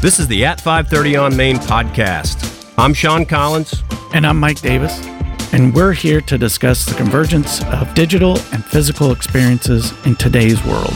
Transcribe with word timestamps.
This 0.00 0.18
is 0.18 0.26
the 0.28 0.46
At 0.46 0.62
530 0.62 1.16
on 1.16 1.36
Main 1.36 1.56
podcast. 1.56 2.72
I'm 2.78 2.94
Sean 2.94 3.26
Collins. 3.26 3.82
And 4.14 4.26
I'm 4.26 4.40
Mike 4.40 4.58
Davis. 4.62 4.98
And 5.52 5.74
we're 5.74 5.92
here 5.92 6.22
to 6.22 6.38
discuss 6.38 6.86
the 6.86 6.94
convergence 6.94 7.62
of 7.64 7.92
digital 7.92 8.38
and 8.50 8.64
physical 8.64 9.12
experiences 9.12 9.92
in 10.06 10.16
today's 10.16 10.64
world. 10.64 10.94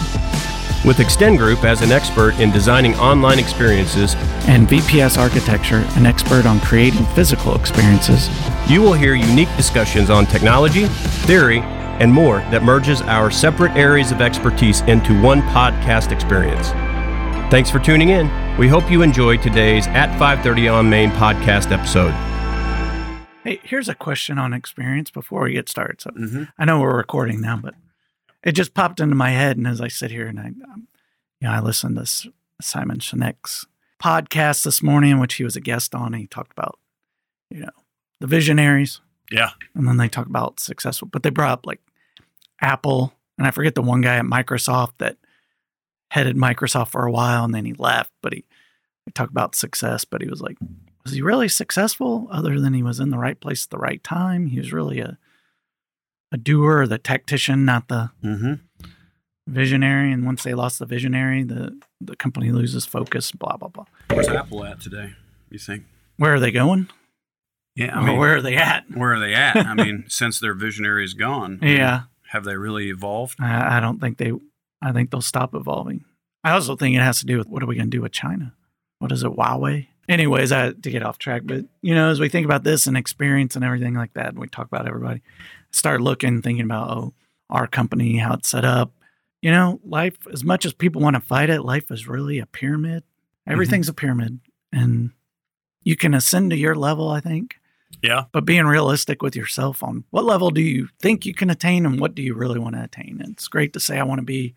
With 0.86 1.00
Extend 1.00 1.36
Group 1.36 1.64
as 1.64 1.82
an 1.82 1.92
expert 1.92 2.40
in 2.40 2.50
designing 2.50 2.94
online 2.94 3.38
experiences 3.38 4.14
and 4.48 4.66
VPS 4.66 5.18
Architecture, 5.18 5.84
an 5.96 6.06
expert 6.06 6.46
on 6.46 6.58
creating 6.60 7.04
physical 7.08 7.56
experiences, 7.56 8.30
you 8.70 8.80
will 8.80 8.94
hear 8.94 9.14
unique 9.14 9.54
discussions 9.58 10.08
on 10.08 10.24
technology, 10.24 10.86
theory, 11.26 11.60
and 11.60 12.10
more 12.10 12.38
that 12.50 12.62
merges 12.62 13.02
our 13.02 13.30
separate 13.30 13.76
areas 13.76 14.12
of 14.12 14.22
expertise 14.22 14.80
into 14.82 15.20
one 15.20 15.42
podcast 15.42 16.10
experience. 16.10 16.70
Thanks 17.50 17.70
for 17.70 17.78
tuning 17.78 18.08
in. 18.08 18.26
We 18.56 18.68
hope 18.68 18.90
you 18.90 19.02
enjoyed 19.02 19.42
today's 19.42 19.86
At 19.88 20.08
530 20.18 20.68
on 20.68 20.88
Main 20.88 21.10
podcast 21.10 21.70
episode. 21.70 22.12
Hey, 23.44 23.60
here's 23.62 23.88
a 23.88 23.94
question 23.94 24.38
on 24.38 24.54
experience 24.54 25.10
before 25.10 25.42
we 25.42 25.52
get 25.52 25.68
started. 25.68 26.00
So 26.00 26.10
mm-hmm. 26.10 26.44
I 26.58 26.64
know 26.64 26.80
we're 26.80 26.96
recording 26.96 27.42
now, 27.42 27.58
but 27.58 27.74
it 28.42 28.52
just 28.52 28.72
popped 28.72 28.98
into 28.98 29.14
my 29.14 29.30
head. 29.30 29.58
And 29.58 29.66
as 29.66 29.82
I 29.82 29.88
sit 29.88 30.10
here 30.10 30.26
and 30.26 30.40
I, 30.40 30.46
um, 30.46 30.88
you 31.40 31.46
know, 31.46 31.52
I 31.52 31.60
listened 31.60 31.96
to 31.96 32.32
Simon 32.62 32.98
Sinek's 32.98 33.66
podcast 34.02 34.64
this 34.64 34.82
morning, 34.82 35.10
in 35.10 35.20
which 35.20 35.34
he 35.34 35.44
was 35.44 35.54
a 35.54 35.60
guest 35.60 35.94
on, 35.94 36.14
and 36.14 36.22
he 36.22 36.26
talked 36.26 36.52
about, 36.52 36.78
you 37.50 37.60
know, 37.60 37.70
the 38.20 38.26
visionaries. 38.26 39.02
Yeah. 39.30 39.50
And 39.74 39.86
then 39.86 39.98
they 39.98 40.08
talk 40.08 40.26
about 40.26 40.60
successful, 40.60 41.08
but 41.12 41.22
they 41.22 41.30
brought 41.30 41.52
up 41.52 41.66
like 41.66 41.80
Apple, 42.62 43.12
and 43.36 43.46
I 43.46 43.50
forget 43.50 43.74
the 43.74 43.82
one 43.82 44.00
guy 44.00 44.16
at 44.16 44.24
Microsoft 44.24 44.94
that 44.98 45.18
headed 46.14 46.36
Microsoft 46.36 46.90
for 46.90 47.04
a 47.04 47.10
while 47.10 47.44
and 47.44 47.52
then 47.52 47.64
he 47.64 47.72
left, 47.74 48.12
but 48.22 48.32
he, 48.32 48.44
talked 49.14 49.32
about 49.32 49.54
success, 49.54 50.04
but 50.04 50.22
he 50.22 50.28
was 50.28 50.40
like, 50.40 50.56
was 51.02 51.12
he 51.12 51.20
really 51.20 51.48
successful 51.48 52.26
other 52.30 52.58
than 52.58 52.72
he 52.72 52.82
was 52.82 52.98
in 52.98 53.10
the 53.10 53.18
right 53.18 53.38
place 53.38 53.64
at 53.64 53.70
the 53.70 53.78
right 53.78 54.02
time? 54.02 54.46
He 54.46 54.58
was 54.58 54.72
really 54.72 54.98
a 55.00 55.18
a 56.32 56.38
doer, 56.38 56.86
the 56.86 56.96
tactician, 56.96 57.66
not 57.66 57.88
the 57.88 58.10
mm-hmm. 58.24 58.54
visionary. 59.46 60.10
And 60.10 60.24
once 60.24 60.42
they 60.42 60.54
lost 60.54 60.78
the 60.78 60.86
visionary, 60.86 61.42
the 61.42 61.78
the 62.00 62.16
company 62.16 62.50
loses 62.50 62.86
focus. 62.86 63.30
Blah 63.30 63.58
blah 63.58 63.68
blah. 63.68 63.84
Where's 64.08 64.28
Apple 64.28 64.64
at 64.64 64.80
today? 64.80 65.12
You 65.50 65.58
think? 65.58 65.84
Where 66.16 66.32
are 66.32 66.40
they 66.40 66.50
going? 66.50 66.88
Yeah, 67.76 67.98
I 67.98 68.06
mean, 68.06 68.16
where 68.16 68.36
are 68.36 68.42
they 68.42 68.56
at? 68.56 68.84
Where 68.88 69.12
are 69.12 69.20
they 69.20 69.34
at? 69.34 69.56
I 69.56 69.74
mean, 69.74 70.04
since 70.08 70.40
their 70.40 70.54
visionary 70.54 71.04
is 71.04 71.12
gone, 71.12 71.58
yeah, 71.60 72.04
have 72.28 72.44
they 72.44 72.56
really 72.56 72.88
evolved? 72.88 73.38
I, 73.40 73.76
I 73.76 73.80
don't 73.80 74.00
think 74.00 74.16
they 74.16 74.32
I 74.84 74.92
think 74.92 75.10
they'll 75.10 75.22
stop 75.22 75.54
evolving. 75.54 76.04
I 76.44 76.52
also 76.52 76.76
think 76.76 76.94
it 76.94 77.00
has 77.00 77.20
to 77.20 77.26
do 77.26 77.38
with 77.38 77.48
what 77.48 77.62
are 77.62 77.66
we 77.66 77.74
going 77.74 77.90
to 77.90 77.96
do 77.96 78.02
with 78.02 78.12
China? 78.12 78.54
What 78.98 79.12
is 79.12 79.22
it, 79.22 79.32
Huawei? 79.32 79.88
Anyways, 80.08 80.52
I, 80.52 80.72
to 80.72 80.90
get 80.90 81.02
off 81.02 81.16
track, 81.16 81.42
but 81.44 81.64
you 81.80 81.94
know, 81.94 82.10
as 82.10 82.20
we 82.20 82.28
think 82.28 82.44
about 82.44 82.62
this 82.62 82.86
and 82.86 82.96
experience 82.96 83.56
and 83.56 83.64
everything 83.64 83.94
like 83.94 84.12
that, 84.14 84.28
and 84.28 84.38
we 84.38 84.48
talk 84.48 84.66
about 84.66 84.86
everybody, 84.86 85.22
start 85.70 86.02
looking, 86.02 86.42
thinking 86.42 86.66
about 86.66 86.90
oh, 86.90 87.14
our 87.48 87.66
company, 87.66 88.18
how 88.18 88.34
it's 88.34 88.50
set 88.50 88.66
up. 88.66 88.92
You 89.40 89.50
know, 89.50 89.80
life 89.84 90.18
as 90.30 90.44
much 90.44 90.66
as 90.66 90.74
people 90.74 91.00
want 91.00 91.16
to 91.16 91.20
fight 91.20 91.48
it, 91.48 91.62
life 91.62 91.90
is 91.90 92.06
really 92.06 92.38
a 92.38 92.46
pyramid. 92.46 93.02
Everything's 93.46 93.86
mm-hmm. 93.86 93.92
a 93.92 93.94
pyramid, 93.94 94.40
and 94.72 95.12
you 95.82 95.96
can 95.96 96.12
ascend 96.12 96.50
to 96.50 96.56
your 96.56 96.74
level. 96.74 97.08
I 97.08 97.20
think. 97.20 97.56
Yeah. 98.02 98.24
But 98.32 98.44
being 98.44 98.66
realistic 98.66 99.22
with 99.22 99.36
yourself 99.36 99.82
on 99.82 100.04
what 100.10 100.24
level 100.24 100.50
do 100.50 100.60
you 100.60 100.88
think 101.00 101.24
you 101.24 101.32
can 101.32 101.48
attain 101.48 101.86
and 101.86 102.00
what 102.00 102.14
do 102.14 102.22
you 102.22 102.34
really 102.34 102.58
want 102.58 102.74
to 102.74 102.82
attain? 102.82 103.20
And 103.22 103.32
it's 103.32 103.48
great 103.48 103.72
to 103.74 103.80
say 103.80 103.98
I 103.98 104.02
want 104.02 104.18
to 104.18 104.24
be 104.24 104.54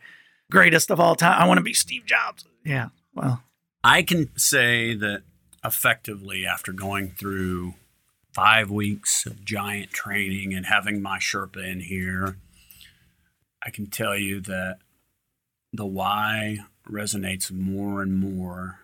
greatest 0.51 0.89
of 0.89 0.99
all 0.99 1.15
time. 1.15 1.41
I 1.41 1.47
want 1.47 1.57
to 1.57 1.63
be 1.63 1.73
Steve 1.73 2.05
Jobs. 2.05 2.45
Yeah. 2.63 2.89
Well, 3.13 3.43
I 3.83 4.01
can 4.01 4.35
say 4.37 4.93
that 4.95 5.23
effectively 5.63 6.45
after 6.45 6.71
going 6.71 7.11
through 7.11 7.73
five 8.33 8.69
weeks 8.69 9.25
of 9.25 9.43
giant 9.43 9.91
training 9.91 10.53
and 10.53 10.65
having 10.67 11.01
my 11.01 11.17
Sherpa 11.17 11.65
in 11.65 11.79
here, 11.79 12.37
I 13.63 13.69
can 13.69 13.87
tell 13.87 14.15
you 14.15 14.39
that 14.41 14.77
the 15.73 15.85
why 15.85 16.59
resonates 16.87 17.51
more 17.51 18.01
and 18.01 18.15
more. 18.17 18.79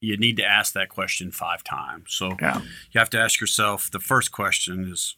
You 0.00 0.16
need 0.16 0.36
to 0.36 0.44
ask 0.44 0.72
that 0.74 0.88
question 0.88 1.32
five 1.32 1.64
times. 1.64 2.14
So 2.14 2.36
yeah. 2.40 2.60
you 2.92 2.98
have 2.98 3.10
to 3.10 3.18
ask 3.18 3.40
yourself 3.40 3.90
the 3.90 4.00
first 4.00 4.32
question 4.32 4.88
is, 4.90 5.16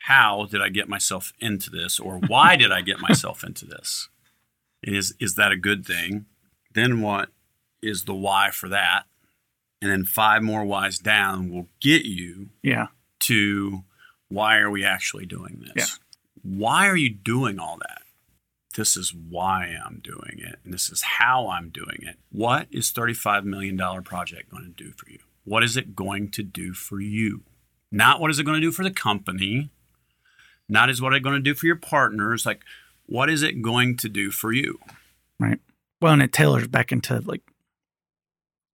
how 0.00 0.46
did 0.50 0.60
I 0.60 0.68
get 0.68 0.88
myself 0.88 1.32
into 1.40 1.70
this? 1.70 1.98
Or 1.98 2.18
why 2.18 2.56
did 2.56 2.70
I 2.70 2.80
get 2.80 3.00
myself 3.00 3.42
into 3.42 3.64
this? 3.64 4.08
Is 4.86 5.14
is 5.20 5.34
that 5.34 5.52
a 5.52 5.56
good 5.56 5.84
thing? 5.84 6.26
Then 6.74 7.00
what 7.00 7.30
is 7.82 8.04
the 8.04 8.14
why 8.14 8.50
for 8.50 8.68
that? 8.68 9.04
And 9.82 9.90
then 9.90 10.04
five 10.04 10.42
more 10.42 10.64
whys 10.64 10.98
down 10.98 11.50
will 11.50 11.68
get 11.80 12.04
you 12.04 12.50
yeah. 12.62 12.88
to 13.20 13.84
why 14.28 14.58
are 14.58 14.70
we 14.70 14.84
actually 14.84 15.26
doing 15.26 15.62
this? 15.62 15.72
Yeah. 15.76 16.02
Why 16.42 16.86
are 16.88 16.96
you 16.96 17.10
doing 17.10 17.58
all 17.58 17.78
that? 17.78 18.02
This 18.76 18.96
is 18.96 19.12
why 19.12 19.76
I'm 19.84 20.00
doing 20.02 20.38
it, 20.38 20.58
and 20.64 20.72
this 20.72 20.90
is 20.90 21.02
how 21.02 21.48
I'm 21.48 21.70
doing 21.70 21.98
it. 22.02 22.16
What 22.30 22.68
is 22.70 22.92
$35 22.92 23.44
million 23.44 23.78
project 24.02 24.50
going 24.50 24.64
to 24.64 24.84
do 24.84 24.92
for 24.92 25.08
you? 25.10 25.18
What 25.44 25.62
is 25.62 25.76
it 25.76 25.96
going 25.96 26.30
to 26.32 26.42
do 26.42 26.74
for 26.74 27.00
you? 27.00 27.42
Not 27.90 28.20
what 28.20 28.30
is 28.30 28.38
it 28.38 28.44
going 28.44 28.60
to 28.60 28.66
do 28.66 28.72
for 28.72 28.82
the 28.82 28.90
company, 28.90 29.70
not 30.68 30.90
is 30.90 31.00
what 31.00 31.14
it 31.14 31.22
going 31.22 31.36
to 31.36 31.40
do 31.40 31.54
for 31.54 31.66
your 31.66 31.76
partners. 31.76 32.44
Like, 32.44 32.62
what 33.06 33.30
is 33.30 33.42
it 33.42 33.62
going 33.62 33.96
to 33.98 34.08
do 34.08 34.30
for 34.30 34.52
you? 34.52 34.78
Right. 35.38 35.60
Well, 36.00 36.12
and 36.12 36.22
it 36.22 36.32
tailors 36.32 36.68
back 36.68 36.92
into 36.92 37.22
like, 37.24 37.42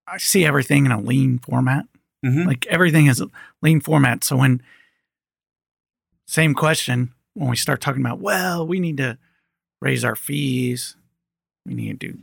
I 0.06 0.18
see 0.18 0.44
everything 0.44 0.86
in 0.86 0.92
a 0.92 1.00
lean 1.00 1.38
format. 1.38 1.86
Mm-hmm. 2.24 2.48
Like 2.48 2.66
everything 2.66 3.06
is 3.06 3.20
a 3.20 3.28
lean 3.62 3.80
format. 3.80 4.24
So 4.24 4.36
when, 4.36 4.62
same 6.26 6.54
question, 6.54 7.12
when 7.34 7.50
we 7.50 7.56
start 7.56 7.80
talking 7.80 8.00
about, 8.00 8.20
well, 8.20 8.66
we 8.66 8.80
need 8.80 8.96
to 8.96 9.18
raise 9.80 10.04
our 10.04 10.16
fees, 10.16 10.96
we 11.66 11.74
need 11.74 12.00
to 12.00 12.08
do, 12.08 12.18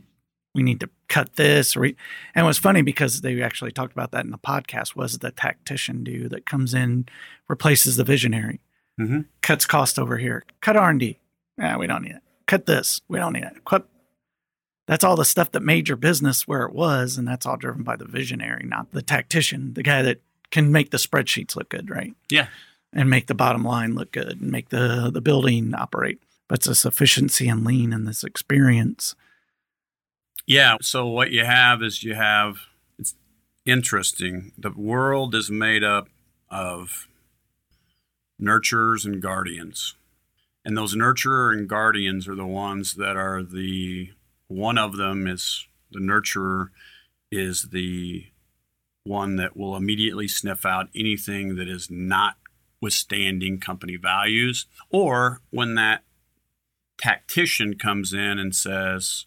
we 0.54 0.62
need 0.62 0.80
to 0.80 0.90
cut 1.08 1.36
this. 1.36 1.76
Or, 1.76 1.84
and 1.84 1.94
it 2.34 2.42
was 2.42 2.58
funny 2.58 2.82
because 2.82 3.20
they 3.20 3.40
actually 3.40 3.72
talked 3.72 3.92
about 3.92 4.10
that 4.10 4.24
in 4.24 4.30
the 4.30 4.38
podcast. 4.38 4.96
Was 4.96 5.18
the 5.18 5.30
tactician 5.30 6.02
do 6.02 6.28
that 6.28 6.46
comes 6.46 6.74
in, 6.74 7.06
replaces 7.48 7.96
the 7.96 8.04
visionary, 8.04 8.60
mm-hmm. 9.00 9.20
cuts 9.42 9.66
cost 9.66 9.98
over 9.98 10.16
here, 10.16 10.44
cut 10.60 10.76
R 10.76 10.90
and 10.90 11.00
D, 11.00 11.19
yeah, 11.60 11.76
we 11.76 11.86
don't 11.86 12.02
need 12.02 12.16
it. 12.16 12.22
Cut 12.46 12.66
this. 12.66 13.00
We 13.08 13.18
don't 13.18 13.34
need 13.34 13.44
it. 13.44 13.64
Cut. 13.64 13.86
That's 14.86 15.04
all 15.04 15.14
the 15.14 15.24
stuff 15.24 15.52
that 15.52 15.62
made 15.62 15.88
your 15.88 15.96
business 15.96 16.48
where 16.48 16.62
it 16.62 16.72
was, 16.72 17.16
and 17.16 17.28
that's 17.28 17.46
all 17.46 17.56
driven 17.56 17.84
by 17.84 17.96
the 17.96 18.06
visionary, 18.06 18.64
not 18.66 18.90
the 18.90 19.02
tactician, 19.02 19.74
the 19.74 19.84
guy 19.84 20.02
that 20.02 20.20
can 20.50 20.72
make 20.72 20.90
the 20.90 20.96
spreadsheets 20.96 21.54
look 21.54 21.68
good, 21.68 21.90
right? 21.90 22.14
Yeah. 22.28 22.48
And 22.92 23.08
make 23.08 23.28
the 23.28 23.34
bottom 23.34 23.62
line 23.62 23.94
look 23.94 24.10
good 24.10 24.40
and 24.40 24.50
make 24.50 24.70
the 24.70 25.10
the 25.12 25.20
building 25.20 25.74
operate. 25.74 26.20
But 26.48 26.58
it's 26.58 26.66
this 26.66 26.84
efficiency 26.84 27.48
and 27.48 27.64
lean 27.64 27.92
and 27.92 28.08
this 28.08 28.24
experience. 28.24 29.14
Yeah. 30.44 30.76
So 30.80 31.06
what 31.06 31.30
you 31.30 31.44
have 31.44 31.82
is 31.82 32.02
you 32.02 32.14
have 32.14 32.56
it's 32.98 33.14
interesting. 33.64 34.50
The 34.58 34.72
world 34.72 35.36
is 35.36 35.50
made 35.52 35.84
up 35.84 36.08
of 36.48 37.06
nurturers 38.42 39.04
and 39.04 39.22
guardians. 39.22 39.94
And 40.70 40.76
those 40.76 40.94
nurturer 40.94 41.52
and 41.52 41.68
guardians 41.68 42.28
are 42.28 42.36
the 42.36 42.46
ones 42.46 42.94
that 42.94 43.16
are 43.16 43.42
the 43.42 44.12
one 44.46 44.78
of 44.78 44.96
them 44.96 45.26
is 45.26 45.66
the 45.90 45.98
nurturer 45.98 46.68
is 47.32 47.70
the 47.72 48.26
one 49.02 49.34
that 49.34 49.56
will 49.56 49.74
immediately 49.74 50.28
sniff 50.28 50.64
out 50.64 50.88
anything 50.94 51.56
that 51.56 51.66
is 51.66 51.90
not 51.90 52.36
withstanding 52.80 53.58
company 53.58 53.96
values. 53.96 54.66
Or 54.90 55.40
when 55.50 55.74
that 55.74 56.04
tactician 56.98 57.76
comes 57.76 58.12
in 58.12 58.38
and 58.38 58.54
says 58.54 59.26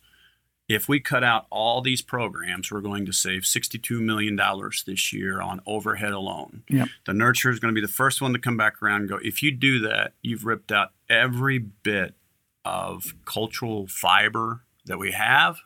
if 0.69 0.87
we 0.87 0.99
cut 0.99 1.23
out 1.23 1.45
all 1.49 1.81
these 1.81 2.01
programs, 2.01 2.71
we're 2.71 2.81
going 2.81 3.05
to 3.05 3.11
save 3.11 3.41
$62 3.41 3.99
million 3.99 4.39
this 4.85 5.11
year 5.11 5.41
on 5.41 5.61
overhead 5.65 6.13
alone. 6.13 6.63
Yep. 6.69 6.87
The 7.05 7.11
nurturer 7.11 7.51
is 7.51 7.59
going 7.59 7.73
to 7.73 7.79
be 7.79 7.85
the 7.85 7.91
first 7.91 8.21
one 8.21 8.33
to 8.33 8.39
come 8.39 8.55
back 8.55 8.81
around 8.81 9.01
and 9.01 9.09
go, 9.09 9.19
if 9.21 9.43
you 9.43 9.51
do 9.51 9.79
that, 9.79 10.13
you've 10.21 10.45
ripped 10.45 10.71
out 10.71 10.91
every 11.09 11.59
bit 11.59 12.15
of 12.63 13.13
cultural 13.25 13.87
fiber 13.87 14.61
that 14.85 14.97
we 14.97 15.11
have. 15.11 15.57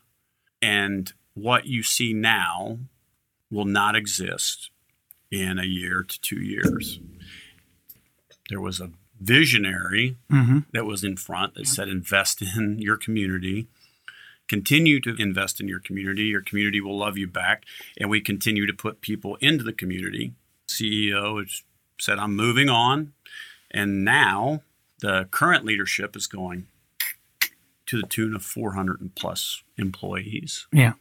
And 0.61 1.13
what 1.35 1.67
you 1.67 1.83
see 1.83 2.13
now 2.13 2.79
will 3.51 3.65
not 3.65 3.95
exist 3.95 4.71
in 5.29 5.59
a 5.59 5.65
year 5.65 6.03
to 6.03 6.21
two 6.21 6.41
years. 6.41 6.99
There 8.49 8.61
was 8.61 8.79
a 8.79 8.91
visionary 9.19 10.15
mm-hmm. 10.31 10.59
that 10.73 10.85
was 10.85 11.03
in 11.03 11.17
front 11.17 11.53
that 11.55 11.67
said, 11.67 11.87
invest 11.87 12.41
in 12.41 12.79
your 12.79 12.97
community 12.97 13.67
continue 14.47 14.99
to 15.01 15.15
invest 15.17 15.59
in 15.59 15.67
your 15.67 15.79
community. 15.79 16.23
Your 16.23 16.41
community 16.41 16.81
will 16.81 16.97
love 16.97 17.17
you 17.17 17.27
back. 17.27 17.63
And 17.99 18.09
we 18.09 18.21
continue 18.21 18.65
to 18.65 18.73
put 18.73 19.01
people 19.01 19.35
into 19.41 19.63
the 19.63 19.73
community. 19.73 20.33
CEO 20.67 21.39
has 21.39 21.63
said, 21.99 22.19
I'm 22.19 22.35
moving 22.35 22.69
on. 22.69 23.13
And 23.71 24.05
now 24.05 24.61
the 24.99 25.27
current 25.31 25.65
leadership 25.65 26.15
is 26.15 26.27
going 26.27 26.67
to 27.87 28.01
the 28.01 28.07
tune 28.07 28.35
of 28.35 28.43
400 28.43 29.15
plus 29.15 29.63
employees. 29.77 30.67
Yeah. 30.71 30.93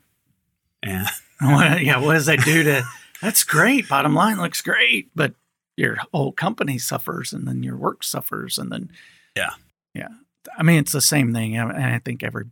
And 0.82 1.06
yeah, 1.40 1.98
what 1.98 2.14
does 2.14 2.26
that 2.26 2.44
do 2.44 2.62
to? 2.64 2.84
That's 3.22 3.44
great. 3.44 3.88
Bottom 3.88 4.14
line 4.14 4.38
looks 4.38 4.60
great, 4.60 5.10
but 5.14 5.34
your 5.76 5.96
whole 6.12 6.32
company 6.32 6.78
suffers, 6.78 7.32
and 7.32 7.46
then 7.46 7.62
your 7.62 7.76
work 7.76 8.02
suffers, 8.02 8.58
and 8.58 8.70
then 8.70 8.90
yeah, 9.36 9.50
yeah. 9.94 10.08
I 10.56 10.62
mean, 10.62 10.78
it's 10.78 10.92
the 10.92 11.00
same 11.00 11.34
thing, 11.34 11.56
and 11.56 11.72
I 11.72 11.98
think 11.98 12.22
every 12.22 12.46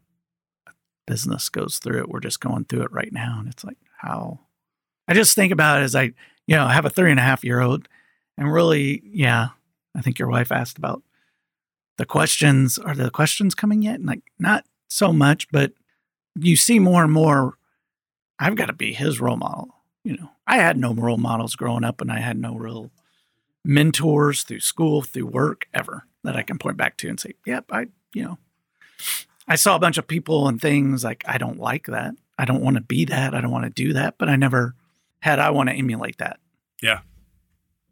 business 1.07 1.49
goes 1.49 1.79
through 1.79 2.01
it. 2.01 2.09
We're 2.09 2.21
just 2.21 2.41
going 2.41 2.65
through 2.65 2.83
it 2.83 2.93
right 2.93 3.13
now, 3.13 3.37
and 3.39 3.49
it's 3.49 3.65
like 3.65 3.79
how 3.99 4.41
I 5.09 5.15
just 5.15 5.35
think 5.35 5.53
about 5.53 5.81
it 5.81 5.85
as 5.85 5.95
I, 5.95 6.13
you 6.47 6.57
know, 6.57 6.65
I 6.65 6.73
have 6.73 6.85
a 6.85 6.91
three 6.91 7.11
and 7.11 7.21
a 7.21 7.25
half 7.25 7.45
year 7.45 7.61
old, 7.61 7.89
and 8.39 8.53
really, 8.53 9.03
yeah, 9.05 9.49
I 9.97 10.01
think 10.01 10.19
your 10.19 10.29
wife 10.29 10.51
asked 10.51 10.79
about 10.79 11.03
the 11.99 12.07
questions. 12.07 12.79
Are 12.79 12.95
the 12.95 13.11
questions 13.11 13.55
coming 13.55 13.83
yet? 13.83 13.97
And 13.97 14.07
like, 14.07 14.23
not 14.39 14.65
so 14.89 15.13
much, 15.13 15.51
but 15.51 15.73
you 16.35 16.57
see 16.57 16.79
more 16.79 17.05
and 17.05 17.13
more. 17.13 17.55
I've 18.39 18.57
got 18.57 18.67
to 18.67 18.73
be 18.73 18.93
his 18.93 19.21
role 19.21 19.37
model. 19.37 19.75
You 20.03 20.17
know, 20.17 20.31
I 20.47 20.57
had 20.57 20.77
no 20.77 20.93
role 20.93 21.17
models 21.17 21.57
growing 21.57 21.85
up, 21.85 22.01
and 22.01 22.11
I 22.11 22.21
had 22.21 22.37
no 22.37 22.55
real 22.55 22.91
mentors 23.65 24.43
through 24.43 24.61
school, 24.61 25.03
through 25.03 25.27
work, 25.27 25.67
ever 25.73 26.07
that 26.25 26.37
I 26.37 26.43
can 26.43 26.59
point 26.59 26.77
back 26.77 26.97
to 26.99 27.09
and 27.09 27.21
say, 27.21 27.35
"Yep, 27.47 27.67
I, 27.71 27.87
you 28.13 28.25
know, 28.25 28.39
I 29.47 29.57
saw 29.57 29.77
a 29.77 29.81
bunch 29.81 29.99
of 29.99 30.07
people 30.07 30.49
and 30.49 30.61
things 30.61 31.05
like 31.05 31.25
I 31.27 31.39
don't 31.39 31.59
like 31.59 31.87
that. 31.87 32.15
I 32.39 32.45
don't 32.45 32.63
want 32.63 32.77
to 32.77 32.83
be 32.83 33.05
that. 33.07 33.35
I 33.35 33.41
don't 33.41 33.51
want 33.51 33.65
to 33.65 33.71
do 33.71 33.93
that. 33.93 34.17
But 34.19 34.29
I 34.29 34.37
never 34.37 34.75
had 35.21 35.39
I 35.39 35.51
want 35.51 35.69
to 35.69 35.75
emulate 35.75 36.19
that. 36.19 36.39
Yeah. 36.83 37.01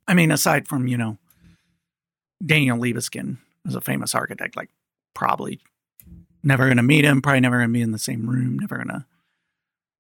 I 0.09 0.15
mean, 0.15 0.31
aside 0.31 0.67
from, 0.67 0.87
you 0.87 0.97
know, 0.97 1.19
Daniel 2.45 2.79
Libeskind 2.79 3.39
was 3.65 3.75
a 3.75 3.81
famous 3.81 4.15
architect, 4.15 4.57
like 4.57 4.71
probably 5.15 5.61
never 6.43 6.65
going 6.65 6.77
to 6.77 6.83
meet 6.83 7.05
him, 7.05 7.23
probably 7.23 7.41
never 7.41 7.59
going 7.59 7.69
to 7.69 7.73
be 7.73 7.83
in 7.83 7.93
the 7.93 7.99
same 7.99 8.29
room, 8.29 8.59
never 8.59 8.77
going 8.77 8.89
to 8.89 9.07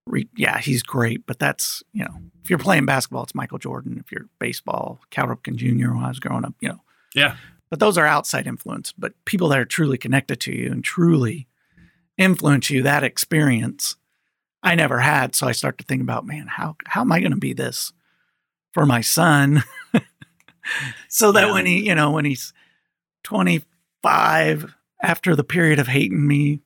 re- 0.06 0.28
yeah, 0.36 0.58
he's 0.58 0.82
great, 0.82 1.26
but 1.26 1.38
that's, 1.38 1.82
you 1.92 2.04
know, 2.04 2.14
if 2.42 2.50
you're 2.50 2.58
playing 2.58 2.86
basketball, 2.86 3.22
it's 3.22 3.34
Michael 3.34 3.58
Jordan. 3.58 3.98
If 4.04 4.10
you're 4.10 4.28
baseball, 4.38 5.00
Cal 5.10 5.26
Ripken 5.26 5.56
Jr. 5.56 5.92
when 5.94 6.04
I 6.04 6.08
was 6.08 6.20
growing 6.20 6.44
up, 6.44 6.54
you 6.60 6.70
know. 6.70 6.80
Yeah. 7.14 7.36
But 7.72 7.80
those 7.80 7.96
are 7.96 8.04
outside 8.04 8.46
influence. 8.46 8.92
But 8.92 9.14
people 9.24 9.48
that 9.48 9.58
are 9.58 9.64
truly 9.64 9.96
connected 9.96 10.40
to 10.40 10.54
you 10.54 10.70
and 10.70 10.84
truly 10.84 11.48
influence 12.18 12.68
you, 12.68 12.82
that 12.82 13.02
experience 13.02 13.96
I 14.62 14.74
never 14.74 14.98
had. 14.98 15.34
So 15.34 15.48
I 15.48 15.52
start 15.52 15.78
to 15.78 15.84
think 15.84 16.02
about, 16.02 16.26
man, 16.26 16.46
how 16.48 16.76
how 16.84 17.00
am 17.00 17.10
I 17.10 17.20
going 17.20 17.32
to 17.32 17.38
be 17.38 17.54
this 17.54 17.94
for 18.74 18.84
my 18.84 19.00
son? 19.00 19.64
so 21.08 21.32
that 21.32 21.46
yeah. 21.46 21.52
when 21.54 21.64
he, 21.64 21.86
you 21.86 21.94
know, 21.94 22.10
when 22.10 22.26
he's 22.26 22.52
25 23.24 24.74
after 25.02 25.34
the 25.34 25.42
period 25.42 25.78
of 25.78 25.88
hating 25.88 26.28
me, 26.28 26.60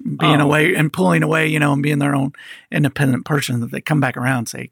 being 0.00 0.40
oh. 0.40 0.44
away 0.44 0.76
and 0.76 0.92
pulling 0.92 1.24
away, 1.24 1.48
you 1.48 1.58
know, 1.58 1.72
and 1.72 1.82
being 1.82 1.98
their 1.98 2.14
own 2.14 2.34
independent 2.70 3.24
person, 3.24 3.58
that 3.62 3.72
they 3.72 3.80
come 3.80 3.98
back 3.98 4.16
around 4.16 4.38
and 4.38 4.48
say, 4.48 4.70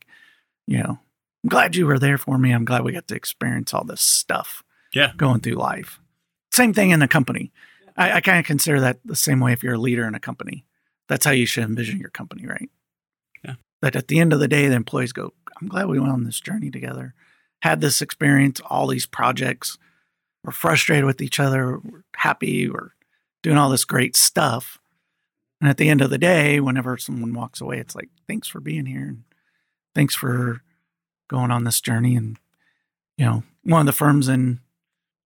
you 0.69 0.79
know, 0.79 1.01
I'm 1.43 1.49
glad 1.49 1.75
you 1.75 1.89
were 1.89 1.99
there 1.99 2.17
for 2.17 2.39
me. 2.39 2.53
I'm 2.53 2.65
glad 2.65 2.85
we 2.85 2.93
got 2.93 3.09
to 3.09 3.17
experience 3.17 3.75
all 3.75 3.83
this 3.83 4.03
stuff 4.03 4.63
yeah. 4.95 5.13
going 5.17 5.41
through 5.41 5.55
life. 5.55 6.01
Same 6.53 6.73
thing 6.73 6.91
in 6.91 7.03
a 7.03 7.09
company. 7.09 7.53
I, 7.97 8.13
I 8.13 8.21
kind 8.21 8.39
of 8.39 8.45
consider 8.45 8.81
that 8.81 8.99
the 9.05 9.17
same 9.17 9.41
way 9.41 9.53
if 9.53 9.63
you're 9.63 9.75
a 9.75 9.79
leader 9.79 10.07
in 10.07 10.15
a 10.15 10.21
company. 10.21 10.65
That's 11.09 11.25
how 11.25 11.33
you 11.33 11.47
should 11.47 11.65
envision 11.65 11.99
your 11.99 12.11
company, 12.11 12.47
right? 12.47 12.71
Yeah. 13.45 13.55
That 13.83 13.97
at 13.97 14.09
the 14.09 14.19
end 14.19 14.33
of 14.33 14.41
the 14.41 14.49
day, 14.49 14.69
the 14.69 14.75
employees 14.75 15.13
go, 15.13 15.35
I'm 15.61 15.69
glad 15.69 15.89
we 15.89 16.01
went 16.01 16.13
on 16.13 16.25
this 16.25 16.41
journey 16.41 16.71
together, 16.71 17.15
had 17.63 17.81
this 17.81 18.01
experience, 18.01 18.61
all 18.69 18.87
these 18.87 19.07
projects. 19.07 19.79
We're 20.43 20.53
frustrated 20.53 21.05
with 21.05 21.21
each 21.21 21.41
other, 21.41 21.79
we're 21.79 22.05
happy, 22.17 22.69
we're 22.69 22.91
doing 23.43 23.59
all 23.59 23.71
this 23.71 23.85
great 23.85 24.17
stuff. 24.17 24.79
And 25.61 25.71
at 25.71 25.77
the 25.77 25.89
end 25.89 26.03
of 26.03 26.11
the 26.11 26.19
day, 26.19 26.61
whenever 26.61 26.97
someone 26.99 27.33
walks 27.33 27.61
away, 27.61 27.79
it's 27.79 27.95
like, 27.95 28.11
thanks 28.27 28.49
for 28.49 28.61
being 28.61 28.87
here. 28.87 29.07
And 29.07 29.25
thanks 29.95 30.15
for 30.15 30.63
going 31.29 31.51
on 31.51 31.65
this 31.65 31.81
journey. 31.81 32.17
And, 32.17 32.39
you 33.17 33.25
know, 33.25 33.43
one 33.63 33.81
of 33.81 33.87
the 33.87 33.93
firms 33.93 34.29
in 34.29 34.61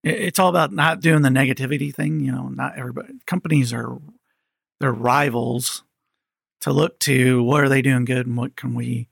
it's 0.05 0.39
all 0.39 0.49
about 0.49 0.73
not 0.73 1.01
doing 1.01 1.23
the 1.23 1.29
negativity 1.29 1.95
thing. 1.95 2.21
You 2.21 2.33
know, 2.33 2.49
not 2.49 2.79
everybody 2.79 3.15
companies 3.27 3.73
are 3.73 3.99
they're 4.81 4.93
rivals 4.93 5.83
to 6.61 6.73
look 6.73 6.99
to. 7.01 7.43
What 7.43 7.63
are 7.63 7.69
they 7.69 7.83
doing 7.83 8.05
good, 8.05 8.27
and 8.27 8.37
what 8.37 8.57
can 8.57 8.75
we 8.75 9.09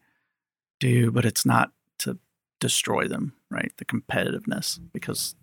do? 0.81 1.11
But 1.11 1.25
it's 1.25 1.45
not 1.45 1.73
to 2.01 2.19
destroy 2.61 3.09
them, 3.09 3.35
right? 3.51 3.73
The 3.79 3.85
competitiveness 3.85 4.79
because 4.93 5.35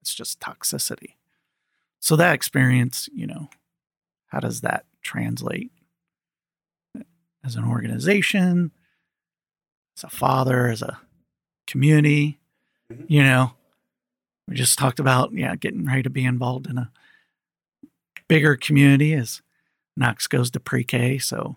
it's 0.00 0.14
just 0.14 0.40
toxicity. 0.40 1.14
So 2.00 2.16
that 2.16 2.34
experience, 2.34 3.08
you 3.12 3.26
know, 3.26 3.48
how 4.28 4.40
does 4.40 4.62
that 4.62 4.86
translate 5.02 5.70
as 7.44 7.56
an 7.56 7.64
organization, 7.64 8.72
as 9.96 10.04
a 10.04 10.08
father, 10.08 10.68
as 10.68 10.82
a 10.82 10.98
community? 11.66 12.38
Mm-hmm. 12.90 13.04
You 13.08 13.22
know, 13.22 13.52
we 14.50 14.56
just 14.56 14.78
talked 14.78 14.98
about 14.98 15.32
yeah 15.32 15.54
getting 15.54 15.86
ready 15.86 16.02
to 16.02 16.10
be 16.10 16.24
involved 16.26 16.66
in 16.66 16.76
a 16.76 16.90
bigger 18.28 18.56
community 18.56 19.14
as 19.14 19.40
Knox 19.96 20.26
goes 20.26 20.50
to 20.50 20.60
pre-K. 20.60 21.18
So 21.18 21.56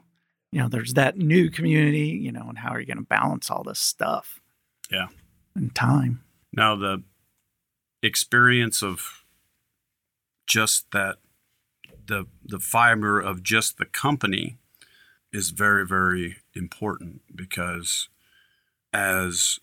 you 0.52 0.62
know 0.62 0.70
there's 0.70 0.94
that 0.94 1.18
new 1.18 1.50
community. 1.50 2.10
You 2.10 2.32
know, 2.32 2.46
and 2.48 2.60
how 2.60 2.70
are 2.70 2.80
you 2.80 2.86
going 2.86 2.98
to 2.98 3.04
balance 3.04 3.50
all 3.50 3.64
this 3.64 3.80
stuff? 3.80 4.40
Yeah, 4.92 5.08
and 5.56 5.74
time. 5.74 6.24
Now 6.54 6.76
the 6.76 7.04
experience 8.04 8.84
of 8.84 9.26
just 10.46 10.92
that 10.92 11.18
the 12.06 12.28
the 12.46 12.60
fiber 12.60 13.20
of 13.20 13.42
just 13.42 13.78
the 13.78 13.86
company 13.86 14.58
is 15.32 15.50
very 15.50 15.86
very 15.86 16.38
important 16.54 17.22
because 17.34 18.10
as 18.92 19.60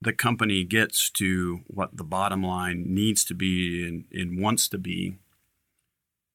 the 0.00 0.12
company 0.12 0.64
gets 0.64 1.10
to 1.10 1.60
what 1.66 1.96
the 1.96 2.04
bottom 2.04 2.42
line 2.42 2.84
needs 2.86 3.24
to 3.24 3.34
be 3.34 3.86
and, 3.86 4.04
and 4.12 4.40
wants 4.40 4.68
to 4.68 4.78
be, 4.78 5.18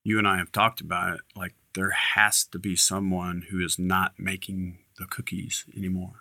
you 0.03 0.17
and 0.17 0.27
I 0.27 0.37
have 0.37 0.51
talked 0.51 0.81
about 0.81 1.13
it. 1.13 1.21
Like 1.35 1.53
there 1.73 1.91
has 1.91 2.43
to 2.45 2.59
be 2.59 2.75
someone 2.75 3.45
who 3.49 3.63
is 3.63 3.79
not 3.79 4.13
making 4.17 4.79
the 4.97 5.05
cookies 5.05 5.65
anymore. 5.75 6.19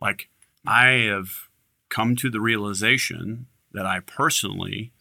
Like 0.00 0.28
I 0.66 0.86
have 1.08 1.48
come 1.88 2.16
to 2.16 2.30
the 2.30 2.40
realization 2.40 3.46
that 3.72 3.86
I 3.86 4.00
personally 4.00 4.92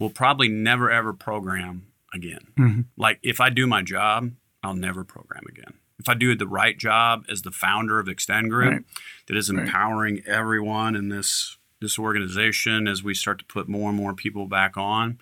will 0.00 0.10
probably 0.10 0.48
never 0.48 0.90
ever 0.90 1.12
program 1.12 1.88
again. 2.14 2.48
Mm-hmm. 2.58 2.80
Like 2.96 3.18
if 3.22 3.40
I 3.40 3.50
do 3.50 3.66
my 3.66 3.82
job, 3.82 4.32
I'll 4.62 4.74
never 4.74 5.04
program 5.04 5.44
again 5.48 5.74
if 5.98 6.08
I 6.08 6.14
do 6.14 6.34
the 6.34 6.46
right 6.46 6.78
job 6.78 7.24
as 7.28 7.42
the 7.42 7.50
founder 7.50 7.98
of 7.98 8.08
Extend 8.08 8.50
Group, 8.50 8.72
right. 8.72 8.84
that 9.26 9.36
is 9.36 9.50
empowering 9.50 10.16
right. 10.16 10.26
everyone 10.26 10.94
in 10.94 11.08
this 11.08 11.56
this 11.80 11.98
organization 11.98 12.88
as 12.88 13.04
we 13.04 13.14
start 13.14 13.38
to 13.38 13.44
put 13.44 13.68
more 13.68 13.90
and 13.90 13.96
more 13.96 14.12
people 14.12 14.46
back 14.46 14.76
on, 14.76 15.16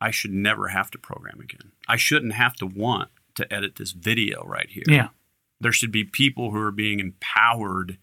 I 0.00 0.10
should 0.10 0.32
never 0.32 0.68
have 0.68 0.90
to 0.92 0.98
program 0.98 1.40
again. 1.40 1.72
I 1.86 1.96
shouldn't 1.96 2.32
have 2.32 2.54
to 2.56 2.66
want 2.66 3.10
to 3.34 3.52
edit 3.52 3.76
this 3.76 3.92
video 3.92 4.42
right 4.44 4.68
here. 4.70 4.84
Yeah. 4.88 5.08
There 5.60 5.72
should 5.72 5.92
be 5.92 6.04
people 6.04 6.52
who 6.52 6.58
are 6.58 6.70
being 6.70 7.00
empowered 7.00 7.98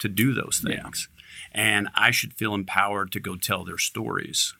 to 0.00 0.08
do 0.08 0.34
those 0.34 0.60
things. 0.64 1.08
Yeah. 1.08 1.20
And 1.52 1.88
I 1.94 2.10
should 2.10 2.34
feel 2.34 2.54
empowered 2.54 3.12
to 3.12 3.20
go 3.20 3.36
tell 3.36 3.64
their 3.64 3.78
stories. 3.78 4.54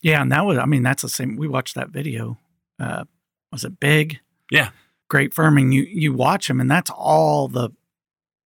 Yeah, 0.00 0.20
and 0.20 0.32
that 0.32 0.44
was 0.44 0.58
I 0.58 0.66
mean, 0.66 0.82
that's 0.82 1.02
the 1.02 1.08
same 1.08 1.36
we 1.36 1.46
watched 1.46 1.76
that 1.76 1.90
video. 1.90 2.38
Uh 2.80 3.04
was 3.52 3.64
it 3.64 3.78
big? 3.78 4.18
Yeah 4.50 4.70
great 5.08 5.32
firm 5.32 5.56
and 5.56 5.72
you 5.72 5.82
you 5.82 6.12
watch 6.12 6.48
them 6.48 6.60
and 6.60 6.70
that's 6.70 6.90
all 6.90 7.48
the 7.48 7.70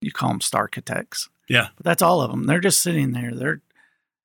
you 0.00 0.12
call 0.12 0.30
them 0.30 0.40
star 0.40 0.62
architects. 0.62 1.28
Yeah. 1.48 1.68
But 1.76 1.84
that's 1.84 2.02
all 2.02 2.20
of 2.20 2.30
them 2.30 2.46
they're 2.46 2.60
just 2.60 2.80
sitting 2.80 3.12
there. 3.12 3.34
They're 3.34 3.62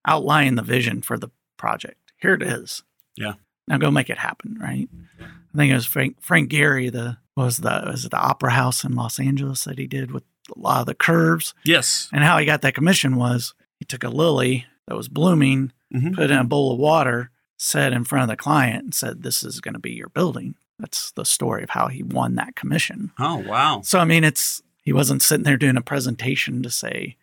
outlining 0.08 0.56
the 0.56 0.62
vision 0.64 1.02
for 1.02 1.18
the 1.18 1.30
project. 1.58 2.14
Here 2.18 2.34
it 2.34 2.44
is. 2.44 2.84
Yeah. 3.16 3.34
Now 3.68 3.78
go 3.78 3.92
make 3.92 4.10
it 4.10 4.18
happen 4.18 4.58
right? 4.60 4.90
I 5.22 5.58
think 5.58 5.72
it 5.72 5.76
was 5.76 5.86
frank 5.86 6.22
frank 6.22 6.52
gehry 6.52 6.92
the 6.92 7.18
was 7.36 7.58
the 7.58 7.84
was 7.86 8.06
it 8.06 8.12
the 8.12 8.18
opera 8.18 8.52
house 8.52 8.84
in 8.84 8.96
los 8.96 9.20
angeles 9.20 9.64
that 9.66 9.78
he 9.78 9.88
did 9.88 10.12
with 10.12 10.24
a 10.56 10.60
lot 10.60 10.82
of 10.82 10.86
the 10.86 10.96
curves? 10.96 11.54
Yes. 11.64 12.10
And 12.14 12.24
how 12.24 12.38
he 12.38 12.46
got 12.46 12.62
that 12.62 12.76
commission 12.76 13.16
was 13.16 13.54
he 13.80 13.86
took 13.86 14.04
a 14.04 14.10
lily 14.10 14.66
that 14.88 14.96
was 14.96 15.10
blooming 15.10 15.72
mm-hmm. 15.94 16.14
put 16.14 16.32
in 16.32 16.38
a 16.38 16.44
bowl 16.44 16.74
of 16.74 16.80
water 16.80 17.32
set 17.58 17.94
in 17.94 18.04
front 18.04 18.24
of 18.24 18.30
the 18.30 18.36
client 18.36 18.84
and 18.84 18.94
said 18.94 19.24
this 19.24 19.44
is 19.44 19.62
going 19.62 19.74
to 19.74 19.80
be 19.80 19.92
your 19.92 20.10
building 20.10 20.56
that's 20.80 21.12
the 21.12 21.26
story 21.26 21.64
of 21.64 21.70
how 21.70 21.88
he 21.88 22.04
won 22.04 22.36
that 22.36 22.56
commission. 22.56 23.12
Oh, 23.20 23.38
wow. 23.38 23.82
So, 23.84 24.00
I 24.00 24.06
mean, 24.06 24.24
it's, 24.24 24.62
he 24.82 24.94
wasn't 24.94 25.22
sitting 25.22 25.44
there 25.44 25.58
doing 25.58 25.78
a 25.78 25.82
presentation 25.82 26.62
to 26.64 26.70
say, 26.70 27.18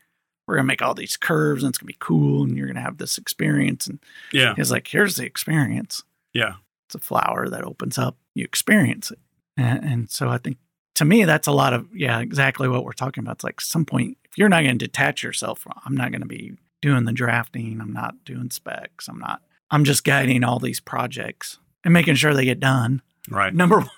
we're 0.46 0.56
going 0.56 0.64
to 0.64 0.68
make 0.68 0.82
all 0.82 0.94
these 0.94 1.16
curves 1.16 1.62
and 1.62 1.70
it's 1.70 1.78
going 1.78 1.86
to 1.86 1.94
be 1.94 1.98
cool 2.00 2.42
and 2.42 2.56
you're 2.56 2.66
going 2.66 2.76
to 2.76 2.82
have 2.82 2.98
this 2.98 3.18
experience. 3.18 3.86
And 3.86 4.00
yeah, 4.32 4.54
he's 4.56 4.70
like, 4.70 4.88
here's 4.88 5.16
the 5.16 5.24
experience. 5.24 6.02
Yeah. 6.32 6.54
It's 6.86 6.94
a 6.94 6.98
flower 6.98 7.48
that 7.48 7.64
opens 7.64 7.96
up, 7.98 8.16
you 8.34 8.44
experience 8.44 9.10
it. 9.10 9.18
And, 9.56 9.84
and 9.84 10.10
so 10.10 10.28
I 10.28 10.38
think 10.38 10.58
to 10.96 11.04
me, 11.04 11.24
that's 11.24 11.46
a 11.46 11.52
lot 11.52 11.72
of, 11.72 11.88
yeah, 11.94 12.18
exactly 12.20 12.68
what 12.68 12.84
we're 12.84 12.92
talking 12.92 13.22
about. 13.22 13.36
It's 13.36 13.44
like 13.44 13.60
some 13.60 13.84
point, 13.84 14.18
if 14.24 14.36
you're 14.36 14.48
not 14.48 14.62
going 14.62 14.78
to 14.78 14.86
detach 14.86 15.22
yourself, 15.22 15.66
I'm 15.86 15.96
not 15.96 16.10
going 16.10 16.22
to 16.22 16.28
be 16.28 16.54
doing 16.80 17.04
the 17.04 17.12
drafting. 17.12 17.80
I'm 17.80 17.92
not 17.92 18.24
doing 18.24 18.50
specs. 18.50 19.08
I'm 19.08 19.18
not, 19.18 19.42
I'm 19.70 19.84
just 19.84 20.04
guiding 20.04 20.42
all 20.42 20.58
these 20.58 20.80
projects 20.80 21.58
and 21.84 21.94
making 21.94 22.16
sure 22.16 22.34
they 22.34 22.44
get 22.44 22.60
done 22.60 23.00
Right. 23.30 23.54
Number 23.54 23.78
one. 23.78 23.90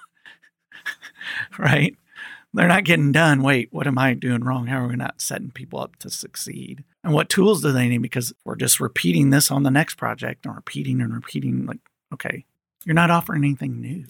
right. 1.58 1.96
they're 2.52 2.68
not 2.68 2.84
getting 2.84 3.12
done. 3.12 3.42
Wait, 3.42 3.68
what 3.72 3.86
am 3.86 3.98
I 3.98 4.14
doing 4.14 4.44
wrong? 4.44 4.66
How 4.66 4.84
are 4.84 4.88
we 4.88 4.96
not 4.96 5.20
setting 5.20 5.50
people 5.50 5.80
up 5.80 5.96
to 5.96 6.10
succeed? 6.10 6.84
And 7.02 7.12
what 7.12 7.28
tools 7.28 7.62
do 7.62 7.72
they 7.72 7.88
need? 7.88 8.02
Because 8.02 8.32
we're 8.44 8.56
just 8.56 8.80
repeating 8.80 9.30
this 9.30 9.50
on 9.50 9.64
the 9.64 9.70
next 9.70 9.96
project 9.96 10.46
and 10.46 10.54
repeating 10.54 11.00
and 11.00 11.12
repeating. 11.12 11.66
Like, 11.66 11.80
okay, 12.12 12.44
you're 12.84 12.94
not 12.94 13.10
offering 13.10 13.44
anything 13.44 13.80
new. 13.80 14.04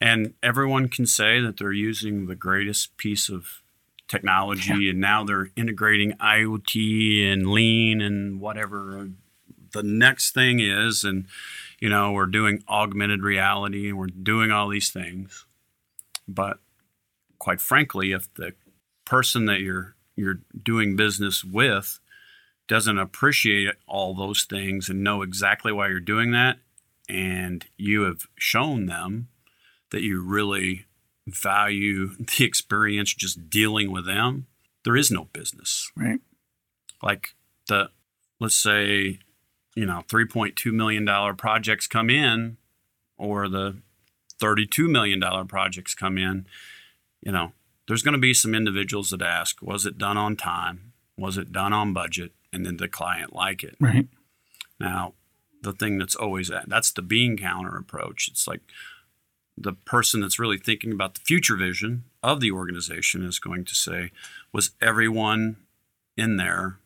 And 0.00 0.34
everyone 0.42 0.88
can 0.88 1.06
say 1.06 1.40
that 1.40 1.56
they're 1.56 1.72
using 1.72 2.26
the 2.26 2.34
greatest 2.34 2.96
piece 2.96 3.28
of 3.28 3.62
technology 4.08 4.74
yeah. 4.74 4.90
and 4.90 5.00
now 5.00 5.24
they're 5.24 5.48
integrating 5.56 6.12
IoT 6.12 7.32
and 7.32 7.48
lean 7.50 8.02
and 8.02 8.38
whatever 8.38 9.08
the 9.72 9.82
next 9.82 10.32
thing 10.34 10.60
is 10.60 11.04
and 11.04 11.26
you 11.84 11.90
know 11.90 12.12
we're 12.12 12.24
doing 12.24 12.64
augmented 12.66 13.22
reality 13.22 13.90
and 13.90 13.98
we're 13.98 14.06
doing 14.06 14.50
all 14.50 14.70
these 14.70 14.88
things 14.88 15.44
but 16.26 16.56
quite 17.38 17.60
frankly 17.60 18.12
if 18.12 18.32
the 18.36 18.54
person 19.04 19.44
that 19.44 19.60
you're 19.60 19.94
you're 20.16 20.40
doing 20.62 20.96
business 20.96 21.44
with 21.44 22.00
doesn't 22.68 22.98
appreciate 22.98 23.74
all 23.86 24.14
those 24.14 24.44
things 24.44 24.88
and 24.88 25.04
know 25.04 25.20
exactly 25.20 25.72
why 25.72 25.86
you're 25.88 26.00
doing 26.00 26.30
that 26.30 26.56
and 27.06 27.66
you 27.76 28.00
have 28.04 28.22
shown 28.34 28.86
them 28.86 29.28
that 29.90 30.00
you 30.00 30.22
really 30.22 30.86
value 31.26 32.12
the 32.18 32.44
experience 32.44 33.12
just 33.12 33.50
dealing 33.50 33.92
with 33.92 34.06
them, 34.06 34.46
there 34.84 34.96
is 34.96 35.10
no 35.10 35.28
business. 35.34 35.90
Right. 35.94 36.20
Like 37.02 37.34
the, 37.68 37.90
let's 38.40 38.56
say, 38.56 39.18
you 39.74 39.86
know, 39.86 40.04
$3.2 40.08 40.72
million 40.72 41.36
projects 41.36 41.86
come 41.86 42.10
in 42.10 42.56
or 43.16 43.48
the 43.48 43.76
$32 44.40 44.88
million 44.88 45.46
projects 45.46 45.94
come 45.94 46.18
in, 46.18 46.46
you 47.22 47.32
know, 47.32 47.52
there's 47.86 48.02
going 48.02 48.14
to 48.14 48.18
be 48.18 48.34
some 48.34 48.54
individuals 48.54 49.10
that 49.10 49.22
ask, 49.22 49.60
was 49.62 49.84
it 49.84 49.98
done 49.98 50.16
on 50.16 50.36
time? 50.36 50.92
Was 51.16 51.36
it 51.36 51.52
done 51.52 51.72
on 51.72 51.92
budget? 51.92 52.32
And 52.52 52.64
then 52.64 52.76
the 52.76 52.88
client 52.88 53.34
like 53.34 53.62
it. 53.62 53.76
Right. 53.80 54.08
Now, 54.80 55.14
the 55.62 55.72
thing 55.72 55.98
that's 55.98 56.14
always 56.14 56.50
at, 56.50 56.68
that's 56.68 56.92
the 56.92 57.02
bean 57.02 57.36
counter 57.36 57.76
approach. 57.76 58.28
It's 58.28 58.46
like, 58.46 58.60
the 59.56 59.72
person 59.72 60.20
that's 60.20 60.38
really 60.38 60.58
thinking 60.58 60.92
about 60.92 61.14
the 61.14 61.20
future 61.20 61.56
vision 61.56 62.04
of 62.22 62.40
the 62.40 62.50
organization 62.50 63.22
is 63.22 63.38
going 63.38 63.64
to 63.64 63.74
say, 63.74 64.10
was 64.52 64.72
everyone 64.80 65.56
in 66.16 66.36
there 66.36 66.78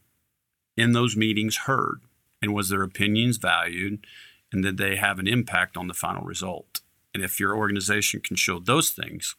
in 0.77 0.93
those 0.93 1.17
meetings 1.17 1.59
heard? 1.59 2.01
And 2.41 2.55
was 2.55 2.69
their 2.69 2.83
opinions 2.83 3.37
valued? 3.37 4.07
And 4.53 4.63
did 4.63 4.77
they 4.79 4.97
have 4.97 5.19
an 5.19 5.27
impact 5.27 5.77
on 5.77 5.89
the 5.89 5.95
final 5.95 6.23
result? 6.23 6.81
And 7.13 7.23
if 7.23 7.41
your 7.41 7.57
organization 7.57 8.21
can 8.21 8.37
show 8.37 8.59
those 8.59 8.91
things, 8.91 9.35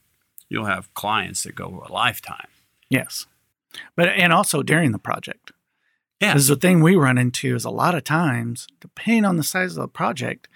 you'll 0.50 0.66
have 0.66 0.94
clients 0.94 1.44
that 1.44 1.56
go 1.56 1.86
a 1.88 1.92
lifetime. 1.92 2.48
Yes. 2.90 3.26
But 3.96 4.10
and 4.10 4.34
also 4.34 4.64
during 4.64 4.92
the 4.92 5.00
project. 5.00 5.52
Yeah. 6.20 6.34
Because 6.34 6.48
the 6.48 6.56
thing 6.56 6.82
we 6.82 6.96
run 6.96 7.18
into 7.18 7.56
is 7.56 7.66
a 7.66 7.70
lot 7.70 7.96
of 7.96 8.04
times, 8.04 8.68
depending 8.82 9.26
on 9.26 9.38
the 9.38 9.44
size 9.44 9.78
of 9.78 9.84
the 9.84 9.88
project, 9.88 10.48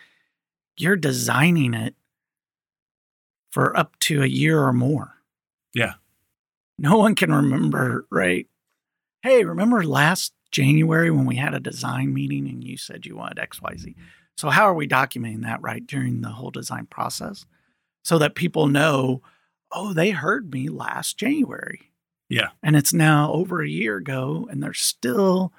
you're 0.75 0.95
designing 0.95 1.73
it 1.73 1.95
for 3.51 3.77
up 3.77 3.97
to 4.00 4.23
a 4.23 4.27
year 4.27 4.62
or 4.62 4.73
more. 4.73 5.15
Yeah. 5.73 5.93
No 6.77 6.97
one 6.97 7.15
can 7.15 7.31
remember, 7.31 8.05
right? 8.09 8.47
Hey, 9.21 9.43
remember 9.43 9.85
last 9.85 10.33
January 10.53 11.12
when 11.12 11.25
we 11.25 11.36
had 11.36 11.53
a 11.53 11.60
design 11.60 12.13
meeting 12.13 12.48
and 12.48 12.63
you 12.63 12.77
said 12.77 13.05
you 13.05 13.17
wanted 13.17 13.38
XYZ? 13.38 13.88
Mm-hmm. 13.88 14.01
So, 14.38 14.50
how 14.50 14.63
are 14.63 14.74
we 14.74 14.88
documenting 14.88 15.43
that 15.43 15.62
right 15.62 15.86
during 15.86 16.22
the 16.22 16.29
whole 16.29 16.51
design 16.51 16.86
process 16.86 17.45
so 18.03 18.17
that 18.19 18.36
people 18.36 18.67
know, 18.67 19.22
oh, 19.72 19.93
they 19.93 20.12
heard 20.12 20.53
me 20.53 20.69
last 20.69 21.17
January? 21.17 21.91
Yeah. 22.29 22.50
And 22.63 22.75
it's 22.75 22.93
now 22.93 23.31
over 23.33 23.62
a 23.62 23.67
year 23.67 23.98
ago 23.98 24.48
and 24.50 24.63
they're 24.63 24.74
still 24.74 25.51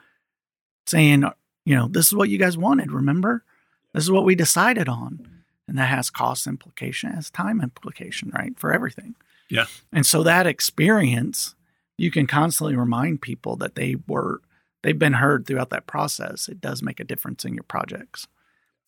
saying, 0.87 1.25
you 1.65 1.77
know, 1.77 1.89
this 1.89 2.07
is 2.07 2.15
what 2.15 2.31
you 2.31 2.39
guys 2.39 2.57
wanted, 2.57 2.91
remember? 2.91 3.45
This 3.93 4.05
is 4.05 4.11
what 4.11 4.25
we 4.25 4.35
decided 4.35 4.89
on 4.89 5.19
mm-hmm. 5.23 5.35
and 5.69 5.79
that 5.79 5.89
has 5.89 6.11
cost 6.11 6.47
implication, 6.47 7.11
has 7.11 7.31
time 7.31 7.61
implication, 7.61 8.33
right, 8.35 8.59
for 8.59 8.73
everything. 8.73 9.15
Yeah. 9.49 9.67
And 9.93 10.07
so 10.07 10.23
that 10.23 10.47
experience, 10.47 11.55
you 11.97 12.11
can 12.11 12.27
constantly 12.27 12.77
remind 12.77 13.23
people 13.23 13.57
that 13.57 13.77
they 13.77 13.97
were 14.09 14.41
they've 14.85 14.99
been 14.99 15.15
heard 15.15 15.47
throughout 15.47 15.71
that 15.71 15.87
process. 15.87 16.47
It 16.47 16.61
does 16.61 16.83
make 16.83 17.01
a 17.01 17.05
difference 17.05 17.45
in 17.45 17.55
your 17.55 17.65
projects. 17.65 18.29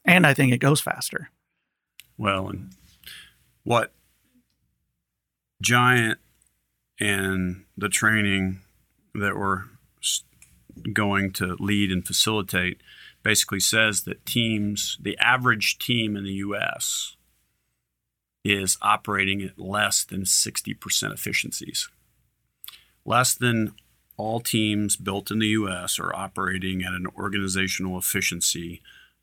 And 0.04 0.26
I 0.26 0.34
think 0.34 0.52
it 0.52 0.58
goes 0.58 0.80
faster. 0.80 1.30
Well, 2.18 2.48
and 2.48 2.70
what 3.64 3.92
Giant 5.60 6.18
and 7.00 7.64
the 7.76 7.88
training 7.88 8.60
that 9.14 9.36
we're 9.36 9.62
going 10.92 11.32
to 11.32 11.56
lead 11.58 11.90
and 11.90 12.06
facilitate 12.06 12.82
basically 13.22 13.60
says 13.60 14.02
that 14.02 14.26
teams, 14.26 14.98
the 15.00 15.18
average 15.18 15.78
team 15.78 16.14
in 16.14 16.24
the 16.24 16.34
US 16.34 17.16
is 18.44 18.76
operating 18.82 19.42
at 19.42 19.58
less 19.58 20.04
than 20.04 20.22
60% 20.22 21.12
efficiencies. 21.12 21.88
Less 23.04 23.34
than 23.34 23.72
all 24.16 24.40
teams 24.40 24.96
built 24.96 25.30
in 25.30 25.38
the 25.38 25.48
US 25.48 25.98
are 25.98 26.14
operating 26.14 26.82
at 26.82 26.92
an 26.92 27.06
organizational 27.16 27.98
efficiency 27.98 28.80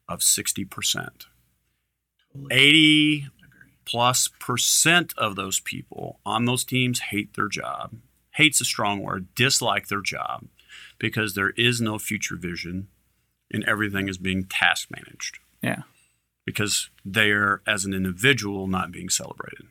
of 0.07 0.19
60%. 0.19 1.25
80 2.51 3.27
plus 3.85 4.29
percent 4.39 5.13
of 5.17 5.35
those 5.35 5.59
people 5.59 6.19
on 6.25 6.45
those 6.45 6.63
teams 6.63 6.99
hate 6.99 7.33
their 7.35 7.47
job. 7.47 7.95
Hate's 8.35 8.61
a 8.61 8.65
strong 8.65 9.01
word, 9.01 9.27
dislike 9.35 9.87
their 9.87 10.01
job 10.01 10.47
because 10.97 11.35
there 11.35 11.51
is 11.51 11.81
no 11.81 11.99
future 11.99 12.35
vision 12.35 12.87
and 13.51 13.63
everything 13.65 14.07
is 14.07 14.17
being 14.17 14.45
task 14.45 14.89
managed. 14.89 15.39
Yeah. 15.61 15.83
Because 16.45 16.89
they're, 17.05 17.61
as 17.67 17.85
an 17.85 17.93
individual, 17.93 18.67
not 18.67 18.91
being 18.91 19.09
celebrated. 19.09 19.67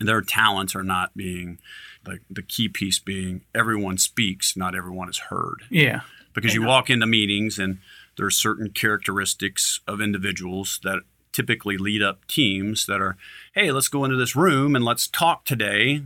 Their 0.00 0.20
talents 0.22 0.74
are 0.74 0.82
not 0.82 1.16
being, 1.16 1.58
the, 2.04 2.18
the 2.28 2.42
key 2.42 2.68
piece 2.68 2.98
being 2.98 3.42
everyone 3.54 3.98
speaks, 3.98 4.56
not 4.56 4.74
everyone 4.74 5.08
is 5.08 5.18
heard. 5.18 5.62
Yeah. 5.70 6.00
Because 6.32 6.54
you 6.54 6.64
walk 6.64 6.90
into 6.90 7.06
meetings 7.06 7.58
and 7.58 7.78
there 8.16 8.26
are 8.26 8.30
certain 8.30 8.70
characteristics 8.70 9.80
of 9.86 10.00
individuals 10.00 10.80
that 10.82 11.00
typically 11.32 11.76
lead 11.76 12.02
up 12.02 12.26
teams 12.26 12.86
that 12.86 13.00
are, 13.00 13.16
hey, 13.54 13.70
let's 13.70 13.88
go 13.88 14.04
into 14.04 14.16
this 14.16 14.34
room 14.34 14.74
and 14.74 14.84
let's 14.84 15.06
talk 15.06 15.44
today 15.44 16.02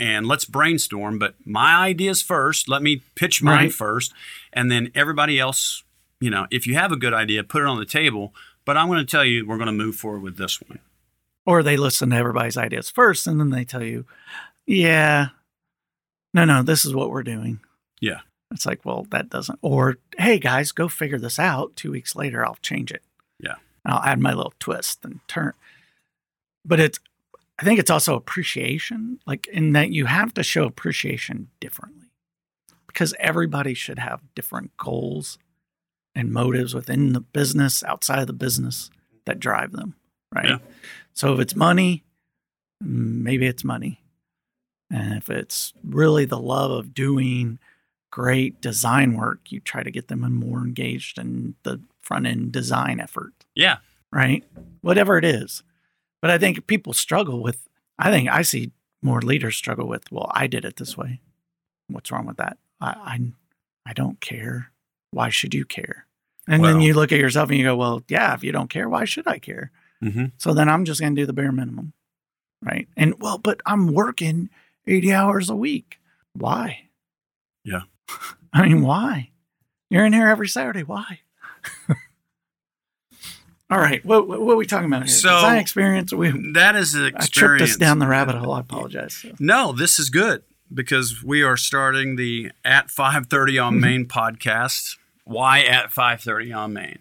and 0.00 0.26
let's 0.26 0.44
brainstorm. 0.44 1.18
But 1.18 1.34
my 1.44 1.76
ideas 1.76 2.22
first. 2.22 2.68
Let 2.68 2.82
me 2.82 3.02
pitch 3.14 3.42
mine 3.42 3.56
right. 3.56 3.72
first, 3.72 4.12
and 4.52 4.70
then 4.70 4.90
everybody 4.94 5.38
else. 5.38 5.82
You 6.20 6.30
know, 6.30 6.46
if 6.50 6.66
you 6.66 6.74
have 6.74 6.90
a 6.90 6.96
good 6.96 7.14
idea, 7.14 7.44
put 7.44 7.62
it 7.62 7.68
on 7.68 7.78
the 7.78 7.84
table. 7.84 8.34
But 8.64 8.76
I'm 8.76 8.88
going 8.88 8.98
to 8.98 9.10
tell 9.10 9.24
you, 9.24 9.46
we're 9.46 9.56
going 9.56 9.66
to 9.66 9.72
move 9.72 9.96
forward 9.96 10.22
with 10.22 10.36
this 10.36 10.60
one. 10.60 10.80
Or 11.48 11.62
they 11.62 11.78
listen 11.78 12.10
to 12.10 12.16
everybody's 12.16 12.58
ideas 12.58 12.90
first, 12.90 13.26
and 13.26 13.40
then 13.40 13.48
they 13.48 13.64
tell 13.64 13.82
you, 13.82 14.04
"Yeah, 14.66 15.28
no, 16.34 16.44
no, 16.44 16.62
this 16.62 16.84
is 16.84 16.94
what 16.94 17.10
we're 17.10 17.22
doing." 17.22 17.60
Yeah. 18.02 18.20
It's 18.50 18.66
like, 18.66 18.84
well, 18.84 19.06
that 19.10 19.30
doesn't. 19.30 19.58
Or, 19.62 19.96
hey, 20.18 20.38
guys, 20.38 20.72
go 20.72 20.88
figure 20.88 21.18
this 21.18 21.38
out. 21.38 21.74
Two 21.74 21.90
weeks 21.90 22.14
later, 22.14 22.44
I'll 22.44 22.58
change 22.60 22.90
it. 22.90 23.02
Yeah. 23.40 23.54
I'll 23.86 24.02
add 24.02 24.20
my 24.20 24.32
little 24.34 24.52
twist 24.58 25.04
and 25.04 25.20
turn. 25.26 25.54
But 26.64 26.80
it's 26.80 26.98
I 27.58 27.64
think 27.64 27.80
it's 27.80 27.90
also 27.90 28.14
appreciation, 28.14 29.18
like 29.26 29.46
in 29.48 29.72
that 29.72 29.90
you 29.90 30.06
have 30.06 30.32
to 30.34 30.42
show 30.42 30.64
appreciation 30.64 31.48
differently 31.60 32.06
because 32.86 33.14
everybody 33.18 33.74
should 33.74 33.98
have 33.98 34.20
different 34.34 34.76
goals 34.76 35.38
and 36.14 36.32
motives 36.32 36.74
within 36.74 37.12
the 37.14 37.20
business, 37.20 37.82
outside 37.82 38.20
of 38.20 38.26
the 38.28 38.32
business 38.32 38.90
that 39.24 39.40
drive 39.40 39.72
them, 39.72 39.94
right? 40.32 40.50
Yeah. 40.50 40.58
So 41.18 41.32
if 41.32 41.40
it's 41.40 41.56
money, 41.56 42.04
maybe 42.80 43.48
it's 43.48 43.64
money. 43.64 44.04
And 44.88 45.14
if 45.14 45.28
it's 45.28 45.72
really 45.82 46.26
the 46.26 46.38
love 46.38 46.70
of 46.70 46.94
doing 46.94 47.58
great 48.12 48.60
design 48.60 49.16
work, 49.16 49.50
you 49.50 49.58
try 49.58 49.82
to 49.82 49.90
get 49.90 50.06
them 50.06 50.20
more 50.32 50.60
engaged 50.60 51.18
in 51.18 51.56
the 51.64 51.80
front 52.00 52.28
end 52.28 52.52
design 52.52 53.00
effort. 53.00 53.32
Yeah. 53.56 53.78
Right? 54.12 54.44
Whatever 54.80 55.18
it 55.18 55.24
is. 55.24 55.64
But 56.22 56.30
I 56.30 56.38
think 56.38 56.68
people 56.68 56.92
struggle 56.92 57.42
with, 57.42 57.68
I 57.98 58.12
think 58.12 58.28
I 58.28 58.42
see 58.42 58.70
more 59.02 59.20
leaders 59.20 59.56
struggle 59.56 59.88
with, 59.88 60.12
well, 60.12 60.30
I 60.32 60.46
did 60.46 60.64
it 60.64 60.76
this 60.76 60.96
way. 60.96 61.20
What's 61.88 62.12
wrong 62.12 62.26
with 62.26 62.36
that? 62.36 62.58
I, 62.80 62.90
I, 62.90 63.32
I 63.86 63.92
don't 63.92 64.20
care. 64.20 64.70
Why 65.10 65.30
should 65.30 65.52
you 65.52 65.64
care? 65.64 66.06
And 66.46 66.62
well, 66.62 66.74
then 66.74 66.80
you 66.80 66.94
look 66.94 67.10
at 67.10 67.18
yourself 67.18 67.48
and 67.48 67.58
you 67.58 67.64
go, 67.64 67.76
well, 67.76 68.04
yeah, 68.06 68.34
if 68.34 68.44
you 68.44 68.52
don't 68.52 68.70
care, 68.70 68.88
why 68.88 69.04
should 69.04 69.26
I 69.26 69.40
care? 69.40 69.72
Mm-hmm. 70.02 70.26
So 70.38 70.54
then 70.54 70.68
I'm 70.68 70.84
just 70.84 71.00
going 71.00 71.14
to 71.14 71.22
do 71.22 71.26
the 71.26 71.32
bare 71.32 71.52
minimum. 71.52 71.92
Right. 72.62 72.88
And 72.96 73.20
well, 73.20 73.38
but 73.38 73.60
I'm 73.66 73.92
working 73.92 74.50
80 74.86 75.12
hours 75.12 75.50
a 75.50 75.56
week. 75.56 75.98
Why? 76.32 76.88
Yeah. 77.64 77.82
I 78.52 78.66
mean, 78.66 78.82
why? 78.82 79.30
You're 79.90 80.04
in 80.04 80.12
here 80.12 80.28
every 80.28 80.48
Saturday. 80.48 80.82
Why? 80.82 81.20
All 83.70 83.78
right, 83.78 84.02
what 84.02 84.26
what 84.26 84.40
are 84.40 84.56
we 84.56 84.64
talking 84.64 84.86
about 84.86 85.02
here? 85.02 85.14
So 85.14 85.28
Design 85.28 85.58
experience. 85.58 86.10
We 86.12 86.30
that 86.54 86.74
is 86.74 86.94
the 86.94 87.08
I 87.08 87.10
tripped 87.10 87.26
experience. 87.26 87.70
us 87.72 87.76
down 87.76 87.98
the 87.98 88.06
rabbit 88.06 88.36
hole. 88.36 88.52
I 88.52 88.60
apologize. 88.60 89.12
So. 89.14 89.32
No, 89.38 89.72
this 89.72 89.98
is 89.98 90.08
good 90.08 90.42
because 90.72 91.22
we 91.22 91.42
are 91.42 91.58
starting 91.58 92.16
the 92.16 92.50
at 92.64 92.88
5:30 92.88 93.62
on 93.62 93.78
Main 93.78 94.06
podcast. 94.06 94.96
Why 95.24 95.60
at 95.60 95.90
5:30 95.90 96.56
on 96.56 96.72
Main? 96.72 97.00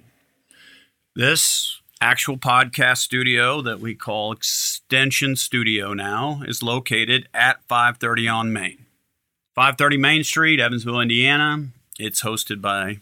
This 1.16 1.82
actual 2.02 2.38
podcast 2.38 2.98
studio 2.98 3.62
that 3.62 3.80
we 3.80 3.96
call 3.96 4.32
Extension 4.32 5.36
Studio 5.36 5.94
now 5.94 6.42
is 6.46 6.62
located 6.62 7.28
at 7.34 7.64
530 7.68 8.28
on 8.28 8.54
Main. 8.54 8.86
530 9.56 9.98
Main 9.98 10.24
Street, 10.24 10.60
Evansville, 10.60 11.02
Indiana. 11.02 11.68
It's 11.98 12.22
hosted 12.22 12.62
by 12.62 13.00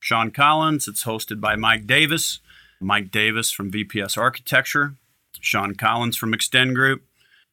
Sean 0.00 0.30
Collins. 0.30 0.88
It's 0.88 1.04
hosted 1.04 1.40
by 1.40 1.56
Mike 1.56 1.86
Davis. 1.86 2.40
Mike 2.80 3.10
Davis 3.10 3.52
from 3.52 3.70
VPS 3.70 4.18
Architecture, 4.18 4.96
Sean 5.40 5.74
Collins 5.76 6.16
from 6.16 6.34
Extend 6.34 6.74
Group. 6.74 7.02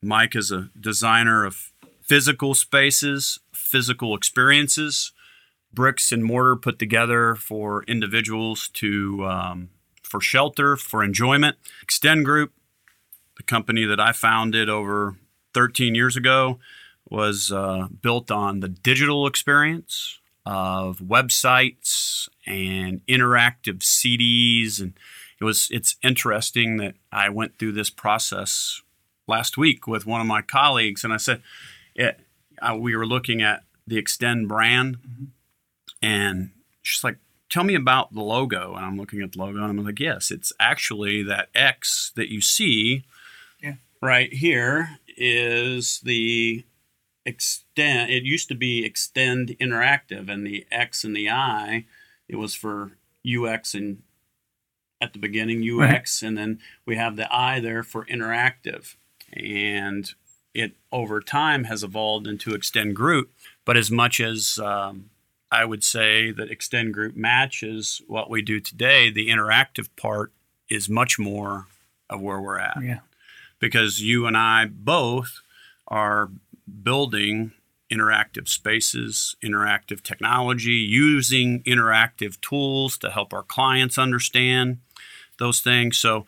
Mike 0.02 0.36
is 0.36 0.52
a 0.52 0.70
designer 0.80 1.46
of 1.46 1.72
physical 2.02 2.56
spaces, 2.56 3.40
physical 3.54 4.16
experiences, 4.16 5.12
bricks 5.72 6.12
and 6.12 6.24
mortar 6.24 6.56
put 6.56 6.80
together 6.80 7.36
for 7.36 7.84
individuals 7.84 8.70
to 8.70 9.24
um, 9.26 9.70
for 10.10 10.20
shelter, 10.20 10.76
for 10.76 11.04
enjoyment. 11.04 11.56
Extend 11.82 12.26
Group, 12.26 12.52
the 13.38 13.44
company 13.44 13.86
that 13.86 14.00
I 14.00 14.12
founded 14.12 14.68
over 14.68 15.16
13 15.54 15.96
years 15.96 16.18
ago, 16.18 16.60
was 17.10 17.52
uh, 17.52 17.88
built 18.02 18.30
on 18.32 18.60
the 18.60 18.68
digital 18.68 19.26
experience 19.28 20.20
of 20.46 21.00
websites 21.00 22.28
and 22.46 23.06
interactive 23.08 23.80
CDs, 23.80 24.82
and 24.82 24.94
it 25.40 25.44
was 25.44 25.68
it's 25.72 25.96
interesting 26.04 26.78
that 26.78 26.96
I 27.12 27.30
went 27.30 27.58
through 27.58 27.74
this 27.74 27.90
process 27.90 28.82
last 29.28 29.58
week 29.58 29.88
with 29.88 30.06
one 30.06 30.22
of 30.22 30.28
my 30.28 30.42
colleagues, 30.42 31.04
and 31.04 31.14
I 31.14 31.18
said, 31.18 31.42
it, 31.96 32.20
uh, 32.62 32.76
we 32.76 32.96
were 32.96 33.06
looking 33.06 33.42
at 33.42 33.64
the 33.86 33.98
Extend 33.98 34.48
brand, 34.48 34.98
and 36.02 36.52
she's 36.82 37.04
like, 37.04 37.18
tell 37.50 37.64
me 37.64 37.76
about 37.76 38.14
the 38.14 38.22
logo. 38.22 38.76
And 38.76 38.86
I'm 38.86 38.98
looking 38.98 39.22
at 39.22 39.34
the 39.34 39.40
logo 39.40 39.58
and 39.58 39.66
I'm 39.80 39.86
like, 39.86 40.00
yes, 40.00 40.32
it's 40.32 40.54
actually 40.60 41.24
that 41.24 41.50
X 41.56 42.12
that 42.16 42.30
you 42.32 42.42
see 42.42 43.06
Yeah. 43.62 43.76
right 44.02 44.32
here 44.32 44.98
is 45.18 46.00
the 46.04 46.64
extend. 47.26 48.12
It 48.12 48.24
used 48.24 48.48
to 48.50 48.56
be 48.56 48.86
extend 48.86 49.56
interactive 49.60 50.30
and 50.30 50.46
the 50.46 50.66
X 50.72 51.04
and 51.04 51.16
the 51.16 51.30
I, 51.30 51.86
it 52.28 52.38
was 52.38 52.56
for 52.56 52.92
UX 53.28 53.74
and 53.74 54.04
at 55.02 55.14
the 55.14 55.20
beginning 55.20 55.64
UX. 55.64 56.22
And 56.22 56.38
then 56.38 56.60
we 56.86 56.96
have 56.96 57.16
the 57.16 57.34
I 57.34 57.60
there 57.60 57.84
for 57.84 58.06
interactive. 58.06 58.96
And 59.34 60.12
it 60.54 60.74
over 60.92 61.22
time 61.22 61.66
has 61.66 61.84
evolved 61.84 62.28
into 62.28 62.54
extend 62.54 62.96
group. 62.96 63.32
But 63.66 63.78
as 63.78 63.92
much 63.92 64.20
as 64.20 64.60
um, 64.62 65.10
I 65.52 65.66
would 65.66 65.84
say 65.84 66.32
that 66.32 66.52
Extend 66.52 66.94
Group 66.94 67.16
matches 67.16 68.02
what 68.08 68.30
we 68.30 68.42
do 68.42 68.60
today. 68.60 69.10
The 69.10 69.30
interactive 69.30 69.88
part 69.96 70.32
is 70.70 70.88
much 70.88 71.18
more 71.18 71.66
of 72.10 72.22
where 72.22 72.40
we're 72.40 72.60
at 72.60 72.78
Yeah. 72.82 73.00
because 73.60 74.02
you 74.02 74.26
and 74.28 74.38
I 74.38 74.66
both 74.66 75.42
are 75.88 76.30
building 76.84 77.52
interactive 77.92 78.48
spaces, 78.48 79.36
interactive 79.44 80.04
technology, 80.04 80.74
using 80.74 81.64
interactive 81.64 82.40
tools 82.42 82.98
to 83.00 83.10
help 83.10 83.34
our 83.34 83.42
clients 83.42 83.98
understand 83.98 84.78
those 85.40 85.60
things. 85.62 85.98
So, 85.98 86.28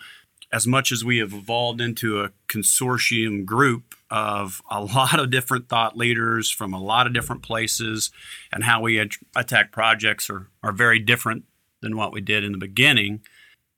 as 0.52 0.66
much 0.68 0.92
as 0.92 1.06
we 1.06 1.20
have 1.20 1.32
evolved 1.34 1.80
into 1.80 2.20
a 2.22 2.32
consortium 2.50 3.46
group 3.46 3.96
of 4.12 4.62
a 4.70 4.84
lot 4.84 5.20
of 5.20 5.32
different 5.32 5.70
thought 5.70 5.98
leaders 5.98 6.52
from 6.52 6.74
a 6.74 6.82
lot 6.82 7.08
of 7.08 7.14
different 7.14 7.42
places, 7.42 8.12
and 8.52 8.64
how 8.64 8.82
we 8.82 9.00
at- 9.00 9.18
attack 9.36 9.72
projects 9.72 10.30
are, 10.30 10.48
are 10.62 10.74
very 10.74 11.00
different 11.00 11.46
than 11.82 11.98
what 11.98 12.14
we 12.14 12.22
did 12.22 12.44
in 12.44 12.52
the 12.52 12.58
beginning, 12.58 13.22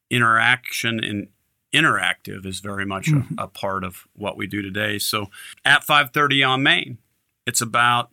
interaction 0.09 1.01
and 1.03 1.27
interactive 1.73 2.45
is 2.45 2.59
very 2.59 2.85
much 2.85 3.07
a, 3.07 3.11
mm-hmm. 3.11 3.39
a 3.39 3.47
part 3.47 3.83
of 3.83 4.07
what 4.13 4.37
we 4.37 4.45
do 4.45 4.61
today. 4.61 4.99
So, 4.99 5.27
at 5.63 5.85
5:30 5.85 6.47
on 6.47 6.63
Main, 6.63 6.97
it's 7.47 7.61
about 7.61 8.11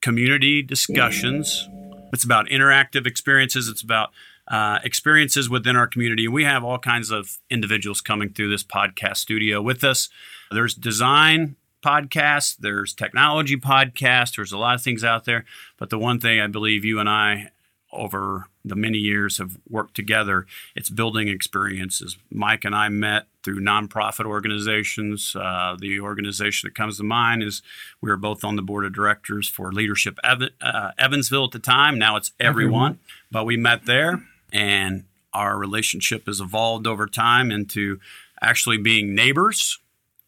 community 0.00 0.62
discussions. 0.62 1.68
It's 2.12 2.24
about 2.24 2.46
interactive 2.46 3.06
experiences. 3.06 3.68
It's 3.68 3.82
about 3.82 4.10
uh, 4.48 4.78
experiences 4.84 5.50
within 5.50 5.76
our 5.76 5.86
community. 5.86 6.28
We 6.28 6.44
have 6.44 6.64
all 6.64 6.78
kinds 6.78 7.10
of 7.10 7.38
individuals 7.50 8.00
coming 8.00 8.32
through 8.32 8.50
this 8.50 8.64
podcast 8.64 9.16
studio 9.16 9.60
with 9.60 9.82
us. 9.82 10.08
There's 10.50 10.74
design 10.74 11.56
podcasts, 11.84 12.56
there's 12.56 12.94
technology 12.94 13.56
podcasts, 13.56 14.36
there's 14.36 14.52
a 14.52 14.58
lot 14.58 14.74
of 14.74 14.82
things 14.82 15.04
out 15.04 15.24
there. 15.24 15.44
But 15.78 15.90
the 15.90 15.98
one 15.98 16.20
thing 16.20 16.40
I 16.40 16.46
believe 16.46 16.84
you 16.84 16.98
and 16.98 17.08
I, 17.08 17.50
over 17.92 18.46
the 18.64 18.76
many 18.76 18.98
years, 18.98 19.38
have 19.38 19.58
worked 19.68 19.94
together, 19.94 20.46
it's 20.74 20.90
building 20.90 21.28
experiences. 21.28 22.16
Mike 22.30 22.64
and 22.64 22.74
I 22.74 22.88
met 22.88 23.26
through 23.42 23.60
nonprofit 23.60 24.26
organizations. 24.26 25.36
Uh, 25.36 25.76
the 25.78 26.00
organization 26.00 26.68
that 26.68 26.74
comes 26.74 26.96
to 26.96 27.04
mind 27.04 27.42
is 27.42 27.62
we 28.00 28.10
were 28.10 28.16
both 28.16 28.44
on 28.44 28.56
the 28.56 28.62
board 28.62 28.84
of 28.84 28.92
directors 28.92 29.48
for 29.48 29.72
Leadership 29.72 30.18
Evan, 30.24 30.50
uh, 30.60 30.90
Evansville 30.98 31.44
at 31.44 31.52
the 31.52 31.60
time. 31.60 31.98
Now 31.98 32.16
it's 32.16 32.32
everyone, 32.40 32.98
but 33.30 33.44
we 33.44 33.56
met 33.56 33.86
there 33.86 34.22
and 34.56 35.04
our 35.32 35.58
relationship 35.58 36.26
has 36.26 36.40
evolved 36.40 36.86
over 36.86 37.06
time 37.06 37.50
into 37.50 37.98
actually 38.40 38.78
being 38.78 39.14
neighbors 39.14 39.78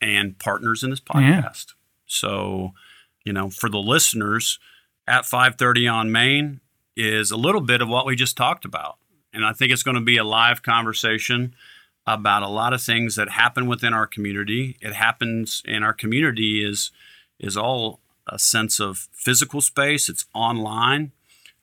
and 0.01 0.39
partners 0.39 0.83
in 0.83 0.91
this 0.91 1.01
Yeah. 1.15 1.43
podcast. 1.43 1.75
So, 2.07 2.75
you 3.25 3.33
know, 3.33 3.51
for 3.51 3.69
the 3.71 3.79
listeners, 3.79 4.59
at 5.07 5.25
5:30 5.25 5.89
on 5.89 6.13
Main 6.13 6.61
is 6.97 7.31
a 7.31 7.37
little 7.37 7.61
bit 7.63 7.81
of 7.81 7.89
what 7.89 8.05
we 8.07 8.15
just 8.17 8.37
talked 8.37 8.65
about. 8.65 8.99
And 9.33 9.45
I 9.45 9.53
think 9.53 9.73
it's 9.73 9.83
going 9.83 9.95
to 9.95 10.01
be 10.03 10.17
a 10.19 10.25
live 10.25 10.63
conversation 10.63 11.55
about 12.07 12.43
a 12.43 12.49
lot 12.49 12.73
of 12.73 12.83
things 12.83 13.15
that 13.17 13.31
happen 13.31 13.67
within 13.67 13.93
our 13.95 14.07
community. 14.07 14.77
It 14.81 14.95
happens 14.95 15.63
in 15.65 15.83
our 15.83 15.93
community 15.95 16.63
is 16.65 16.91
is 17.39 17.57
all 17.57 18.01
a 18.27 18.39
sense 18.39 18.81
of 18.81 19.09
physical 19.13 19.61
space, 19.61 20.09
it's 20.09 20.27
online. 20.35 21.13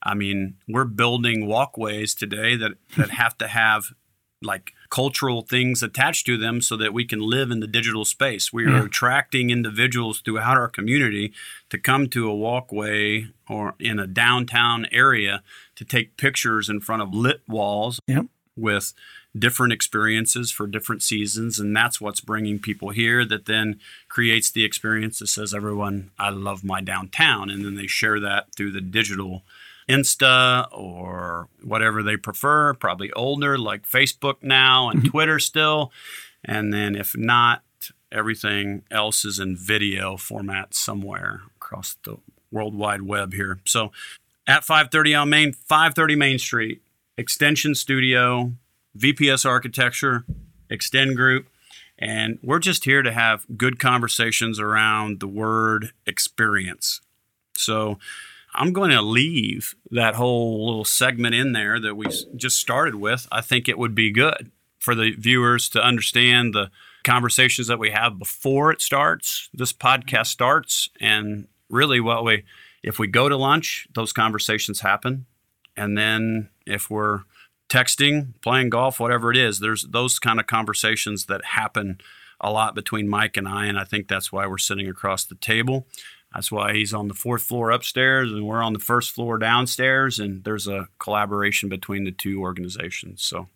I 0.05 0.13
mean, 0.13 0.55
we're 0.67 0.85
building 0.85 1.47
walkways 1.47 2.13
today 2.15 2.55
that 2.57 2.73
that 2.97 3.09
have 3.21 3.37
to 3.39 3.47
have 3.47 3.93
like 4.41 4.73
cultural 4.89 5.41
things 5.41 5.81
attached 5.81 6.25
to 6.27 6.37
them 6.37 6.61
so 6.61 6.77
that 6.77 6.93
we 6.93 7.03
can 7.05 7.19
live 7.19 7.49
in 7.49 7.61
the 7.61 7.67
digital 7.67 8.05
space. 8.05 8.53
We 8.53 8.65
are 8.65 8.71
Yeah. 8.77 8.85
attracting 8.85 9.49
individuals 9.49 10.19
throughout 10.19 10.57
our 10.57 10.67
community 10.67 11.33
to 11.69 11.79
come 11.79 12.07
to 12.09 12.29
a 12.29 12.35
walkway 12.35 13.27
or 13.49 13.73
in 13.79 13.97
a 13.97 14.05
downtown 14.05 14.85
area 14.91 15.41
to 15.75 15.83
take 15.85 16.17
pictures 16.17 16.69
in 16.69 16.79
front 16.81 17.01
of 17.01 17.13
lit 17.13 17.41
walls 17.47 17.99
Yep. 18.07 18.27
with 18.55 18.93
different 19.37 19.73
experiences 19.73 20.51
for 20.51 20.67
different 20.67 21.01
seasons 21.01 21.59
and 21.59 21.75
that's 21.75 21.99
what's 21.99 22.21
bringing 22.21 22.59
people 22.59 22.89
here 22.89 23.25
that 23.25 23.45
then 23.45 23.79
creates 24.09 24.51
the 24.51 24.63
experience 24.63 25.19
that 25.19 25.27
says 25.27 25.53
everyone 25.53 26.11
I 26.19 26.29
love 26.29 26.63
my 26.63 26.81
downtown 26.81 27.49
and 27.49 27.65
then 27.65 27.75
they 27.75 27.87
share 27.87 28.19
that 28.19 28.53
through 28.55 28.71
the 28.71 28.81
digital 28.81 29.43
Insta 29.87 30.67
or 30.71 31.47
whatever 31.63 32.01
they 32.01 32.17
prefer, 32.17 32.73
probably 32.73 33.11
older 33.13 33.57
like 33.57 33.87
Facebook 33.87 34.35
now 34.41 34.89
and 34.89 34.99
mm-hmm. 35.01 35.09
Twitter 35.09 35.39
still. 35.39 35.91
And 36.43 36.73
then 36.73 36.95
if 36.95 37.15
not, 37.17 37.63
everything 38.11 38.83
else 38.89 39.25
is 39.25 39.39
in 39.39 39.55
video 39.55 40.17
format 40.17 40.73
somewhere 40.73 41.41
across 41.55 41.97
the 42.03 42.17
World 42.51 42.75
Wide 42.75 43.01
Web 43.03 43.33
here. 43.33 43.59
So 43.65 43.91
at 44.47 44.63
530 44.63 45.15
on 45.15 45.29
Main, 45.29 45.53
530 45.53 46.15
Main 46.15 46.39
Street, 46.39 46.81
Extension 47.17 47.75
Studio, 47.75 48.53
VPS 48.97 49.45
Architecture, 49.45 50.25
Extend 50.69 51.15
Group. 51.15 51.47
And 51.97 52.39
we're 52.43 52.59
just 52.59 52.85
here 52.85 53.01
to 53.01 53.11
have 53.11 53.45
good 53.57 53.79
conversations 53.79 54.59
around 54.59 55.19
the 55.19 55.27
word 55.27 55.91
experience. 56.05 57.01
So 57.55 57.99
I'm 58.55 58.73
going 58.73 58.91
to 58.91 59.01
leave 59.01 59.75
that 59.91 60.15
whole 60.15 60.65
little 60.65 60.85
segment 60.85 61.35
in 61.35 61.51
there 61.51 61.79
that 61.79 61.95
we 61.95 62.07
just 62.35 62.57
started 62.57 62.95
with. 62.95 63.27
I 63.31 63.41
think 63.41 63.67
it 63.67 63.77
would 63.77 63.93
be 63.93 64.11
good 64.11 64.51
for 64.79 64.95
the 64.95 65.11
viewers 65.11 65.69
to 65.69 65.83
understand 65.83 66.53
the 66.53 66.69
conversations 67.03 67.67
that 67.67 67.79
we 67.79 67.91
have 67.91 68.19
before 68.19 68.71
it 68.71 68.81
starts, 68.81 69.49
this 69.53 69.73
podcast 69.73 70.27
starts, 70.27 70.89
and 70.99 71.47
really 71.69 71.99
what 71.99 72.23
we, 72.23 72.43
if 72.83 72.99
we 72.99 73.07
go 73.07 73.29
to 73.29 73.37
lunch, 73.37 73.87
those 73.93 74.13
conversations 74.13 74.81
happen. 74.81 75.25
And 75.77 75.97
then 75.97 76.49
if 76.65 76.89
we're 76.89 77.21
texting, 77.69 78.33
playing 78.41 78.69
golf, 78.69 78.99
whatever 78.99 79.31
it 79.31 79.37
is, 79.37 79.59
there's 79.59 79.83
those 79.83 80.19
kind 80.19 80.39
of 80.39 80.47
conversations 80.47 81.25
that 81.25 81.43
happen 81.45 81.99
a 82.39 82.51
lot 82.51 82.75
between 82.75 83.07
Mike 83.07 83.37
and 83.37 83.47
I. 83.47 83.65
And 83.65 83.79
I 83.79 83.83
think 83.83 84.07
that's 84.07 84.31
why 84.31 84.45
we're 84.45 84.57
sitting 84.57 84.87
across 84.87 85.25
the 85.25 85.35
table. 85.35 85.87
That's 86.35 86.51
why 86.51 86.73
he's 86.73 86.93
on 86.93 87.07
the 87.07 87.13
fourth 87.13 87.43
floor 87.43 87.71
upstairs 87.71 88.31
and 88.31 88.45
we're 88.45 88.61
on 88.61 88.73
the 88.73 88.79
first 88.79 89.11
floor 89.11 89.37
downstairs. 89.37 90.19
And 90.19 90.43
there's 90.43 90.67
a 90.67 90.89
collaboration 90.99 91.69
between 91.69 92.03
the 92.03 92.11
two 92.11 92.41
organizations. 92.41 93.23
So 93.23 93.47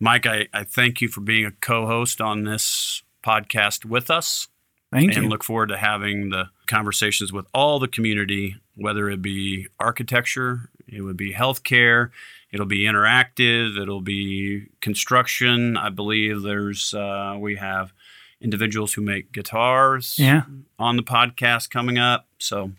Mike, 0.00 0.26
I, 0.26 0.46
I 0.54 0.64
thank 0.64 1.00
you 1.00 1.08
for 1.08 1.20
being 1.20 1.44
a 1.44 1.50
co 1.50 1.86
host 1.86 2.20
on 2.20 2.44
this 2.44 3.02
podcast 3.22 3.84
with 3.84 4.10
us. 4.10 4.48
Thank 4.90 5.04
and 5.04 5.14
you. 5.16 5.22
And 5.22 5.30
look 5.30 5.44
forward 5.44 5.68
to 5.68 5.76
having 5.76 6.30
the 6.30 6.48
conversations 6.66 7.32
with 7.32 7.46
all 7.52 7.78
the 7.78 7.88
community, 7.88 8.56
whether 8.74 9.10
it 9.10 9.20
be 9.20 9.68
architecture, 9.78 10.70
it 10.86 11.02
would 11.02 11.16
be 11.16 11.34
healthcare, 11.34 12.10
it'll 12.52 12.64
be 12.64 12.84
interactive, 12.84 13.78
it'll 13.78 14.00
be 14.00 14.68
construction. 14.80 15.76
I 15.76 15.90
believe 15.90 16.40
there's 16.42 16.94
uh, 16.94 17.36
we 17.38 17.56
have 17.56 17.92
individuals 18.40 18.94
who 18.94 19.02
make 19.02 19.32
guitars 19.32 20.16
Yeah. 20.18 20.42
on 20.78 20.96
the 20.96 21.02
podcast 21.02 21.70
coming 21.70 21.98
up. 21.98 22.26
So, 22.38 22.72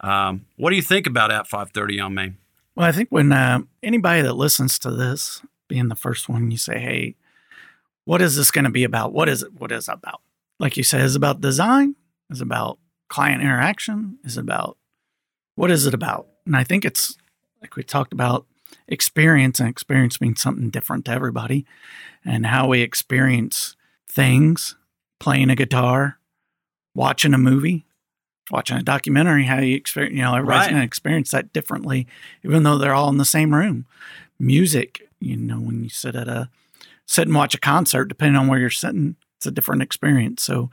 um, 0.00 0.46
what 0.56 0.70
do 0.70 0.76
you 0.76 0.82
think 0.82 1.06
about 1.06 1.30
at 1.30 1.48
5:30 1.48 1.98
on 2.00 2.14
Main? 2.14 2.36
Well, 2.74 2.86
I 2.86 2.92
think 2.92 3.08
when 3.10 3.32
uh, 3.32 3.60
anybody 3.82 4.22
that 4.22 4.34
listens 4.34 4.78
to 4.80 4.90
this, 4.90 5.42
being 5.66 5.88
the 5.88 5.94
first 5.96 6.28
one, 6.28 6.50
you 6.50 6.56
say, 6.58 6.78
"Hey, 6.78 7.16
what 8.04 8.22
is 8.22 8.36
this 8.36 8.50
going 8.50 8.64
to 8.64 8.70
be 8.70 8.84
about? 8.84 9.12
What 9.12 9.28
is 9.28 9.42
it? 9.42 9.52
What 9.54 9.72
is 9.72 9.88
it 9.88 9.92
about?" 9.94 10.20
Like 10.60 10.76
you 10.76 10.82
said, 10.84 11.00
is 11.02 11.16
about 11.16 11.40
design? 11.40 11.96
Is 12.30 12.40
about 12.40 12.78
client 13.08 13.42
interaction? 13.42 14.18
Is 14.24 14.36
about 14.36 14.76
what 15.56 15.70
is 15.70 15.86
it 15.86 15.94
about? 15.94 16.28
And 16.46 16.56
I 16.56 16.62
think 16.64 16.84
it's 16.84 17.16
like 17.60 17.74
we 17.76 17.82
talked 17.82 18.12
about 18.12 18.46
experience, 18.86 19.58
and 19.60 19.68
experience 19.68 20.20
means 20.20 20.40
something 20.40 20.70
different 20.70 21.04
to 21.06 21.10
everybody, 21.10 21.66
and 22.24 22.46
how 22.46 22.68
we 22.68 22.80
experience 22.82 23.74
things, 24.10 24.76
playing 25.20 25.50
a 25.50 25.56
guitar, 25.56 26.18
watching 26.94 27.34
a 27.34 27.38
movie, 27.38 27.84
watching 28.50 28.76
a 28.76 28.82
documentary, 28.82 29.44
how 29.44 29.58
you 29.58 29.76
experience, 29.76 30.16
you 30.16 30.22
know, 30.22 30.34
everybody's 30.34 30.66
Right. 30.66 30.70
going 30.70 30.80
to 30.80 30.86
experience 30.86 31.30
that 31.32 31.52
differently, 31.52 32.06
even 32.44 32.62
though 32.62 32.78
they're 32.78 32.94
all 32.94 33.08
in 33.10 33.18
the 33.18 33.24
same 33.24 33.54
room. 33.54 33.86
Music, 34.38 35.08
you 35.20 35.36
know, 35.36 35.58
when 35.60 35.82
you 35.82 35.90
sit 35.90 36.14
at 36.14 36.28
a, 36.28 36.48
sit 37.06 37.26
and 37.26 37.36
watch 37.36 37.54
a 37.54 37.60
concert, 37.60 38.06
depending 38.06 38.36
on 38.36 38.48
where 38.48 38.58
you're 38.58 38.70
sitting, 38.70 39.16
it's 39.36 39.46
a 39.46 39.50
different 39.50 39.82
experience. 39.82 40.42
So 40.42 40.70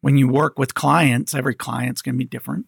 when 0.00 0.16
you 0.16 0.28
work 0.28 0.58
with 0.58 0.74
clients, 0.74 1.34
every 1.34 1.54
client's 1.54 2.02
going 2.02 2.14
to 2.14 2.18
be 2.18 2.24
different. 2.24 2.66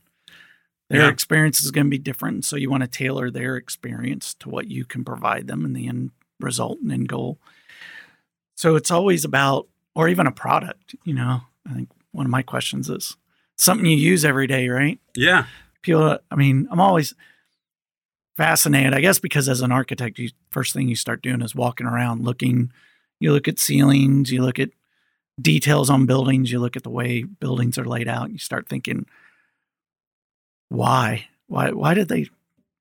Their 0.91 1.03
Yeah. 1.03 1.09
experience 1.09 1.63
is 1.63 1.71
going 1.71 1.87
to 1.87 1.91
be 1.91 1.99
different. 1.99 2.45
So 2.45 2.57
you 2.57 2.71
want 2.71 2.83
to 2.83 2.89
tailor 2.89 3.31
their 3.31 3.57
experience 3.57 4.35
to 4.41 4.49
what 4.49 4.69
you 4.69 4.85
can 4.85 5.05
provide 5.05 5.47
them 5.47 5.65
in 5.65 5.75
the 5.75 5.87
end 5.87 6.11
result 6.41 6.79
and 6.81 6.91
end 6.91 7.09
goal. 7.09 7.39
So 8.57 8.75
it's 8.75 8.91
always 8.91 9.25
about, 9.25 9.69
or 9.99 10.09
even 10.09 10.29
a 10.29 10.33
product, 10.33 10.95
you 11.03 11.13
know, 11.13 11.41
I 11.69 11.75
think 11.75 11.89
one 12.13 12.25
of 12.25 12.31
my 12.31 12.43
questions 12.43 12.89
is 12.89 13.17
something 13.57 13.85
you 13.85 13.97
use 13.97 14.25
every 14.25 14.47
day, 14.47 14.69
right? 14.69 15.01
Yeah, 15.17 15.47
People, 15.83 16.19
I 16.31 16.37
mean, 16.37 16.69
I'm 16.71 16.79
always 16.79 17.15
fascinated, 18.37 18.95
I 18.95 19.01
guess, 19.01 19.19
because 19.19 19.49
as 19.49 19.61
an 19.61 19.73
architect, 19.73 20.21
you 20.21 20.31
first 20.53 20.73
thing 20.73 20.89
you 20.89 20.95
start 20.95 21.21
doing 21.21 21.43
is 21.43 21.53
walking 21.53 21.87
around 21.89 22.23
looking, 22.23 22.71
you 23.19 23.33
look 23.33 23.49
at 23.49 23.59
ceilings, 23.59 24.31
you 24.31 24.43
look 24.43 24.61
at 24.61 24.71
details 25.41 25.91
on 25.91 26.07
buildings, 26.07 26.53
you 26.53 26.61
look 26.61 26.77
at 26.77 26.85
the 26.85 26.91
way 26.91 27.25
buildings 27.25 27.77
are 27.77 27.85
laid 27.85 28.07
out, 28.07 28.27
and 28.27 28.35
you 28.35 28.39
start 28.39 28.69
thinking, 28.69 29.05
why? 30.69 31.27
Why 31.49 31.73
why 31.73 31.95
did 31.95 32.09
they 32.09 32.29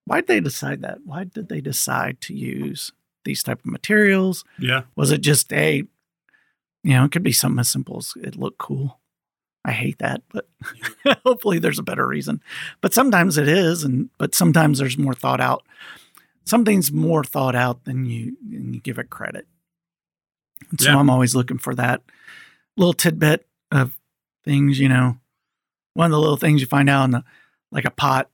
why 0.06 0.18
did 0.22 0.28
they 0.28 0.40
decide 0.40 0.84
that? 0.84 1.00
Why 1.04 1.24
did 1.24 1.50
they 1.50 1.62
decide 1.62 2.22
to 2.22 2.36
use 2.36 2.92
these 3.26 3.42
type 3.42 3.60
of 3.60 3.66
materials? 3.72 4.44
yeah, 4.60 4.84
Was 4.96 5.12
it 5.12 5.22
just 5.22 5.52
a, 5.52 5.84
you 6.88 6.94
know, 6.94 7.04
it 7.04 7.12
could 7.12 7.24
be 7.24 7.34
something 7.34 7.60
as 7.60 7.68
simple 7.68 7.98
as 7.98 8.14
it 8.16 8.38
looked 8.38 8.60
cool. 8.60 9.02
I 9.66 9.74
hate 9.74 10.00
that, 10.00 10.22
but 10.32 10.48
hopefully 11.26 11.60
there's 11.60 11.80
a 11.80 11.84
better 11.84 12.08
reason. 12.08 12.42
But 12.80 12.94
sometimes 12.94 13.38
it 13.38 13.50
is, 13.50 13.84
and 13.84 14.10
but 14.18 14.34
sometimes 14.34 14.80
there's 14.80 14.98
more 14.98 15.14
thought 15.14 15.42
out. 15.42 15.64
Something's 16.46 16.90
more 16.90 17.26
thought 17.26 17.56
out 17.56 17.84
than 17.84 18.06
you 18.06 18.38
than 18.50 18.74
you 18.74 18.80
give 18.80 19.00
it 19.00 19.10
credit. 19.10 19.46
And 20.70 20.80
so 20.80 20.92
Yeah. 20.92 20.98
I'm 20.98 21.10
always 21.10 21.36
looking 21.36 21.58
for 21.58 21.76
that 21.76 22.04
little 22.78 22.94
tidbit 22.94 23.46
of 23.70 24.00
things. 24.46 24.80
You 24.80 24.88
know, 24.88 25.18
one 25.94 26.06
of 26.06 26.12
the 26.12 26.20
little 26.22 26.38
things 26.38 26.62
you 26.62 26.68
find 26.68 26.90
out 26.90 27.04
in 27.04 27.12
the 27.12 27.24
like 27.70 27.84
a 27.84 27.92
pot, 27.92 28.30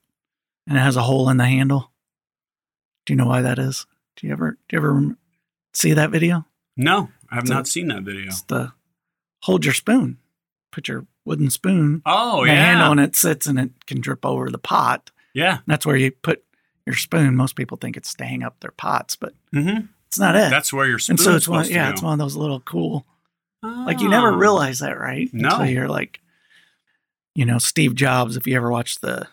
and 0.67 0.77
it 0.77 0.81
has 0.81 0.95
a 0.95 1.01
hole 1.01 1.27
in 1.29 1.37
the 1.37 1.45
handle. 1.47 1.91
Do 3.07 3.13
you 3.13 3.17
know 3.17 3.25
why 3.25 3.41
that 3.41 3.57
is? 3.57 3.87
Do 4.15 4.27
you 4.27 4.33
ever 4.33 4.59
do 4.69 4.75
you 4.75 4.77
ever 4.77 5.17
see 5.73 5.93
that 5.93 6.11
video? 6.11 6.45
no, 6.77 7.09
I 7.33 7.35
have 7.37 7.49
not 7.49 7.67
seen 7.67 7.87
that 7.87 8.03
video. 8.03 8.25
It's 8.27 8.41
the 8.43 8.71
hold 9.41 9.65
your 9.65 9.73
spoon. 9.73 10.17
Put 10.71 10.87
your 10.87 11.05
wooden 11.25 11.49
spoon 11.49 12.01
Oh 12.05 12.41
the 12.41 12.47
yeah, 12.51 12.65
handle 12.65 12.91
and 12.91 12.99
it 12.99 13.15
sits 13.15 13.47
and 13.47 13.59
it 13.59 13.85
can 13.85 14.01
drip 14.01 14.25
over 14.25 14.49
the 14.49 14.57
pot. 14.57 15.09
yeah, 15.33 15.59
That's 15.67 15.85
where 15.85 15.95
you 15.95 16.11
put 16.11 16.43
your 16.85 16.95
spoon. 16.95 17.35
Most 17.35 17.55
people 17.55 17.77
think 17.77 17.95
it's 17.97 18.13
to 18.15 18.25
hang 18.25 18.43
up 18.43 18.59
their 18.59 18.71
pots, 18.71 19.15
but 19.15 19.33
mm-hmm. 19.53 19.85
it's 20.07 20.19
not 20.19 20.35
it. 20.35 20.49
That's 20.49 20.73
where 20.73 20.85
your 20.87 20.99
spoon 20.99 21.13
and 21.13 21.19
so 21.19 21.35
it's 21.35 21.47
one, 21.47 21.65
yeah, 21.69 21.89
it's 21.91 22.01
one 22.01 22.13
of 22.13 22.19
those 22.19 22.35
little 22.35 22.59
cool. 22.59 23.05
Like 23.63 24.01
you 24.01 24.09
never 24.09 24.33
Oh. 24.33 24.35
realize 24.35 24.79
that, 24.79 24.99
right? 24.99 25.29
No. 25.33 25.49
Until 25.49 25.65
you're 25.67 25.87
like, 25.87 26.19
you 27.35 27.45
know, 27.45 27.57
Steve 27.59 27.95
Jobs. 27.95 28.35
If 28.35 28.45
you 28.45 28.55
ever 28.57 28.69
watch 28.69 28.99
the 28.99 29.27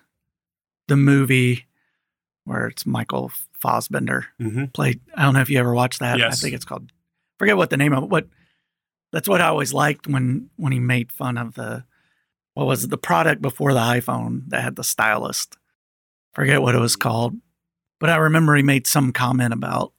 the 0.89 0.97
movie 0.97 1.67
where 2.45 2.67
it's 2.69 2.87
Michael 2.87 3.31
Fassbender 3.61 4.27
Mhm. 4.41 4.73
played. 4.73 5.01
I 5.17 5.25
don't 5.25 5.35
know 5.35 5.41
if 5.41 5.51
you 5.51 5.59
ever 5.59 5.75
watched 5.75 5.99
that. 6.01 6.21
I 6.21 6.31
think 6.31 6.55
it's 6.55 6.65
called. 6.65 6.93
Forget 7.41 7.57
what 7.57 7.71
the 7.71 7.79
name 7.79 7.95
of 7.95 8.05
it. 8.05 8.11
What 8.11 8.27
that's 9.13 9.27
what 9.27 9.41
I 9.41 9.47
always 9.47 9.73
liked 9.73 10.07
when 10.07 10.51
when 10.57 10.73
he 10.73 10.79
made 10.79 11.11
fun 11.11 11.39
of 11.39 11.55
the 11.55 11.85
what 12.53 12.67
was 12.67 12.85
it 12.85 12.91
the 12.91 12.99
product 12.99 13.41
before 13.41 13.73
the 13.73 13.81
iPhone 13.81 14.43
that 14.49 14.63
had 14.63 14.77
the 14.77 14.85
stylus. 14.85 15.49
Forget 16.35 16.61
what 16.61 16.75
it 16.75 16.81
was 16.81 16.97
called, 16.97 17.39
but 17.99 18.11
I 18.11 18.17
remember 18.17 18.55
he 18.57 18.63
made 18.63 18.87
some 18.87 19.11
comment 19.11 19.55
about, 19.55 19.95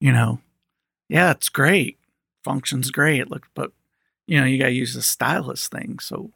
you 0.00 0.10
know, 0.10 0.40
yeah, 1.08 1.30
it's 1.30 1.48
great, 1.48 2.00
functions 2.42 2.90
great. 2.90 3.20
It 3.20 3.30
looks, 3.30 3.48
but 3.54 3.70
you 4.26 4.40
know, 4.40 4.44
you 4.44 4.58
got 4.58 4.66
to 4.66 4.72
use 4.72 4.94
the 4.94 5.02
stylus 5.02 5.68
thing. 5.68 6.00
So, 6.00 6.32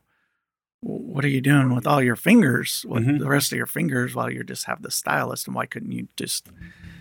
what 0.87 1.25
are 1.25 1.29
you 1.29 1.41
doing 1.41 1.75
with 1.75 1.87
all 1.87 2.01
your 2.03 2.17
fingers, 2.17 2.85
with 2.89 3.05
Mhm. 3.07 3.19
the 3.19 3.29
rest 3.29 3.51
of 3.53 3.57
your 3.59 3.67
fingers, 3.67 4.15
while 4.15 4.31
you 4.31 4.45
just 4.45 4.65
have 4.67 4.83
the 4.83 4.91
stylus? 4.91 5.47
And 5.47 5.55
why 5.55 5.67
couldn't 5.67 5.93
you 5.93 6.09
just 6.17 6.49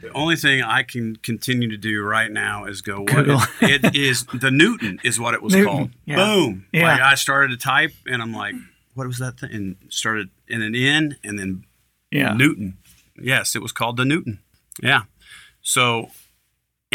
The 0.01 0.11
only 0.13 0.35
thing 0.35 0.61
I 0.61 0.83
can 0.83 1.15
continue 1.17 1.69
to 1.69 1.77
do 1.77 2.01
right 2.03 2.31
now 2.31 2.65
is 2.65 2.81
go. 2.81 3.01
What 3.01 3.27
is, 3.29 3.47
it 3.61 3.95
is 3.95 4.25
the 4.25 4.51
Newton 4.51 4.99
is 5.03 5.19
what 5.19 5.33
it 5.33 5.41
was 5.41 5.53
Newton, 5.53 5.67
called. 5.73 5.91
yeah. 6.05 6.15
Boom. 6.17 6.65
Yeah. 6.71 6.83
Like 6.91 7.01
I 7.01 7.15
started 7.15 7.51
to 7.51 7.63
type 7.63 7.93
and 8.05 8.21
I'm 8.21 8.33
like, 8.33 8.55
what 8.93 9.07
was 9.07 9.17
that 9.19 9.39
thing? 9.39 9.51
And 9.51 9.75
started 9.89 10.29
in 10.47 10.61
an 10.61 10.75
N 10.75 11.17
and 11.23 11.37
then 11.39 11.65
yeah, 12.11 12.33
Newton. 12.33 12.77
Yes, 13.19 13.55
it 13.55 13.61
was 13.61 13.71
called 13.71 13.97
the 13.97 14.05
Newton. 14.05 14.39
Yeah. 14.81 15.03
So, 15.61 16.09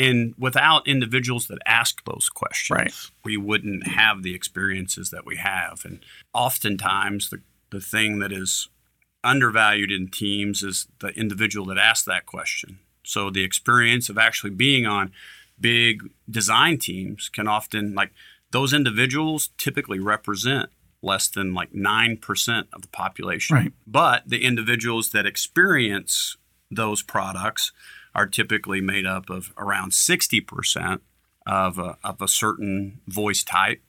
and 0.00 0.34
without 0.38 0.88
individuals 0.88 1.46
that 1.48 1.58
ask 1.66 2.04
those 2.04 2.28
questions, 2.28 2.76
Right. 2.78 2.94
we 3.24 3.36
wouldn't 3.36 3.86
have 3.86 4.22
the 4.22 4.34
experiences 4.34 5.10
that 5.10 5.26
we 5.26 5.36
have. 5.36 5.82
And 5.84 6.00
oftentimes, 6.32 7.30
the, 7.30 7.40
the 7.70 7.80
thing 7.80 8.18
that 8.20 8.32
is 8.32 8.68
undervalued 9.22 9.90
in 9.90 10.08
teams 10.08 10.62
is 10.62 10.88
the 11.00 11.08
individual 11.08 11.66
that 11.66 11.78
asks 11.78 12.06
that 12.06 12.24
question. 12.26 12.78
So, 13.04 13.30
the 13.30 13.44
experience 13.44 14.08
of 14.08 14.16
actually 14.18 14.50
being 14.50 14.86
on 14.86 15.12
big 15.60 16.02
design 16.28 16.78
teams 16.78 17.28
can 17.28 17.46
often, 17.46 17.94
like, 17.94 18.12
those 18.52 18.72
individuals 18.72 19.50
typically 19.58 20.00
represent 20.00 20.70
less 21.02 21.28
than 21.28 21.54
like 21.54 21.72
9% 21.72 22.64
of 22.72 22.82
the 22.82 22.88
population. 22.88 23.56
Right. 23.56 23.72
But 23.86 24.24
the 24.26 24.44
individuals 24.44 25.10
that 25.10 25.24
experience 25.24 26.36
those 26.70 27.02
products 27.02 27.72
are 28.14 28.27
typically 28.27 28.81
made 28.81 29.07
up 29.07 29.31
of 29.31 29.53
around 29.57 29.92
60% 29.92 31.01
of 31.46 31.79
a, 31.79 31.96
of 32.05 32.20
a 32.20 32.29
certain 32.29 33.01
voice 33.07 33.42
type. 33.42 33.83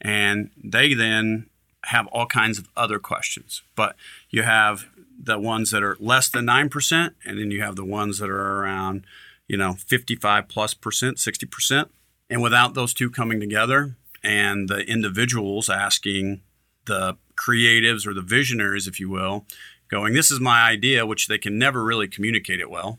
And 0.00 0.50
they 0.62 0.94
then 0.94 1.46
have 1.84 2.06
all 2.08 2.26
kinds 2.26 2.58
of 2.58 2.68
other 2.76 2.98
questions. 2.98 3.62
But 3.76 3.96
you 4.30 4.42
have 4.42 4.86
the 5.18 5.38
ones 5.38 5.70
that 5.70 5.82
are 5.82 5.96
less 6.00 6.28
than 6.28 6.46
9%, 6.46 7.10
and 7.24 7.38
then 7.38 7.50
you 7.50 7.62
have 7.62 7.76
the 7.76 7.84
ones 7.84 8.18
that 8.18 8.30
are 8.30 8.62
around, 8.62 9.04
you 9.46 9.56
know, 9.56 9.74
55 9.74 10.48
plus 10.48 10.74
percent, 10.74 11.18
60%. 11.18 11.88
And 12.30 12.42
without 12.42 12.74
those 12.74 12.94
two 12.94 13.10
coming 13.10 13.38
together 13.38 13.96
and 14.22 14.68
the 14.68 14.80
individuals 14.80 15.68
asking 15.68 16.40
the 16.86 17.16
creatives 17.36 18.06
or 18.06 18.14
the 18.14 18.22
visionaries, 18.22 18.86
if 18.86 18.98
you 18.98 19.08
will, 19.08 19.46
going, 19.88 20.14
This 20.14 20.30
is 20.30 20.40
my 20.40 20.62
idea, 20.62 21.06
which 21.06 21.28
they 21.28 21.38
can 21.38 21.58
never 21.58 21.84
really 21.84 22.08
communicate 22.08 22.60
it 22.60 22.70
well. 22.70 22.98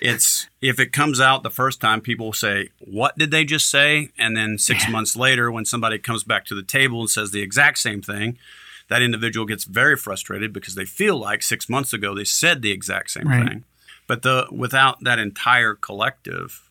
It's 0.00 0.48
if 0.60 0.78
it 0.80 0.92
comes 0.92 1.20
out 1.20 1.42
the 1.42 1.50
first 1.50 1.80
time, 1.80 2.00
people 2.00 2.26
will 2.26 2.32
say, 2.32 2.68
What 2.78 3.16
did 3.18 3.30
they 3.30 3.44
just 3.44 3.70
say? 3.70 4.10
And 4.18 4.36
then 4.36 4.58
six 4.58 4.84
Yeah. 4.84 4.90
months 4.90 5.16
later, 5.16 5.50
when 5.50 5.64
somebody 5.64 5.98
comes 5.98 6.24
back 6.24 6.44
to 6.46 6.54
the 6.54 6.62
table 6.62 7.00
and 7.00 7.10
says 7.10 7.30
the 7.30 7.42
exact 7.42 7.78
same 7.78 8.02
thing, 8.02 8.38
that 8.88 9.02
individual 9.02 9.46
gets 9.46 9.64
very 9.64 9.96
frustrated 9.96 10.52
because 10.52 10.74
they 10.74 10.84
feel 10.84 11.16
like 11.18 11.42
six 11.42 11.68
months 11.68 11.92
ago 11.92 12.14
they 12.14 12.24
said 12.24 12.60
the 12.62 12.70
exact 12.72 13.10
same 13.10 13.28
Right. 13.28 13.48
thing. 13.48 13.64
But 14.06 14.22
the 14.22 14.46
without 14.50 15.02
that 15.04 15.18
entire 15.18 15.74
collective 15.74 16.68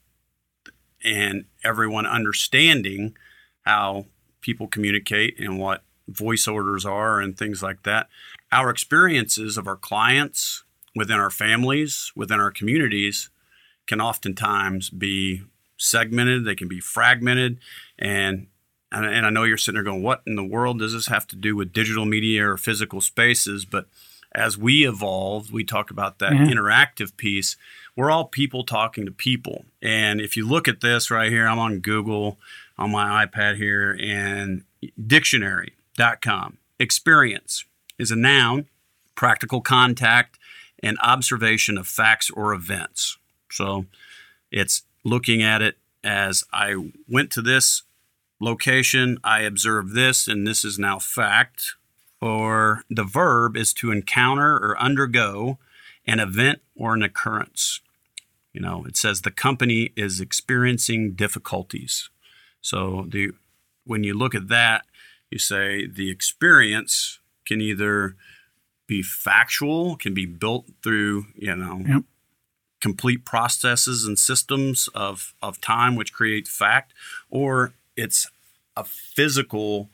and 1.04 1.46
everyone 1.64 2.06
understanding 2.06 3.16
how 3.66 4.06
people 4.42 4.68
communicate 4.68 5.40
and 5.40 5.58
what 5.60 5.84
voice 6.08 6.48
orders 6.48 6.86
are 6.86 7.22
and 7.22 7.38
things 7.38 7.62
like 7.64 7.84
that, 7.84 8.10
our 8.52 8.70
experiences 8.70 9.58
of 9.58 9.68
our 9.68 9.76
clients 9.78 10.64
within 11.00 11.18
our 11.18 11.30
families, 11.30 12.12
within 12.14 12.42
our 12.42 12.52
communities, 12.52 13.30
can 13.88 14.02
oftentimes 14.02 14.90
be 14.90 15.44
segmented, 15.78 16.44
they 16.44 16.56
can 16.56 16.68
be 16.68 16.82
fragmented, 16.82 17.58
and 17.98 18.48
and 18.92 19.26
I 19.26 19.30
know 19.30 19.44
you're 19.44 19.58
sitting 19.58 19.76
there 19.76 19.84
going, 19.84 20.04
"What 20.04 20.24
in 20.28 20.36
the 20.36 20.44
world 20.44 20.80
does 20.80 20.92
this 20.92 21.08
have 21.08 21.26
to 21.28 21.38
do 21.38 21.56
with 21.56 21.72
digital 21.72 22.04
media 22.04 22.46
or 22.46 22.58
physical 22.58 23.00
spaces?" 23.00 23.64
But 23.64 23.88
as 24.34 24.58
we 24.58 24.86
evolved, 24.86 25.54
we 25.54 25.64
talk 25.64 25.90
about 25.90 26.20
that 26.20 26.34
mm-hmm. 26.34 26.52
interactive 26.52 27.16
piece. 27.16 27.56
We're 27.96 28.12
all 28.12 28.26
people 28.26 28.66
talking 28.66 29.06
to 29.06 29.12
people, 29.12 29.64
and 29.82 30.20
if 30.20 30.36
you 30.36 30.46
look 30.46 30.68
at 30.68 30.82
this 30.82 31.10
right 31.10 31.32
here, 31.32 31.48
I'm 31.48 31.60
on 31.60 31.80
Google 31.80 32.38
on 32.78 32.92
my 32.92 33.26
iPad 33.26 33.56
here, 33.56 33.98
and 34.02 34.64
dictionary.com. 35.08 36.58
Experience 36.78 37.64
is 37.98 38.12
a 38.12 38.18
noun, 38.18 38.68
practical 39.16 39.62
contact, 39.62 40.39
and 40.82 40.98
observation 41.02 41.78
of 41.78 41.88
facts 41.88 42.30
or 42.30 42.54
events. 42.54 43.18
So 43.52 43.86
it's 44.52 44.84
looking 45.04 45.42
at 45.42 45.62
it 45.62 45.78
as 46.04 46.44
I 46.54 46.92
went 47.08 47.32
to 47.32 47.42
this 47.42 47.84
location, 48.40 49.18
I 49.24 49.42
observed 49.42 49.94
this, 49.94 50.28
and 50.28 50.48
this 50.48 50.64
is 50.64 50.80
now 50.80 51.00
fact. 51.00 51.76
Or 52.22 52.84
the 52.90 53.04
verb 53.04 53.56
is 53.56 53.74
to 53.76 53.92
encounter 53.92 54.56
or 54.58 54.78
undergo 54.78 55.58
an 56.06 56.20
event 56.20 56.60
or 56.76 56.94
an 56.94 57.04
occurrence. 57.04 57.82
You 58.54 58.62
know, 58.62 58.84
it 58.86 58.98
says 58.98 59.22
the 59.22 59.32
company 59.32 59.92
is 59.96 60.20
experiencing 60.20 61.14
difficulties. 61.14 62.10
So 62.62 63.06
the 63.08 63.32
when 63.86 64.04
you 64.04 64.14
look 64.14 64.36
at 64.36 64.50
that, 64.50 64.86
you 65.32 65.40
say 65.40 65.88
the 65.88 66.12
experience 66.12 67.20
can 67.46 67.62
either 67.62 68.16
be 68.90 69.02
factual, 69.02 69.96
can 69.96 70.14
be 70.14 70.26
built 70.26 70.66
through, 70.84 71.28
you 71.36 71.56
know, 71.56 71.82
yep. 71.88 72.04
complete 72.82 73.24
processes 73.24 74.04
and 74.04 74.20
systems 74.20 74.90
of, 74.94 75.34
of 75.42 75.62
time 75.62 75.96
which 75.96 76.12
create 76.12 76.48
fact, 76.48 76.94
or 77.30 77.74
it's 77.96 78.28
a 78.76 78.84
physical 78.84 79.90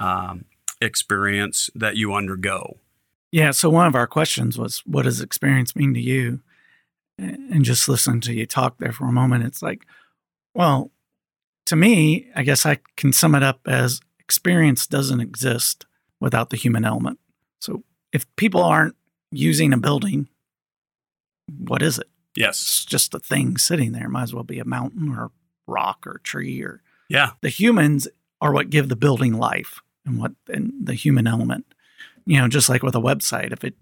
um, 0.00 0.44
experience 0.80 1.68
that 1.74 1.96
you 1.96 2.14
undergo. 2.14 2.78
Yeah. 3.32 3.50
So 3.50 3.68
one 3.68 3.86
of 3.86 3.94
our 3.94 4.06
questions 4.06 4.56
was, 4.56 4.82
what 4.86 5.02
does 5.02 5.20
experience 5.20 5.74
mean 5.74 5.92
to 5.94 6.00
you? 6.00 6.40
And 7.18 7.64
just 7.64 7.88
listen 7.88 8.20
to 8.22 8.32
you 8.32 8.46
talk 8.46 8.78
there 8.78 8.92
for 8.92 9.06
a 9.06 9.12
moment. 9.12 9.44
It's 9.44 9.62
like, 9.62 9.86
well, 10.54 10.90
to 11.64 11.74
me, 11.74 12.28
I 12.36 12.44
guess 12.44 12.64
I 12.64 12.78
can 12.96 13.12
sum 13.12 13.34
it 13.34 13.42
up 13.42 13.60
as 13.66 14.00
experience 14.20 14.86
doesn't 14.86 15.20
exist 15.20 15.86
without 16.20 16.50
the 16.50 16.56
human 16.56 16.84
element. 16.84 17.18
So 17.60 17.82
if 18.12 18.26
people 18.36 18.62
aren't 18.62 18.96
using 19.30 19.72
a 19.72 19.78
building, 19.78 20.28
what 21.58 21.82
is 21.82 21.98
it? 21.98 22.08
Yes. 22.34 22.60
It's 22.60 22.84
just 22.84 23.14
a 23.14 23.18
thing 23.18 23.56
sitting 23.56 23.92
there. 23.92 24.06
It 24.06 24.10
might 24.10 24.24
as 24.24 24.34
well 24.34 24.44
be 24.44 24.58
a 24.58 24.64
mountain 24.64 25.08
or 25.16 25.30
rock 25.66 26.06
or 26.06 26.20
tree 26.22 26.62
or 26.62 26.82
Yeah. 27.08 27.30
The 27.40 27.48
humans 27.48 28.08
are 28.40 28.52
what 28.52 28.70
give 28.70 28.88
the 28.88 28.96
building 28.96 29.34
life 29.34 29.80
and 30.04 30.18
what 30.18 30.32
and 30.48 30.72
the 30.80 30.94
human 30.94 31.26
element. 31.26 31.66
You 32.26 32.38
know, 32.38 32.48
just 32.48 32.68
like 32.68 32.82
with 32.82 32.94
a 32.94 33.00
website, 33.00 33.52
if 33.52 33.64
it 33.64 33.74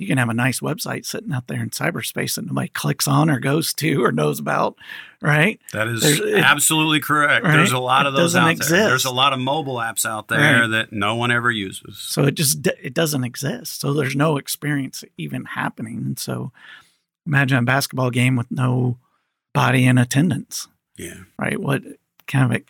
you 0.00 0.06
can 0.06 0.18
have 0.18 0.28
a 0.30 0.34
nice 0.34 0.60
website 0.60 1.04
sitting 1.04 1.32
out 1.32 1.46
there 1.46 1.62
in 1.62 1.70
cyberspace 1.70 2.36
that 2.36 2.46
nobody 2.46 2.68
clicks 2.68 3.06
on 3.06 3.28
or 3.28 3.38
goes 3.38 3.74
to 3.74 4.02
or 4.04 4.12
knows 4.12 4.38
about, 4.38 4.76
right? 5.20 5.60
That 5.72 5.88
is 5.88 6.00
There's, 6.00 6.20
absolutely 6.42 7.00
correct. 7.00 7.44
Right? 7.44 7.52
There's 7.52 7.72
a 7.72 7.78
lot 7.78 8.06
of 8.06 8.14
those 8.14 8.34
out 8.34 8.50
exist. 8.50 8.70
there. 8.70 8.88
There's 8.88 9.04
a 9.04 9.10
lot 9.10 9.32
of 9.32 9.38
mobile 9.38 9.76
apps 9.76 10.06
out 10.06 10.28
there 10.28 10.62
right. 10.62 10.66
that 10.68 10.92
no 10.92 11.16
one 11.16 11.30
ever 11.30 11.50
uses. 11.50 11.98
So 11.98 12.24
it 12.24 12.34
just 12.34 12.66
it 12.66 12.94
doesn't 12.94 13.24
exist. 13.24 13.80
So 13.80 13.92
there's 13.92 14.16
no 14.16 14.36
experience 14.36 15.04
even 15.18 15.44
happening. 15.44 15.98
And 15.98 16.18
so 16.18 16.52
imagine 17.26 17.58
a 17.58 17.62
basketball 17.62 18.10
game 18.10 18.36
with 18.36 18.50
no 18.50 18.98
body 19.52 19.86
in 19.86 19.98
attendance. 19.98 20.68
Yeah. 20.96 21.20
Right. 21.38 21.60
What 21.60 21.82
kind 22.26 22.52
of 22.52 22.62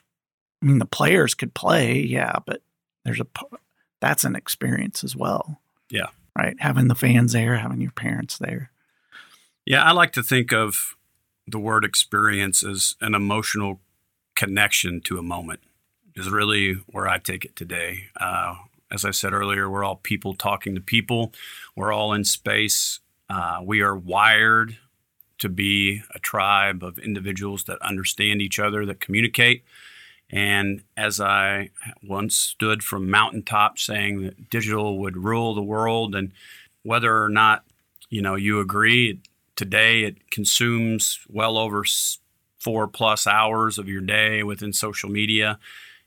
I 0.62 0.66
mean 0.66 0.79
the 0.79 0.87
players 0.87 1.35
could 1.35 1.55
play, 1.55 2.01
yeah, 2.01 2.38
but 2.45 2.62
there's 3.05 3.21
a 3.21 3.27
that's 4.01 4.25
an 4.25 4.35
experience 4.35 5.05
as 5.05 5.14
well. 5.14 5.61
Yeah 5.90 6.07
right? 6.40 6.57
Having 6.59 6.88
the 6.88 6.94
fans 6.94 7.33
there, 7.33 7.57
having 7.57 7.81
your 7.81 7.90
parents 7.90 8.38
there. 8.38 8.70
Yeah, 9.66 9.85
I 9.85 9.92
like 9.92 10.12
to 10.12 10.22
think 10.22 10.53
of 10.53 10.96
the 11.46 11.59
word 11.59 11.85
experience 11.85 12.64
as 12.64 12.94
an 13.00 13.14
emotional 13.14 13.81
connection 14.35 15.00
to 15.03 15.18
a 15.18 15.22
moment, 15.22 15.61
is 16.14 16.31
really 16.31 16.74
where 16.87 17.07
I 17.07 17.18
take 17.18 17.44
it 17.44 17.57
today. 17.57 18.05
Uh, 18.18 18.55
as 18.90 19.05
I 19.05 19.11
said 19.11 19.33
earlier, 19.33 19.68
we're 19.68 19.85
all 19.85 19.96
people 19.96 20.35
talking 20.35 20.74
to 20.74 20.81
people, 20.81 21.33
we're 21.76 21.92
all 21.92 22.12
in 22.12 22.24
space. 22.24 23.00
Uh, 23.29 23.61
we 23.62 23.81
are 23.81 23.96
wired 23.96 24.79
to 25.38 25.48
be 25.48 26.03
a 26.14 26.18
tribe 26.18 26.83
of 26.83 26.98
individuals 26.98 27.64
that 27.64 27.81
understand 27.81 28.42
each 28.42 28.59
other, 28.59 28.85
that 28.87 29.00
communicate. 29.00 29.62
And 30.33 30.83
as 30.97 31.21
I 31.21 31.71
once 32.03 32.37
stood 32.37 32.83
from 32.83 33.11
mountaintop 33.11 33.79
saying 33.79 34.23
that 34.23 34.49
digital 34.49 34.99
would 34.99 35.16
rule 35.16 35.55
the 35.55 35.62
world, 35.62 36.14
and 36.14 36.33
whether 36.83 37.23
or 37.23 37.29
not 37.29 37.64
you 38.09 38.23
know 38.23 38.37
you 38.37 38.61
agree, 38.61 39.21
today 39.57 40.05
it 40.05 40.31
consumes 40.31 41.21
well 41.29 41.59
over 41.59 41.85
four 42.59 42.87
plus 42.87 43.27
hours 43.27 43.79
of 43.79 43.88
your 43.88 44.03
day 44.03 44.43
within 44.43 44.73
social 44.73 45.11
media. 45.11 45.59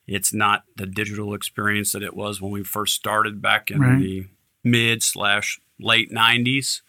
It's 0.07 0.33
not 0.33 0.63
the 0.75 0.85
digital 0.85 1.33
experience 1.33 1.91
that 1.91 2.03
it 2.03 2.15
was 2.15 2.41
when 2.41 2.51
we 2.51 2.63
first 2.63 2.93
started 2.93 3.41
back 3.41 3.71
in 3.71 3.79
right. 3.79 3.99
the 3.99 4.27
mid 4.63 5.03
slash 5.03 5.59
late 5.79 6.11
'90s, 6.11 6.81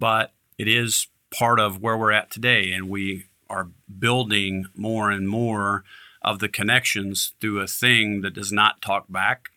but 0.00 0.32
it 0.56 0.66
is 0.66 1.06
part 1.30 1.60
of 1.60 1.80
where 1.80 1.96
we're 1.96 2.10
at 2.10 2.32
today, 2.32 2.72
and 2.72 2.88
we 2.88 3.26
are 3.48 3.68
building 3.98 4.66
more 4.74 5.10
and 5.10 5.28
more 5.28 5.84
of 6.22 6.38
the 6.38 6.48
connections 6.48 7.34
through 7.40 7.60
a 7.60 7.66
thing 7.66 8.20
that 8.22 8.34
does 8.34 8.52
not 8.52 8.82
talk 8.82 9.06
back, 9.08 9.50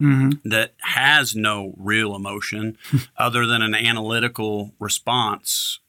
mm-hmm. 0.00 0.48
that 0.48 0.74
has 0.80 1.34
no 1.34 1.74
real 1.76 2.14
emotion 2.14 2.78
other 3.16 3.46
than 3.46 3.62
an 3.62 3.74
analytical 3.74 4.72
response 4.78 5.80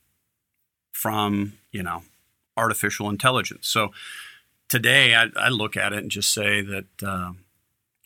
from, 0.91 1.53
you 1.71 1.83
know, 1.83 2.03
artificial 2.57 3.09
intelligence. 3.09 3.67
So 3.67 3.91
today 4.67 5.15
I, 5.15 5.27
I 5.35 5.49
look 5.49 5.77
at 5.77 5.93
it 5.93 5.99
and 5.99 6.11
just 6.11 6.33
say 6.33 6.61
that 6.61 7.03
uh, 7.03 7.31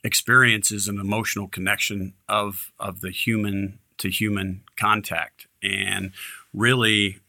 experience 0.04 0.72
is 0.72 0.88
an 0.88 1.00
emotional 1.00 1.48
connection 1.48 2.13
of, 2.30 2.72
of 2.80 3.02
the 3.02 3.12
human 3.12 3.80
to 3.98 4.10
human 4.10 4.62
contact. 4.76 5.48
And 5.63 6.12
really 6.54 7.20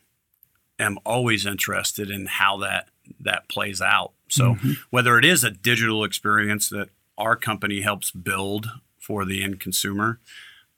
am 0.79 0.99
always 1.05 1.47
interested 1.47 2.11
in 2.11 2.27
how 2.27 2.59
that 2.59 2.89
that 3.21 3.49
plays 3.49 3.81
out. 3.81 4.13
So 4.35 4.55
mm-hmm. 4.55 4.73
whether 4.91 5.19
it 5.19 5.25
is 5.25 5.45
a 5.45 5.51
digital 5.51 6.05
experience 6.05 6.69
that 6.71 6.89
our 7.17 7.37
company 7.37 7.83
helps 7.83 8.11
build 8.11 8.69
for 8.99 9.25
the 9.25 9.43
end 9.43 9.61
consumer, 9.61 10.19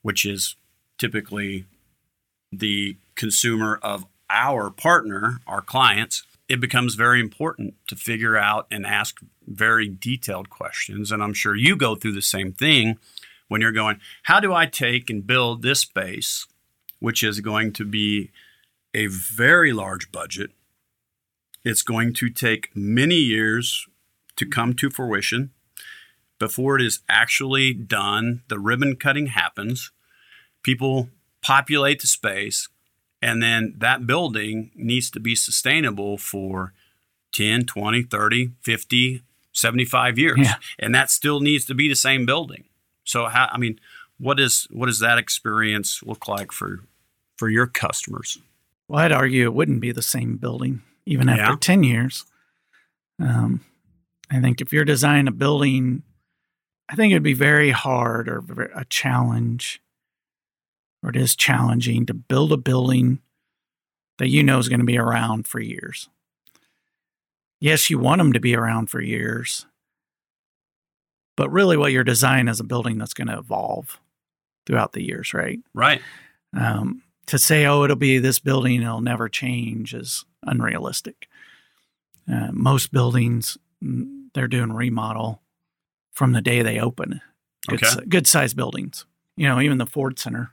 which 0.03 0.27
is 0.27 0.57
typically 0.99 1.65
the 2.53 2.97
consumer 3.15 3.79
of 3.83 4.07
our 4.29 4.71
partner, 4.71 5.41
our 5.47 5.63
clients, 5.63 6.25
it 6.49 6.61
becomes 6.61 6.95
very 6.95 7.21
important 7.21 7.75
to 7.89 7.97
figure 7.97 8.37
out 8.37 8.67
and 8.71 8.87
ask 8.87 9.21
very 9.47 9.89
detailed 9.89 10.51
questions. 10.51 11.11
And 11.11 11.23
I'm 11.23 11.35
sure 11.35 11.57
you 11.57 11.77
go 11.77 11.95
through 11.95 12.13
the 12.13 12.23
same 12.23 12.53
thing 12.53 12.99
when 13.49 13.61
you're 13.61 13.73
going, 13.73 14.01
how 14.25 14.41
do 14.41 14.53
I 14.53 14.67
take 14.67 15.09
and 15.09 15.27
build 15.27 15.63
this 15.63 15.81
space, 15.81 16.47
which 16.99 17.23
is 17.23 17.41
going 17.41 17.73
to 17.75 17.85
be 17.85 18.31
a 18.93 19.07
very 19.07 19.73
large 19.73 20.13
budget 20.13 20.51
it's 21.67 21.83
going 21.83 22.13
to 22.15 22.31
take 22.31 22.71
many 22.77 23.17
years 23.17 23.89
to 24.37 24.47
come 24.47 24.73
to 24.75 24.89
fruition. 24.89 25.51
Before 26.39 26.77
it 26.77 26.83
is 26.83 27.01
actually 27.09 27.75
done, 27.75 28.43
the 28.49 28.61
ribbon 28.61 28.95
cutting 28.95 29.27
happens. 29.27 29.91
People 30.63 31.09
populate 31.43 32.01
the 32.01 32.07
space, 32.07 32.69
and 33.21 33.43
then 33.43 33.75
that 33.79 34.07
building 34.07 34.71
needs 34.77 35.11
to 35.11 35.19
be 35.19 35.35
sustainable 35.35 36.17
for 36.17 36.73
10, 37.33 37.65
20, 37.65 38.03
30, 38.03 38.53
50, 38.61 39.23
75 39.53 40.19
years. 40.21 40.39
Yeah. 40.39 40.55
And 40.79 40.95
that 40.95 41.11
still 41.11 41.41
needs 41.41 41.65
to 41.65 41.75
be 41.75 41.89
the 41.89 41.97
same 41.97 42.27
building. 42.27 42.65
So 43.03 43.27
how 43.27 43.49
I 43.51 43.59
mean, 43.59 43.81
what 44.19 44.39
is 44.39 44.69
what 44.71 44.87
does 44.87 45.01
that 45.01 45.19
experience 45.19 46.01
look 46.05 46.29
like 46.29 46.53
for 46.53 46.85
for 47.37 47.49
your 47.49 47.67
customers? 47.67 48.39
Well, 48.87 49.01
I'd 49.01 49.11
argue 49.11 49.47
it 49.47 49.55
wouldn't 49.55 49.81
be 49.81 49.91
the 49.91 50.01
same 50.01 50.37
building 50.37 50.83
even 51.07 51.29
after 51.29 51.53
yeah. 51.53 51.57
10 51.61 51.83
years. 51.85 52.25
Um, 53.21 53.65
I 54.31 54.41
think 54.41 54.61
if 54.61 54.73
you're 54.73 54.85
designing 54.85 55.29
a 55.29 55.33
building, 55.33 56.03
I 56.89 56.97
think 56.97 57.13
it'd 57.13 57.23
be 57.23 57.33
very 57.33 57.71
hard 57.71 58.29
or 58.29 58.43
a 58.75 58.85
challenge, 58.85 59.81
or 61.03 61.11
it 61.11 61.17
is 61.17 61.37
challenging 61.37 62.07
to 62.07 62.15
build 62.15 62.53
a 62.53 62.57
building 62.57 63.21
that 64.19 64.29
you 64.29 64.43
know 64.43 64.59
is 64.59 64.69
going 64.69 64.81
to 64.81 64.87
be 64.87 64.99
around 64.99 65.47
for 65.47 65.61
years. 65.61 66.09
Yes, 67.61 67.89
you 67.89 67.99
want 67.99 68.19
them 68.19 68.33
to 68.33 68.41
be 68.41 68.55
around 68.55 68.91
for 68.91 69.01
years, 69.01 69.67
but 71.37 71.51
really 71.51 71.77
what 71.77 71.93
you're 71.93 72.05
designing 72.05 72.49
is 72.49 72.61
a 72.61 72.65
building 72.65 72.99
that's 72.99 73.15
going 73.15 73.29
to 73.29 73.39
evolve 73.39 73.99
throughout 74.67 74.93
the 74.93 75.03
years, 75.03 75.33
right? 75.33 75.61
Right. 75.73 76.03
Um, 76.59 77.03
to 77.27 77.39
say, 77.39 77.67
oh, 77.67 77.85
it'll 77.85 77.97
be 77.97 78.19
this 78.19 78.39
building, 78.39 78.83
it'll 78.83 79.01
never 79.01 79.29
change 79.29 79.95
is 79.95 80.25
unrealistic. 80.47 81.29
Uh, 82.31 82.49
most 82.53 82.93
buildings, 82.93 83.57
mm, 83.83 84.27
they're 84.35 84.49
doing 84.49 84.73
remodel 84.73 85.43
from 86.13 86.33
the 86.33 86.41
day 86.43 86.63
they 86.63 86.79
open. 86.81 87.21
Good, 87.69 87.85
Okay. 87.85 88.07
good 88.09 88.27
sized 88.27 88.57
buildings. 88.57 89.05
You 89.37 89.49
know, 89.49 89.61
even 89.61 89.79
the 89.79 89.87
Ford 89.87 90.19
Center 90.19 90.53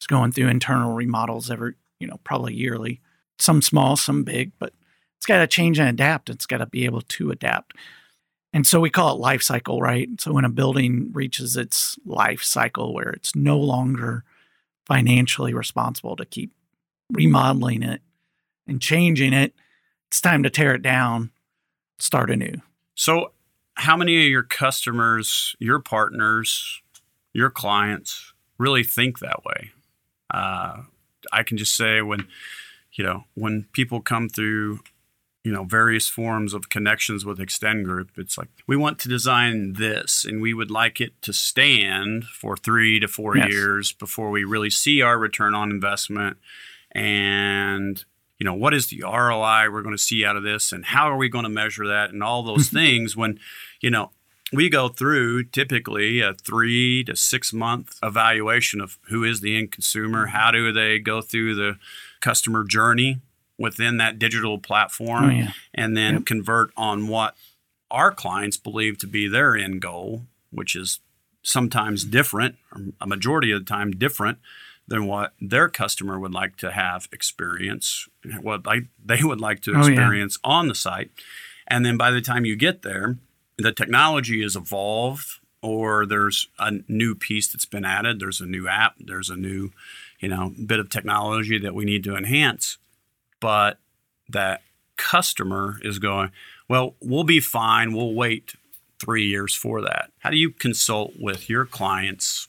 is 0.00 0.06
going 0.06 0.32
through 0.32 0.48
internal 0.48 0.94
remodels 0.94 1.50
every, 1.50 1.74
you 2.00 2.06
know, 2.06 2.18
probably 2.24 2.54
yearly. 2.54 3.00
Some 3.38 3.60
small, 3.62 3.96
some 3.96 4.22
big, 4.24 4.52
but 4.58 4.72
it's 5.16 5.26
got 5.26 5.38
to 5.38 5.46
change 5.46 5.78
and 5.78 5.88
adapt. 5.88 6.30
It's 6.30 6.46
got 6.46 6.58
to 6.58 6.66
be 6.66 6.84
able 6.84 7.02
to 7.02 7.30
adapt. 7.30 7.74
And 8.52 8.66
so 8.66 8.78
we 8.80 8.88
call 8.90 9.14
it 9.14 9.20
life 9.20 9.42
cycle, 9.42 9.80
right? 9.80 10.08
So 10.20 10.32
when 10.32 10.44
a 10.44 10.48
building 10.48 11.10
reaches 11.12 11.56
its 11.56 11.98
life 12.06 12.42
cycle 12.42 12.94
where 12.94 13.10
it's 13.10 13.34
no 13.34 13.58
longer 13.58 14.22
financially 14.86 15.52
responsible 15.52 16.14
to 16.16 16.24
keep 16.24 16.52
remodeling 17.10 17.82
it 17.82 18.00
and 18.66 18.80
changing 18.80 19.32
it, 19.32 19.52
it's 20.08 20.20
time 20.20 20.42
to 20.42 20.50
tear 20.50 20.74
it 20.74 20.82
down, 20.82 21.30
start 21.98 22.30
anew. 22.30 22.60
So, 22.94 23.32
how 23.76 23.96
many 23.96 24.24
of 24.24 24.30
your 24.30 24.44
customers, 24.44 25.56
your 25.58 25.80
partners, 25.80 26.80
your 27.32 27.50
clients 27.50 28.32
really 28.58 28.84
think 28.84 29.18
that 29.18 29.44
way? 29.44 29.72
Uh, 30.32 30.82
I 31.32 31.42
can 31.42 31.56
just 31.56 31.76
say 31.76 32.00
when, 32.00 32.28
you 32.92 33.02
know, 33.04 33.24
when 33.34 33.66
people 33.72 34.00
come 34.00 34.28
through, 34.28 34.80
you 35.42 35.52
know, 35.52 35.64
various 35.64 36.08
forms 36.08 36.54
of 36.54 36.68
connections 36.68 37.24
with 37.24 37.40
Extend 37.40 37.84
Group, 37.84 38.10
it's 38.16 38.38
like 38.38 38.48
we 38.68 38.76
want 38.76 39.00
to 39.00 39.08
design 39.08 39.72
this, 39.74 40.24
and 40.24 40.40
we 40.40 40.54
would 40.54 40.70
like 40.70 41.00
it 41.00 41.20
to 41.22 41.32
stand 41.32 42.24
for 42.24 42.56
three 42.56 43.00
to 43.00 43.08
four 43.08 43.36
Yes. 43.36 43.50
years 43.50 43.92
before 43.92 44.30
we 44.30 44.44
really 44.44 44.70
see 44.70 45.02
our 45.02 45.18
return 45.18 45.54
on 45.54 45.70
investment, 45.70 46.36
and 46.92 48.04
you 48.38 48.44
know, 48.44 48.54
what 48.54 48.74
is 48.74 48.88
the 48.88 49.02
ROI 49.02 49.70
we're 49.70 49.82
going 49.82 49.94
to 49.96 50.02
see 50.02 50.24
out 50.24 50.36
of 50.36 50.42
this 50.42 50.72
and 50.72 50.84
how 50.86 51.08
are 51.10 51.16
we 51.16 51.28
going 51.28 51.44
to 51.44 51.48
measure 51.48 51.86
that 51.86 52.10
and 52.10 52.22
all 52.22 52.42
those 52.42 52.68
things 52.80 53.16
when, 53.16 53.38
you 53.80 53.90
know, 53.90 54.10
we 54.52 54.68
go 54.68 54.88
through 54.88 55.44
typically 55.44 56.20
a 56.20 56.34
three 56.34 57.02
to 57.04 57.16
six 57.16 57.52
month 57.52 57.98
evaluation 58.02 58.80
of 58.80 58.98
who 59.08 59.24
is 59.24 59.40
the 59.40 59.56
end 59.56 59.72
consumer, 59.72 60.26
mm-hmm. 60.26 60.36
how 60.36 60.50
do 60.50 60.72
they 60.72 60.98
go 60.98 61.20
through 61.20 61.54
the 61.54 61.76
customer 62.20 62.64
journey 62.64 63.20
within 63.58 63.96
that 63.98 64.18
digital 64.18 64.58
platform, 64.58 65.24
Oh, 65.24 65.28
yeah. 65.30 65.52
and 65.72 65.96
then 65.96 66.14
Yep. 66.14 66.26
convert 66.26 66.70
on 66.76 67.06
what 67.08 67.36
our 67.90 68.12
clients 68.12 68.56
believe 68.56 68.98
to 68.98 69.06
be 69.06 69.28
their 69.28 69.56
end 69.56 69.80
goal, 69.80 70.22
which 70.50 70.74
is 70.74 70.98
sometimes 71.42 72.04
different, 72.04 72.56
or 72.72 72.86
a 73.00 73.06
majority 73.06 73.52
of 73.52 73.60
the 73.64 73.68
time 73.68 73.92
different 73.92 74.38
than 74.88 75.06
what 75.06 75.34
their 75.40 75.68
customer 75.68 76.18
would 76.18 76.32
like 76.32 76.56
to 76.56 76.70
have 76.72 77.08
experience, 77.12 78.08
what 78.40 78.66
like 78.66 78.84
they 79.04 79.22
would 79.22 79.40
like 79.40 79.60
to 79.62 79.72
Oh, 79.72 79.86
yeah. 79.86 79.88
experience 79.92 80.38
on 80.44 80.68
the 80.68 80.74
site. 80.74 81.10
And 81.66 81.84
then 81.84 81.96
by 81.96 82.10
the 82.10 82.20
time 82.20 82.44
you 82.44 82.56
get 82.56 82.82
there, 82.82 83.16
the 83.56 83.72
technology 83.72 84.42
is 84.42 84.56
evolved 84.56 85.38
or 85.62 86.04
there's 86.04 86.48
a 86.58 86.72
new 86.88 87.14
piece 87.14 87.48
that's 87.48 87.64
been 87.64 87.84
added, 87.84 88.20
there's 88.20 88.40
a 88.40 88.46
new 88.46 88.68
app, 88.68 88.94
there's 88.98 89.30
a 89.30 89.36
new, 89.36 89.70
you 90.20 90.28
know, 90.28 90.52
bit 90.66 90.78
of 90.78 90.90
technology 90.90 91.58
that 91.58 91.74
we 91.74 91.84
need 91.84 92.04
to 92.04 92.16
enhance. 92.16 92.76
But 93.40 93.78
that 94.28 94.62
customer 94.96 95.78
is 95.82 95.98
going, 95.98 96.30
well, 96.68 96.94
we'll 97.00 97.24
be 97.24 97.40
fine. 97.40 97.94
We'll 97.94 98.14
wait 98.14 98.54
three 98.98 99.26
years 99.26 99.54
for 99.54 99.80
that. 99.82 100.10
How 100.18 100.30
do 100.30 100.36
you 100.36 100.50
consult 100.50 101.14
with 101.18 101.48
your 101.48 101.64
clients 101.64 102.48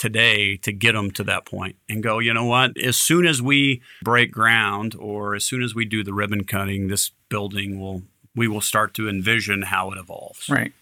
today 0.00 0.56
to 0.56 0.72
get 0.72 0.92
them 0.92 1.10
to 1.10 1.22
that 1.22 1.44
point 1.44 1.76
and 1.86 2.02
go, 2.02 2.18
you 2.18 2.32
know 2.32 2.46
what? 2.46 2.76
As 2.78 2.96
soon 2.96 3.26
as 3.26 3.42
we 3.42 3.82
break 4.02 4.32
ground 4.32 4.96
or 4.98 5.34
as 5.34 5.44
soon 5.44 5.62
as 5.62 5.74
we 5.74 5.84
do 5.84 6.02
the 6.02 6.14
ribbon 6.14 6.44
cutting, 6.44 6.88
this 6.88 7.12
building 7.28 7.78
will 7.78 8.02
we 8.34 8.48
will 8.48 8.62
start 8.62 8.94
to 8.94 9.08
envision 9.08 9.62
how 9.62 9.90
it 9.90 9.98
evolves. 9.98 10.48
Right. 10.48 10.72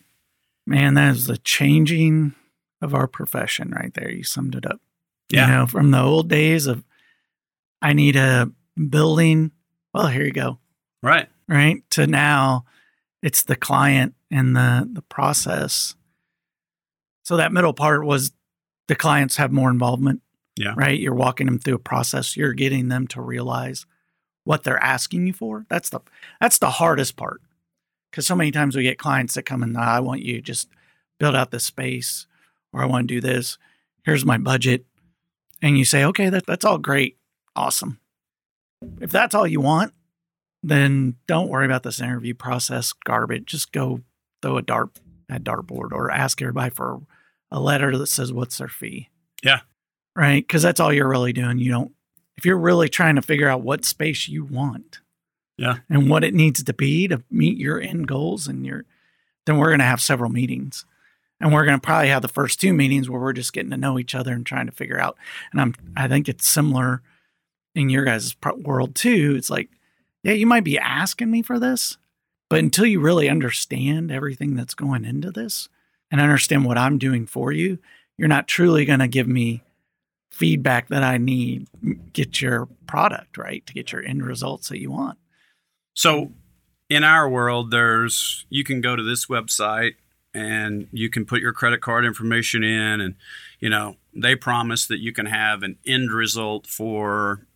Man, 0.67 0.95
that 0.95 1.17
is 1.17 1.27
the 1.27 1.39
changing 1.39 2.35
of 2.81 2.95
our 2.95 3.09
profession 3.09 3.71
right 3.71 3.93
there. 3.93 4.11
You 4.11 4.23
summed 4.23 4.55
it 4.55 4.65
up. 4.65 4.81
Yeah. 5.31 5.47
You 5.47 5.53
know, 5.53 5.67
from 5.67 5.91
the 5.91 6.01
old 6.01 6.29
days 6.29 6.67
of 6.67 6.85
I 7.83 7.95
need 7.95 8.15
a 8.15 8.51
building. 8.89 9.51
Well, 9.93 10.07
here 10.07 10.25
you 10.25 10.33
go. 10.33 10.59
Right. 11.03 11.29
Right. 11.49 11.83
To 11.91 12.07
now 12.07 12.67
it's 13.21 13.43
the 13.43 13.57
client 13.57 14.15
and 14.31 14.55
the 14.55 14.89
the 14.93 15.03
process. 15.03 15.97
So 17.25 17.37
that 17.37 17.53
middle 17.53 17.75
part 17.75 18.05
was 18.07 18.31
the 18.89 18.97
clients 18.97 19.37
have 19.37 19.53
more 19.53 19.71
involvement. 19.71 20.23
Yeah. 20.57 20.75
Right. 20.77 20.99
You're 20.99 21.15
walking 21.15 21.47
them 21.47 21.61
through 21.61 21.77
a 21.77 21.79
process. 21.79 22.37
You're 22.37 22.53
getting 22.53 22.89
them 22.89 23.07
to 23.09 23.21
realize 23.21 23.87
what 24.43 24.65
they're 24.65 24.83
asking 24.83 25.29
you 25.29 25.33
for. 25.33 25.67
That's 25.69 25.91
the 25.91 26.01
that's 26.41 26.59
the 26.59 26.71
hardest 26.71 27.17
part. 27.17 27.41
Because 28.11 28.27
so 28.27 28.35
many 28.35 28.51
times 28.51 28.75
we 28.75 28.83
get 28.83 28.99
clients 28.99 29.35
that 29.35 29.45
come 29.45 29.63
in, 29.63 29.77
"Ah, 29.77 29.97
I 29.97 30.01
want 30.01 30.23
you 30.23 30.41
just 30.41 30.69
build 31.19 31.37
out 31.37 31.51
this 31.51 31.65
space, 31.65 32.27
or 32.73 32.83
I 32.83 32.87
want 32.87 33.09
to 33.09 33.15
do 33.15 33.21
this. 33.21 33.59
Here's 34.05 34.25
my 34.25 34.39
budget. 34.39 34.85
And 35.61 35.77
you 35.77 35.85
say, 35.85 36.05
okay, 36.05 36.31
that, 36.31 36.47
that's 36.47 36.65
all 36.65 36.79
great. 36.79 37.19
Awesome. 37.57 38.01
If 39.01 39.11
that's 39.11 39.35
all 39.35 39.47
you 39.47 39.61
want, 39.61 39.93
then 40.63 41.17
don't 41.27 41.49
worry 41.49 41.67
about 41.67 41.83
this 41.83 42.01
interview 42.01 42.35
process 42.35 42.93
garbage. 42.93 43.47
Just 43.47 43.73
go 43.73 44.03
throw 44.41 44.57
a 44.57 44.63
dart 44.63 44.91
at 45.29 45.45
dartboard 45.45 45.93
or 45.93 46.11
ask 46.11 46.41
everybody 46.41 46.71
for 46.71 47.01
a 47.51 47.61
letter 47.61 47.97
that 47.97 48.07
says 48.07 48.33
what's 48.33 48.59
their 48.59 48.69
fee. 48.69 49.09
Yeah. 49.43 49.61
Right. 50.17 50.47
Because 50.47 50.63
that's 50.63 50.81
all 50.81 50.93
you're 50.93 51.09
really 51.09 51.33
doing. 51.33 51.59
You 51.59 51.71
don't, 51.71 51.93
if 52.37 52.45
you're 52.45 52.59
really 52.59 52.89
trying 52.89 53.17
to 53.17 53.23
figure 53.23 53.49
out 53.49 53.63
what 53.63 53.85
space 53.85 54.29
you 54.29 54.45
want 54.45 55.01
Yeah. 55.57 55.79
and 55.89 56.11
what 56.11 56.25
it 56.25 56.35
needs 56.35 56.63
to 56.63 56.73
be 56.75 57.09
to 57.09 57.23
meet 57.31 57.57
your 57.59 57.81
end 57.81 58.09
goals 58.09 58.49
and 58.49 58.67
your, 58.67 58.85
then 59.47 59.57
we're 59.59 59.69
going 59.69 59.79
to 59.79 59.85
have 59.85 60.01
several 60.01 60.31
meetings. 60.31 60.85
And 61.41 61.53
we're 61.53 61.65
going 61.65 61.79
to 61.79 61.85
probably 61.85 62.09
have 62.09 62.23
the 62.23 62.29
first 62.29 62.61
two 62.61 62.73
meetings 62.73 63.09
where 63.09 63.21
we're 63.21 63.33
just 63.33 63.53
getting 63.53 63.71
to 63.71 63.77
know 63.77 63.99
each 63.99 64.15
other 64.15 64.33
and 64.33 64.45
trying 64.45 64.67
to 64.67 64.73
figure 64.73 64.99
out. 64.99 65.17
And 65.53 65.61
I'm, 65.61 65.75
I 65.97 66.09
think 66.09 66.29
it's 66.29 66.49
similar 66.49 67.01
in 67.77 67.89
your 67.91 68.05
guys' 68.05 68.35
world 68.59 68.97
too. 68.97 69.35
It's 69.39 69.49
like, 69.51 69.69
yeah, 70.25 70.33
you 70.33 70.47
might 70.49 70.65
be 70.65 70.79
asking 70.81 71.31
me 71.31 71.43
for 71.43 71.61
this, 71.61 71.97
but 72.51 72.59
until 72.59 72.87
you 72.87 72.99
really 72.99 73.29
understand 73.29 74.11
everything 74.11 74.57
that's 74.57 74.75
going 74.75 75.05
into 75.05 75.31
this 75.31 75.69
and 76.11 76.21
understand 76.21 76.65
what 76.65 76.79
I'm 76.79 76.99
doing 76.99 77.27
for 77.27 77.53
you, 77.53 77.79
you're 78.17 78.29
not 78.29 78.49
truly 78.49 78.85
going 78.85 79.01
to 79.01 79.09
give 79.09 79.29
me 79.29 79.63
feedback 80.31 80.89
that 80.89 81.03
I 81.03 81.19
need 81.19 81.67
get 82.13 82.41
your 82.41 82.67
product 82.87 83.37
right 83.39 83.67
to 83.67 83.73
get 83.73 83.93
your 83.93 84.03
end 84.05 84.25
results 84.25 84.69
that 84.69 84.81
you 84.81 84.91
want. 84.91 85.19
So 85.95 86.33
in 86.89 87.03
our 87.05 87.29
world, 87.29 87.71
there's 87.71 88.47
you 88.49 88.65
can 88.65 88.81
go 88.81 88.95
to 88.95 89.03
this 89.03 89.27
website 89.27 89.95
and 90.35 90.87
you 90.93 91.11
can 91.11 91.25
put 91.25 91.41
your 91.41 91.53
credit 91.53 91.81
card 91.81 92.05
information 92.05 92.63
in 92.63 93.01
and 93.01 93.15
you 93.61 93.69
know 93.71 93.97
they 94.15 94.37
promise 94.37 94.87
that 94.87 94.99
you 95.01 95.13
can 95.13 95.27
have 95.27 95.63
an 95.63 95.77
end 95.87 96.13
result 96.13 96.67
for 96.67 97.47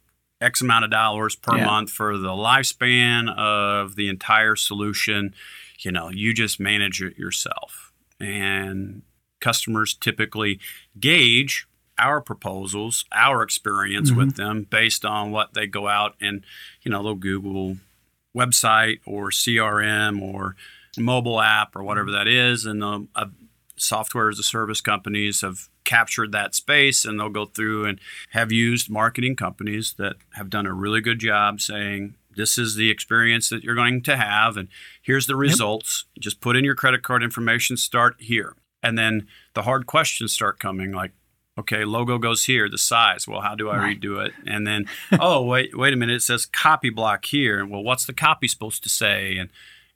x 0.41 0.61
amount 0.61 0.85
of 0.85 0.91
dollars 0.91 1.37
per 1.37 1.57
Yeah. 1.59 1.67
month 1.67 1.91
for 1.91 2.17
the 2.17 2.31
lifespan 2.31 3.33
of 3.37 3.95
the 3.95 4.09
entire 4.09 4.57
solution 4.57 5.35
you 5.81 5.93
know 5.93 6.09
you 6.09 6.33
just 6.33 6.59
manage 6.59 7.03
it 7.03 7.17
yourself 7.19 7.82
and 8.23 9.03
customers 9.41 9.95
typically 9.95 10.61
gauge 10.99 11.67
our 11.99 12.21
proposals 12.21 13.05
our 13.13 13.43
experience 13.43 14.11
with 14.13 14.37
them 14.37 14.67
based 14.71 15.05
on 15.05 15.31
what 15.31 15.53
they 15.53 15.67
go 15.67 15.89
out 15.89 16.15
and 16.21 16.43
you 16.83 16.91
know 16.91 17.03
they'll 17.03 17.15
google 17.15 17.77
website 18.35 19.01
or 19.05 19.31
crm 19.31 20.23
or 20.23 20.57
mobile 20.99 21.41
app 21.41 21.75
or 21.75 21.83
whatever 21.83 22.11
that 22.11 22.29
is. 22.29 22.67
And 22.67 22.83
the 22.83 23.07
uh, 23.15 23.27
software 23.77 24.29
as 24.29 24.39
a 24.39 24.43
service 24.43 24.81
companies 24.81 25.41
have 25.41 25.69
captured 25.85 26.33
that 26.33 26.55
space 26.55 27.05
and 27.05 27.19
they'll 27.19 27.29
go 27.29 27.47
through 27.47 27.85
and 27.87 27.99
have 28.31 28.53
used 28.53 28.91
marketing 28.91 29.37
companies 29.37 29.95
that 29.95 30.17
have 30.35 30.51
done 30.51 30.67
a 30.67 30.73
really 30.73 31.01
good 31.01 31.19
job 31.19 31.61
saying 31.61 32.15
this 32.37 32.59
is 32.59 32.75
the 32.77 32.91
experience 32.91 33.49
that 33.49 33.63
you're 33.65 33.75
going 33.75 34.03
to 34.03 34.17
have 34.17 34.57
and 34.57 34.69
here's 35.03 35.27
the 35.27 35.37
results. 35.37 36.05
Just 36.19 36.41
put 36.41 36.57
in 36.57 36.65
your 36.65 36.75
credit 36.75 37.03
card 37.03 37.23
information 37.23 37.77
start 37.77 38.17
here. 38.19 38.55
And 38.83 38.99
then 38.99 39.27
the 39.55 39.63
hard 39.63 39.87
questions 39.87 40.33
start 40.33 40.59
coming 40.59 40.93
like 40.93 41.13
okay 41.59 41.85
logo 41.85 42.17
goes 42.17 42.45
here 42.47 42.67
the 42.67 42.79
size 42.79 43.29
well 43.29 43.43
how 43.43 43.55
do 43.55 43.69
i 43.69 43.77
Right. 43.77 44.01
redo 44.01 44.25
it? 44.25 44.33
And 44.47 44.67
then 44.67 44.87
oh 45.21 45.45
wait 45.45 45.77
wait 45.77 45.93
a 45.93 45.97
minute 45.97 46.17
it 46.17 46.23
says 46.23 46.47
copy 46.47 46.91
block 46.91 47.25
here. 47.27 47.61
And 47.61 47.71
well 47.71 47.83
what's 47.83 48.07
the 48.07 48.13
copy 48.15 48.49
supposed 48.49 48.83
to 48.85 48.89
say? 48.89 49.37
And 49.37 49.51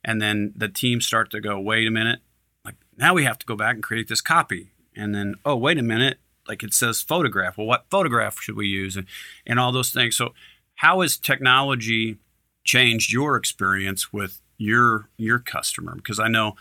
and 0.05 0.21
then 0.21 0.53
the 0.55 0.69
team 0.69 1.01
start 1.01 1.31
to 1.31 1.41
go 1.41 1.59
wait 1.59 1.87
a 1.87 1.91
minute 1.91 2.19
like 2.63 2.75
now 2.97 3.13
we 3.13 3.23
have 3.25 3.39
to 3.39 3.45
go 3.45 3.55
back 3.55 3.73
and 3.75 3.83
create 3.83 4.07
this 4.07 4.21
copy. 4.21 4.69
And 4.95 5.13
then 5.15 5.35
oh 5.45 5.55
wait 5.55 5.77
a 5.79 5.83
minute 5.83 6.19
like 6.47 6.63
it 6.63 6.73
says 6.73 7.01
photograph. 7.01 7.57
Well 7.57 7.67
what 7.67 7.87
photograph 7.89 8.39
should 8.39 8.55
we 8.55 8.67
use? 8.67 8.95
And 8.95 9.07
and 9.45 9.59
all 9.59 9.71
those 9.71 9.91
things. 9.91 10.15
So 10.15 10.33
how 10.75 11.01
is 11.01 11.17
technology 11.17 12.17
changed 12.67 13.11
your 13.11 13.35
experience 13.35 14.11
with 14.13 14.41
your 14.57 15.07
your 15.17 15.39
customer 15.39 15.95
because 15.95 16.19
i 16.19 16.27
know 16.27 16.55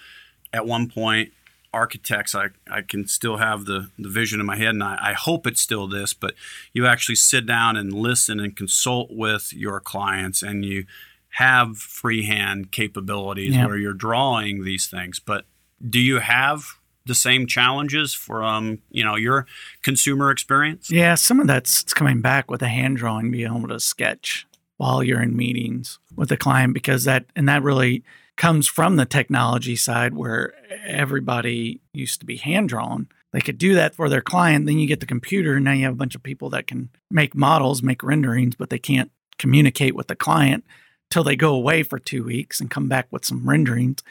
at 0.53 0.67
one 0.67 0.89
point 0.89 1.33
architects 1.73 2.35
i, 2.35 2.47
I 2.71 2.81
can 2.83 3.07
still 3.09 3.37
have 3.39 3.65
the, 3.67 3.91
the 3.99 4.09
vision 4.09 4.41
in 4.41 4.47
my 4.47 4.57
head 4.57 4.69
and 4.71 4.83
I, 4.83 5.11
I 5.11 5.13
hope 5.13 5.47
it's 5.47 5.61
still 5.61 5.87
this 5.89 6.15
but 6.15 6.35
you 6.73 6.87
actually 6.87 7.17
sit 7.17 7.45
down 7.47 7.77
and 7.77 7.93
listen 7.93 8.41
and 8.41 8.57
consult 8.57 9.09
with 9.11 9.53
your 9.53 9.81
clients 9.81 10.43
and 10.43 10.65
you 10.65 10.87
have 11.31 11.77
freehand 11.77 12.73
capabilities 12.73 13.55
Yeah. 13.55 13.67
where 13.67 13.77
you're 13.77 13.93
drawing 13.93 14.65
these 14.65 14.87
things. 14.87 15.19
But 15.21 15.45
do 15.87 15.99
you 15.99 16.21
have 16.21 16.65
the 17.05 17.15
same 17.15 17.47
challenges 17.47 18.15
from 18.15 18.79
you 18.91 19.05
know 19.05 19.17
your 19.17 19.47
consumer 19.83 20.31
experience? 20.31 20.91
Yeah, 20.91 21.15
some 21.15 21.39
of 21.39 21.47
that's 21.47 21.83
coming 21.93 22.23
back 22.23 22.51
with 22.51 22.63
a 22.63 22.69
hand 22.69 22.97
drawing, 22.97 23.31
being 23.31 23.55
able 23.55 23.69
to 23.69 23.79
sketch 23.81 24.46
while 24.77 25.03
you're 25.03 25.23
in 25.23 25.37
meetings 25.37 25.99
with 26.15 26.29
the 26.29 26.37
client 26.37 26.75
because 26.75 27.05
that 27.05 27.27
and 27.35 27.49
that 27.49 27.63
really 27.63 28.05
comes 28.37 28.67
from 28.67 28.97
the 28.97 29.07
technology 29.07 29.77
side 29.77 30.15
where 30.15 30.55
everybody 30.87 31.81
used 31.93 32.21
to 32.21 32.27
be 32.27 32.37
hand 32.37 32.69
drawn. 32.69 33.09
They 33.33 33.41
could 33.41 33.59
do 33.59 33.75
that 33.75 33.95
for 33.95 34.09
their 34.09 34.21
client. 34.21 34.67
Then 34.67 34.79
you 34.79 34.87
get 34.87 35.01
the 35.01 35.07
computer, 35.07 35.55
and 35.57 35.65
now 35.65 35.73
you 35.73 35.85
have 35.85 35.95
a 35.95 35.97
bunch 35.97 36.15
of 36.15 36.23
people 36.23 36.51
that 36.51 36.67
can 36.67 36.91
make 37.11 37.35
models, 37.35 37.83
make 37.83 38.03
renderings, 38.03 38.55
but 38.55 38.71
they 38.71 38.79
can't 38.79 39.11
communicate 39.39 39.95
with 39.95 40.07
the 40.07 40.17
client 40.17 40.65
till 41.11 41.25
they 41.25 41.37
go 41.37 41.55
away 41.55 41.83
for 41.83 41.99
two 41.99 42.25
weeks 42.25 42.61
and 42.61 42.71
come 42.71 42.89
back 42.89 43.07
with 43.11 43.25
some 43.25 43.49
renderings, 43.49 44.03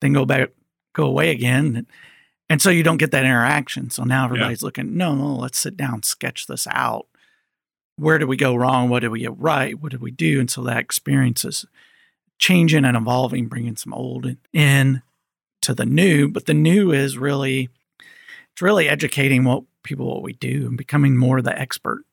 then 0.00 0.12
go 0.12 0.24
back, 0.24 0.50
go 0.94 1.06
away 1.06 1.30
again. 1.30 1.86
And 2.48 2.60
so 2.62 2.70
you 2.70 2.82
don't 2.82 2.98
get 2.98 3.10
that 3.12 3.24
interaction. 3.24 3.90
So 3.90 4.04
now 4.04 4.24
everybody's 4.24 4.62
looking, 4.62 4.96
no, 4.96 5.14
no, 5.14 5.34
let's 5.34 5.58
sit 5.58 5.76
down, 5.76 6.02
sketch 6.02 6.46
this 6.46 6.66
out. 6.70 7.06
Where 7.96 8.18
did 8.18 8.26
we 8.26 8.36
go 8.36 8.54
wrong? 8.54 8.88
What 8.88 9.00
did 9.00 9.08
we 9.08 9.20
get 9.20 9.38
right? 9.38 9.80
What 9.80 9.92
did 9.92 10.00
we 10.00 10.10
do? 10.10 10.40
And 10.40 10.50
so 10.50 10.62
that 10.64 10.78
experience 10.78 11.44
is 11.44 11.64
changing 12.38 12.84
and 12.84 12.96
evolving, 12.96 13.48
bringing 13.48 13.76
some 13.76 13.94
old 13.94 14.36
in 14.52 15.02
to 15.62 15.74
the 15.74 15.86
new. 15.86 16.28
But 16.28 16.46
the 16.46 16.54
new 16.54 16.92
is 16.92 17.16
really, 17.16 17.70
it's 18.52 18.62
really 18.62 18.88
educating 18.88 19.44
what 19.44 19.64
people, 19.82 20.06
what 20.06 20.22
we 20.22 20.34
do 20.34 20.66
and 20.66 20.76
becoming 20.76 21.16
more 21.16 21.40
the 21.40 21.58
expert. 21.58 22.04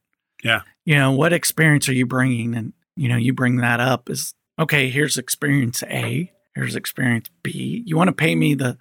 Yeah. 0.44 0.62
You 0.86 0.96
know, 0.96 1.12
what 1.12 1.34
experience 1.34 1.90
are 1.90 1.94
you 1.94 2.06
bringing? 2.06 2.56
And, 2.56 2.74
you 2.96 3.10
know, 3.10 3.18
you 3.18 3.34
bring 3.34 3.58
that 3.58 3.80
up 3.80 4.10
is, 4.10 4.34
okay, 4.60 4.90
here's 4.90 5.18
experience 5.18 5.84
A, 5.84 6.32
here's 6.56 6.76
experience 6.76 7.30
B. 7.42 7.84
You 7.86 7.98
want 7.98 8.08
to 8.08 8.14
pay 8.14 8.36
me 8.36 8.56
the, 8.56 8.78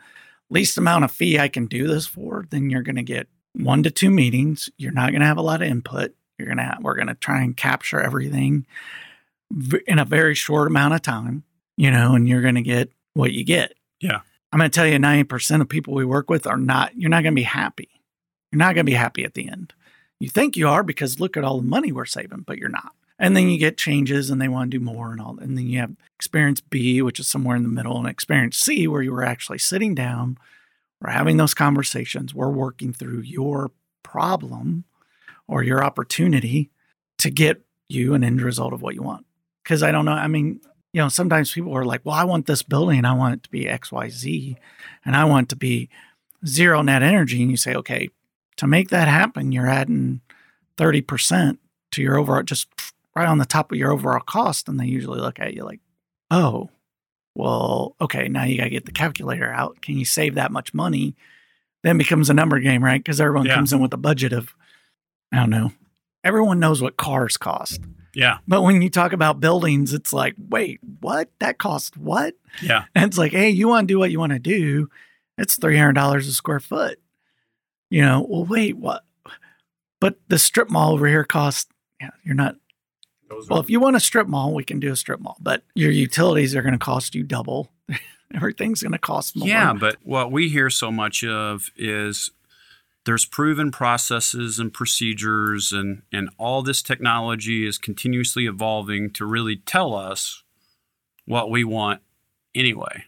least 0.53 0.77
amount 0.77 1.03
of 1.03 1.11
fee 1.11 1.39
I 1.39 1.49
can 1.49 1.67
do 1.67 1.89
this 1.89 2.07
for, 2.07 2.45
then 2.51 2.69
you're 2.69 2.83
going 2.83 2.97
to 2.97 3.03
get 3.03 3.27
one 3.55 3.83
to 3.83 3.91
two 3.91 4.11
meetings. 4.11 4.69
You're 4.77 4.93
not 4.93 5.11
going 5.11 5.21
to 5.21 5.27
have 5.27 5.39
a 5.39 5.43
lot 5.43 5.63
of 5.63 5.69
input. 5.69 6.15
You're 6.43 6.55
going 6.55 6.59
to 6.59 6.65
have, 6.65 6.83
we're 6.83 6.97
going 6.97 7.07
to 7.07 7.15
try 7.15 7.41
and 7.41 7.57
capture 7.57 8.01
everything 8.01 8.67
in 9.87 9.99
a 10.01 10.05
very 10.05 10.35
short 10.35 10.67
amount 10.67 10.95
of 10.95 11.03
time, 11.03 11.45
you 11.77 11.91
know, 11.91 12.17
and 12.17 12.29
you're 12.29 12.43
going 12.43 12.57
to 12.57 12.63
get 12.63 12.91
what 13.15 13.33
you 13.33 13.45
get. 13.45 13.75
Yeah. 14.01 14.21
I'm 14.51 14.59
going 14.59 14.71
to 14.71 14.75
tell 14.75 14.87
you 14.87 14.99
90% 14.99 15.61
of 15.61 15.69
people 15.69 15.95
we 15.95 16.05
work 16.05 16.29
with 16.29 16.47
are 16.47 16.57
not, 16.57 16.97
you're 16.97 17.11
not 17.11 17.23
going 17.23 17.35
to 17.35 17.41
be 17.41 17.45
happy. 17.45 17.89
You're 18.51 18.59
not 18.59 18.75
going 18.75 18.85
to 18.85 18.91
be 18.91 18.97
happy 18.97 19.25
at 19.25 19.35
the 19.35 19.49
end. 19.49 19.73
You 20.19 20.29
think 20.29 20.57
you 20.57 20.69
are 20.69 20.83
because 20.83 21.21
look 21.21 21.37
at 21.37 21.45
all 21.45 21.59
the 21.59 21.67
money 21.67 21.93
we're 21.93 22.05
saving, 22.05 22.41
but 22.47 22.59
you're 22.59 22.69
not. 22.69 22.93
And 23.19 23.37
then 23.37 23.49
you 23.49 23.57
get 23.59 23.79
changes 23.79 24.31
and 24.31 24.41
they 24.41 24.49
want 24.49 24.73
to 24.73 24.79
do 24.79 24.85
more 24.85 25.13
and 25.13 25.21
all. 25.21 25.39
And 25.39 25.57
then 25.57 25.67
you 25.69 25.79
have 25.79 25.93
experience 26.19 26.61
B, 26.61 27.03
which 27.03 27.21
is 27.21 27.29
somewhere 27.29 27.57
in 27.57 27.63
the 27.63 27.69
middle, 27.69 27.97
and 27.97 28.09
experience 28.09 28.59
C, 28.59 28.89
where 28.89 29.03
you 29.03 29.13
were 29.13 29.25
actually 29.25 29.59
sitting 29.59 29.95
down, 29.95 30.39
we're 31.01 31.11
having 31.11 31.37
those 31.37 31.55
conversations, 31.55 32.35
we're 32.35 32.51
working 32.51 32.93
through 32.93 33.21
your 33.21 33.71
problem 34.03 34.85
or 35.49 35.63
your 35.63 35.85
opportunity 35.85 36.71
to 37.19 37.31
get 37.31 37.63
you 37.89 38.15
an 38.15 38.25
end 38.25 38.41
result 38.43 38.73
of 38.73 38.83
what 38.83 38.95
you 38.95 39.03
want. 39.03 39.27
Because 39.63 39.83
I 39.83 39.93
don't 39.93 40.05
know, 40.05 40.13
I 40.13 40.27
mean, 40.29 40.61
you 40.93 41.01
know, 41.01 41.09
sometimes 41.09 41.53
people 41.53 41.75
are 41.77 41.85
like, 41.85 42.01
well, 42.05 42.15
I 42.15 42.25
want 42.25 42.47
this 42.47 42.63
building, 42.63 43.05
I 43.05 43.13
want 43.13 43.35
it 43.35 43.43
to 43.45 43.51
be 43.51 43.65
XYZ, 43.65 44.57
and 45.05 45.17
I 45.17 45.25
want 45.25 45.47
it 45.47 45.49
to 45.51 45.57
be 45.57 45.89
zero 46.47 46.83
net 46.83 47.03
energy. 47.03 47.41
And 47.43 47.51
you 47.51 47.57
say, 47.57 47.75
okay, 47.75 48.11
to 48.57 48.67
make 48.67 48.91
that 48.91 49.09
happen, 49.09 49.53
you're 49.53 49.69
adding 49.69 50.21
30% 50.77 51.59
to 51.93 52.03
your 52.03 52.19
overall, 52.19 52.43
just 52.43 52.69
right 53.15 53.29
on 53.29 53.39
the 53.39 53.45
top 53.45 53.73
of 53.73 53.79
your 53.79 53.93
overall 53.93 54.21
cost. 54.21 54.69
And 54.69 54.79
they 54.79 54.87
usually 54.87 55.21
look 55.21 55.39
at 55.41 55.55
you 55.55 55.65
like, 55.65 55.81
oh, 56.31 56.71
well, 57.35 57.97
okay, 58.01 58.29
now 58.29 58.45
you 58.45 58.59
got 58.59 58.65
to 58.65 58.71
get 58.71 58.85
the 58.85 58.93
calculator 58.93 59.51
out. 59.51 59.81
Can 59.81 59.97
you 59.97 60.05
save 60.05 60.35
that 60.35 60.53
much 60.53 60.75
money? 60.75 61.15
Then 61.83 61.99
becomes 61.99 62.29
a 62.31 62.35
number 62.35 62.59
game, 62.61 62.85
right? 62.85 63.03
Because 63.03 63.21
everyone 63.21 63.47
Yeah. 63.47 63.55
comes 63.55 63.73
in 63.73 63.81
with 63.81 63.95
a 63.95 63.99
budget 63.99 64.33
of, 64.33 64.55
I 65.33 65.37
don't 65.37 65.51
know, 65.51 65.73
everyone 66.25 66.61
knows 66.61 66.83
what 66.83 66.97
cars 66.97 67.37
cost. 67.37 67.81
Yeah. 68.15 68.39
But 68.47 68.63
when 68.63 68.83
you 68.83 68.91
talk 68.91 69.13
about 69.13 69.41
buildings, 69.41 69.95
it's 69.95 70.13
like, 70.13 70.35
wait, 70.49 70.81
what? 71.01 71.31
That 71.41 71.59
cost 71.59 71.97
what? 71.97 72.35
Yeah. 72.61 72.85
And 72.95 73.07
it's 73.07 73.19
like, 73.19 73.33
hey, 73.33 73.51
you 73.51 73.69
want 73.69 73.89
to 73.89 73.93
do 73.93 73.99
what 73.99 74.11
you 74.11 74.19
want 74.19 74.33
to 74.33 74.39
do. 74.39 74.91
It's 75.39 75.59
$300 75.59 76.17
a 76.19 76.23
square 76.25 76.61
foot. 76.61 76.99
You 77.91 78.03
know, 78.03 78.27
well, 78.29 78.45
wait, 78.45 78.77
what? 78.77 79.05
But 80.01 80.17
the 80.29 80.39
strip 80.39 80.71
mall 80.71 80.93
over 80.93 81.07
here 81.07 81.25
costs, 81.25 81.71
yeah, 82.01 82.11
you're 82.25 82.35
not, 82.35 82.57
Those 83.31 83.49
well, 83.49 83.61
if 83.61 83.71
you 83.71 83.81
want 83.81 83.97
a 83.97 84.01
strip 84.01 84.27
mall, 84.27 84.53
we 84.53 84.65
can 84.65 84.81
do 84.81 84.93
a 84.93 84.97
strip 84.97 85.21
mall, 85.21 85.37
but 85.41 85.63
your 85.75 85.91
utilities 85.91 86.55
are 86.57 86.63
going 86.63 86.73
to 86.73 86.79
cost 86.79 87.15
you 87.15 87.23
double. 87.23 87.71
Everything's 88.35 88.83
going 88.83 88.93
to 88.93 88.99
cost 88.99 89.37
more. 89.37 89.47
Yeah, 89.47 89.75
but 89.75 89.97
what 90.03 90.33
we 90.33 90.49
hear 90.49 90.71
so 90.71 90.91
much 90.91 91.23
of 91.23 91.71
is 91.77 92.31
there's 93.05 93.25
proven 93.25 93.71
processes 93.71 94.59
and 94.59 94.73
procedures 94.73 95.73
and 95.73 96.03
and 96.13 96.31
all 96.39 96.63
this 96.63 96.83
technology 96.83 97.67
is 97.67 97.79
continuously 97.79 98.47
evolving 98.47 99.11
to 99.11 99.25
really 99.25 99.57
tell 99.57 99.95
us 99.95 100.43
what 101.27 101.51
we 101.51 101.65
want 101.65 102.01
anyway. 102.55 103.05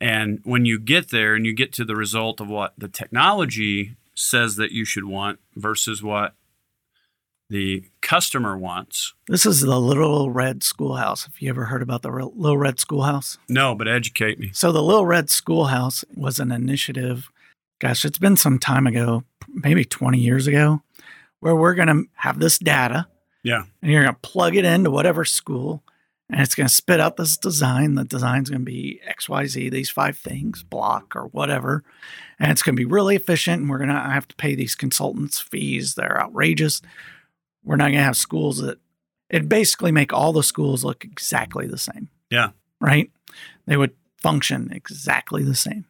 And 0.00 0.40
when 0.44 0.64
you 0.64 0.78
get 0.78 1.10
there 1.10 1.34
and 1.34 1.44
you 1.44 1.54
get 1.54 1.72
to 1.74 1.84
the 1.84 1.96
result 1.96 2.40
of 2.40 2.48
what 2.48 2.74
the 2.78 2.88
technology 2.88 3.96
says 4.14 4.56
that 4.56 4.72
you 4.72 4.84
should 4.84 5.04
want 5.04 5.38
versus 5.56 6.02
what 6.02 6.34
the 7.50 7.84
customer 8.02 8.58
wants. 8.58 9.14
This 9.26 9.46
is 9.46 9.62
the 9.62 9.80
Little 9.80 10.30
Red 10.30 10.62
Schoolhouse. 10.62 11.24
Have 11.24 11.40
you 11.40 11.48
ever 11.48 11.66
heard 11.66 11.82
about 11.82 12.02
the 12.02 12.10
Little 12.10 12.58
Red 12.58 12.78
Schoolhouse? 12.78 13.38
No, 13.48 13.74
but 13.74 13.88
educate 13.88 14.38
me. 14.38 14.50
So 14.52 14.70
the 14.70 14.82
Little 14.82 15.06
Red 15.06 15.30
Schoolhouse 15.30 16.04
was 16.14 16.38
an 16.38 16.52
initiative. 16.52 17.30
Gosh, 17.80 18.04
it's 18.04 18.18
been 18.18 18.36
some 18.36 18.58
time 18.58 18.86
ago, 18.86 19.24
maybe 19.48 19.84
20 19.84 20.18
years 20.18 20.46
ago, 20.46 20.82
where 21.40 21.54
we're 21.54 21.74
going 21.74 21.88
to 21.88 22.04
have 22.14 22.38
this 22.40 22.58
data 22.58 23.06
Yeah. 23.42 23.64
and 23.82 23.90
you're 23.92 24.02
going 24.02 24.14
to 24.14 24.20
plug 24.20 24.56
it 24.56 24.64
into 24.64 24.90
whatever 24.90 25.24
school 25.24 25.82
and 26.30 26.40
it's 26.42 26.54
going 26.54 26.66
to 26.68 26.74
spit 26.74 27.00
out 27.00 27.16
this 27.16 27.38
design. 27.38 27.94
The 27.94 28.04
design's 28.04 28.50
going 28.50 28.60
to 28.60 28.64
be 28.66 29.00
XYZ, 29.08 29.70
these 29.70 29.88
five 29.88 30.18
things, 30.18 30.62
block 30.62 31.16
or 31.16 31.28
whatever. 31.28 31.82
And 32.38 32.50
it's 32.52 32.62
going 32.62 32.76
to 32.76 32.80
be 32.80 32.84
really 32.84 33.16
efficient. 33.16 33.62
And 33.62 33.70
we're 33.70 33.78
going 33.78 33.88
to 33.88 33.94
have 33.94 34.28
to 34.28 34.36
pay 34.36 34.54
these 34.54 34.74
consultants 34.74 35.38
fees. 35.40 35.94
They're 35.94 36.20
outrageous. 36.20 36.82
We're 37.64 37.76
not 37.76 37.86
going 37.86 37.98
to 37.98 38.02
have 38.04 38.16
schools 38.16 38.58
that 38.58 38.78
it 39.30 39.48
basically 39.48 39.90
make 39.90 40.12
all 40.12 40.34
the 40.34 40.42
schools 40.42 40.84
look 40.84 41.02
exactly 41.02 41.66
the 41.66 41.78
same. 41.78 42.10
Yeah. 42.28 42.50
Right? 42.78 43.10
They 43.66 43.78
would 43.78 43.94
function 44.20 44.70
exactly 44.70 45.44
the 45.44 45.54
same. 45.54 45.86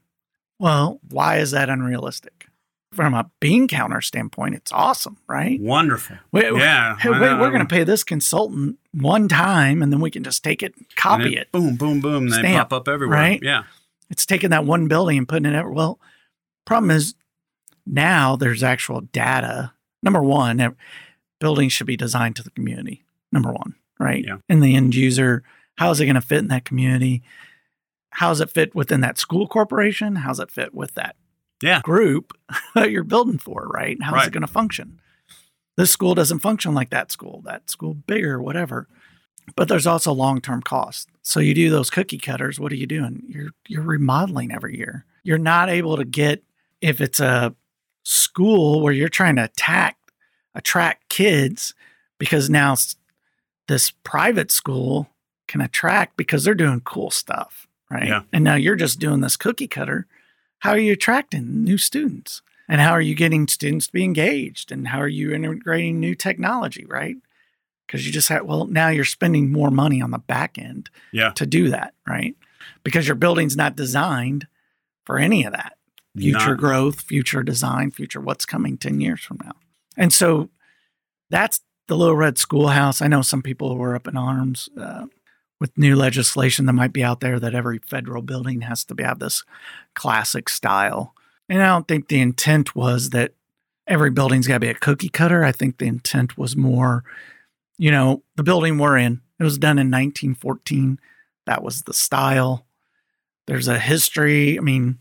Well, 0.58 1.00
why 1.08 1.38
is 1.38 1.52
that 1.52 1.68
unrealistic? 1.68 2.46
From 2.94 3.14
a 3.14 3.30
bean 3.38 3.68
counter 3.68 4.00
standpoint, 4.00 4.54
it's 4.54 4.72
awesome, 4.72 5.18
right? 5.28 5.60
Wonderful. 5.60 6.16
Wait, 6.32 6.52
Yeah. 6.54 6.96
Hey, 6.98 7.10
wait, 7.10 7.20
we're 7.20 7.50
going 7.50 7.58
to 7.58 7.60
uh, 7.60 7.78
pay 7.78 7.84
this 7.84 8.02
consultant 8.02 8.78
one 8.92 9.28
time 9.28 9.82
and 9.82 9.92
then 9.92 10.00
we 10.00 10.10
can 10.10 10.24
just 10.24 10.42
take 10.42 10.62
it, 10.62 10.74
copy 10.96 11.24
then 11.24 11.32
it. 11.34 11.52
Boom, 11.52 11.76
boom, 11.76 12.00
boom. 12.00 12.30
They 12.30 12.38
Stamp, 12.38 12.70
pop 12.70 12.80
up 12.80 12.88
everywhere. 12.88 13.18
right? 13.18 13.40
Yeah. 13.42 13.64
It's 14.10 14.24
taking 14.24 14.50
that 14.50 14.64
one 14.64 14.88
building 14.88 15.18
and 15.18 15.28
putting 15.28 15.44
it 15.44 15.54
everywhere. 15.54 15.74
Well, 15.74 16.00
problem 16.64 16.90
is 16.90 17.14
now 17.86 18.36
there's 18.36 18.62
actual 18.62 19.02
data. 19.02 19.72
Number 20.02 20.22
one, 20.22 20.76
buildings 21.40 21.74
should 21.74 21.86
be 21.86 21.96
designed 21.96 22.36
to 22.36 22.42
the 22.42 22.50
community. 22.50 23.04
Number 23.32 23.52
one, 23.52 23.74
right? 24.00 24.24
Yeah. 24.26 24.38
And 24.48 24.62
the 24.62 24.74
end 24.74 24.94
user, 24.94 25.42
how 25.76 25.90
is 25.90 26.00
it 26.00 26.06
going 26.06 26.14
to 26.14 26.20
fit 26.22 26.38
in 26.38 26.48
that 26.48 26.64
community? 26.64 27.22
How 28.10 28.28
does 28.30 28.40
it 28.40 28.50
fit 28.50 28.74
within 28.74 29.00
that 29.02 29.18
school 29.18 29.46
corporation? 29.46 30.16
How 30.16 30.28
does 30.30 30.40
it 30.40 30.50
fit 30.50 30.74
with 30.74 30.94
that 30.94 31.16
Yeah. 31.62 31.80
group 31.82 32.32
that 32.74 32.90
you're 32.90 33.04
building 33.04 33.38
for, 33.38 33.66
right? 33.72 34.00
How 34.02 34.12
is 34.12 34.20
Right. 34.20 34.28
it 34.28 34.32
going 34.32 34.42
to 34.42 34.46
function? 34.46 35.00
This 35.76 35.90
school 35.92 36.14
doesn't 36.14 36.40
function 36.40 36.74
like 36.74 36.90
that 36.90 37.12
school, 37.12 37.42
that 37.44 37.70
school 37.70 37.94
bigger, 37.94 38.42
whatever. 38.42 38.88
But 39.56 39.68
there's 39.68 39.86
also 39.86 40.12
long-term 40.12 40.62
costs. 40.62 41.06
So 41.22 41.40
you 41.40 41.54
do 41.54 41.70
those 41.70 41.88
cookie 41.90 42.18
cutters, 42.18 42.58
what 42.58 42.72
are 42.72 42.76
you 42.76 42.86
doing? 42.86 43.22
You're 43.28 43.50
you're 43.66 43.82
remodeling 43.82 44.52
every 44.52 44.76
year. 44.76 45.04
You're 45.22 45.38
not 45.38 45.68
able 45.70 45.96
to 45.96 46.04
get 46.04 46.42
if 46.80 47.00
it's 47.00 47.20
a 47.20 47.54
school 48.02 48.80
where 48.80 48.92
you're 48.92 49.08
trying 49.08 49.36
to 49.36 49.44
attack 49.44 49.96
attract 50.54 51.08
kids 51.08 51.74
because 52.18 52.50
now 52.50 52.74
this 53.68 53.90
private 54.02 54.50
school 54.50 55.08
can 55.46 55.60
attract 55.60 56.16
because 56.16 56.42
they're 56.44 56.54
doing 56.54 56.80
cool 56.80 57.10
stuff, 57.10 57.67
right? 57.90 58.08
Yeah. 58.08 58.22
And 58.32 58.44
now 58.44 58.54
you're 58.54 58.76
just 58.76 58.98
doing 58.98 59.20
this 59.20 59.36
cookie 59.36 59.68
cutter. 59.68 60.06
How 60.60 60.70
are 60.70 60.78
you 60.78 60.92
attracting 60.92 61.64
new 61.64 61.78
students? 61.78 62.42
And 62.68 62.80
how 62.80 62.90
are 62.90 63.00
you 63.00 63.14
getting 63.14 63.48
students 63.48 63.86
to 63.86 63.92
be 63.92 64.04
engaged? 64.04 64.70
And 64.70 64.88
how 64.88 64.98
are 64.98 65.08
you 65.08 65.32
integrating 65.32 65.98
new 66.00 66.14
technology, 66.14 66.84
right? 66.86 67.16
Because 67.86 68.06
you 68.06 68.12
just 68.12 68.28
have, 68.28 68.44
well, 68.44 68.66
now 68.66 68.88
you're 68.88 69.04
spending 69.04 69.50
more 69.50 69.70
money 69.70 70.02
on 70.02 70.10
the 70.10 70.18
back 70.18 70.58
end 70.58 70.90
Yeah. 71.12 71.30
to 71.32 71.46
do 71.46 71.70
that, 71.70 71.94
right? 72.06 72.36
Because 72.84 73.06
your 73.08 73.14
building's 73.14 73.56
not 73.56 73.76
designed 73.76 74.46
for 75.06 75.18
any 75.18 75.44
of 75.44 75.52
that 75.52 75.78
future 76.14 76.38
Not- 76.50 76.58
growth, 76.58 77.00
future 77.02 77.42
design, 77.42 77.90
future 77.90 78.20
what's 78.20 78.44
coming 78.44 78.76
10 78.76 79.00
years 79.00 79.20
from 79.20 79.38
now. 79.42 79.52
And 79.96 80.12
so 80.12 80.50
that's 81.30 81.60
the 81.86 81.96
Little 81.96 82.16
Red 82.16 82.36
Schoolhouse. 82.36 83.00
I 83.00 83.06
know 83.06 83.22
some 83.22 83.40
people 83.40 83.76
were 83.78 83.94
up 83.94 84.06
in 84.06 84.16
arms. 84.18 84.68
Uh, 84.78 85.06
with 85.60 85.76
new 85.76 85.96
legislation 85.96 86.66
that 86.66 86.72
might 86.72 86.92
be 86.92 87.02
out 87.02 87.20
there 87.20 87.40
that 87.40 87.54
every 87.54 87.78
federal 87.78 88.22
building 88.22 88.62
has 88.62 88.84
to 88.84 88.94
have 89.02 89.18
this 89.18 89.44
classic 89.94 90.48
style. 90.48 91.14
And 91.48 91.62
I 91.62 91.66
don't 91.66 91.88
think 91.88 92.08
the 92.08 92.20
intent 92.20 92.76
was 92.76 93.10
that 93.10 93.32
every 93.86 94.10
building's 94.10 94.46
got 94.46 94.54
to 94.54 94.60
be 94.60 94.68
a 94.68 94.74
cookie 94.74 95.08
cutter. 95.08 95.44
I 95.44 95.52
think 95.52 95.78
the 95.78 95.86
intent 95.86 96.38
was 96.38 96.56
more, 96.56 97.04
you 97.78 97.90
know, 97.90 98.22
the 98.36 98.42
building 98.42 98.78
we're 98.78 98.98
in, 98.98 99.20
it 99.38 99.44
was 99.44 99.58
done 99.58 99.78
in 99.78 99.86
1914. 99.86 101.00
That 101.46 101.62
was 101.62 101.82
the 101.82 101.94
style. 101.94 102.66
There's 103.46 103.68
a 103.68 103.78
history. 103.78 104.58
I 104.58 104.60
mean, 104.60 104.98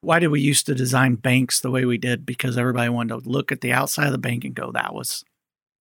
why 0.00 0.18
did 0.18 0.28
we 0.28 0.40
used 0.40 0.66
to 0.66 0.74
design 0.74 1.16
banks 1.16 1.60
the 1.60 1.70
way 1.70 1.84
we 1.84 1.98
did? 1.98 2.24
Because 2.24 2.56
everybody 2.56 2.88
wanted 2.88 3.22
to 3.22 3.28
look 3.28 3.52
at 3.52 3.60
the 3.60 3.72
outside 3.72 4.06
of 4.06 4.12
the 4.12 4.18
bank 4.18 4.44
and 4.44 4.54
go, 4.54 4.72
that 4.72 4.94
was 4.94 5.24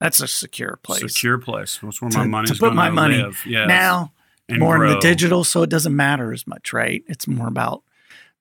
that's 0.01 0.21
a 0.21 0.27
secure 0.27 0.79
place. 0.81 0.99
Secure 0.99 1.37
place. 1.37 1.79
That's 1.81 2.01
where 2.01 2.11
my 2.11 2.25
money's 2.25 2.51
to 2.51 2.57
put 2.57 2.73
my 2.73 2.89
money. 2.89 3.21
Live. 3.21 3.43
Yes. 3.45 3.67
Now 3.67 4.11
And 4.49 4.59
more 4.59 4.83
in 4.83 4.91
the 4.91 4.99
digital, 4.99 5.43
so 5.43 5.61
it 5.63 5.69
doesn't 5.69 5.95
matter 5.95 6.33
as 6.33 6.47
much, 6.47 6.73
right? 6.73 7.03
It's 7.07 7.27
more 7.27 7.47
about 7.47 7.83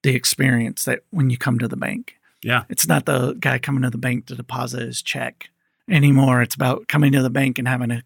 the 0.03 0.15
experience 0.15 0.85
that 0.85 1.01
when 1.11 1.31
you 1.31 1.37
come 1.37 1.59
to 1.59 1.69
the 1.69 1.77
bank. 1.77 2.17
Yeah. 2.43 2.65
It's 2.69 2.87
not 2.87 3.05
the 3.05 3.35
guy 3.35 3.59
coming 3.59 3.83
to 3.83 3.91
the 3.91 3.99
bank 3.99 4.27
to 4.27 4.37
deposit 4.37 4.81
his 4.81 5.03
check 5.03 5.51
anymore. 5.91 6.41
It's 6.43 6.55
about 6.55 6.89
coming 6.89 7.13
to 7.13 7.23
the 7.23 7.31
bank 7.31 7.59
and 7.59 7.67
having 7.67 7.91
a 7.91 8.03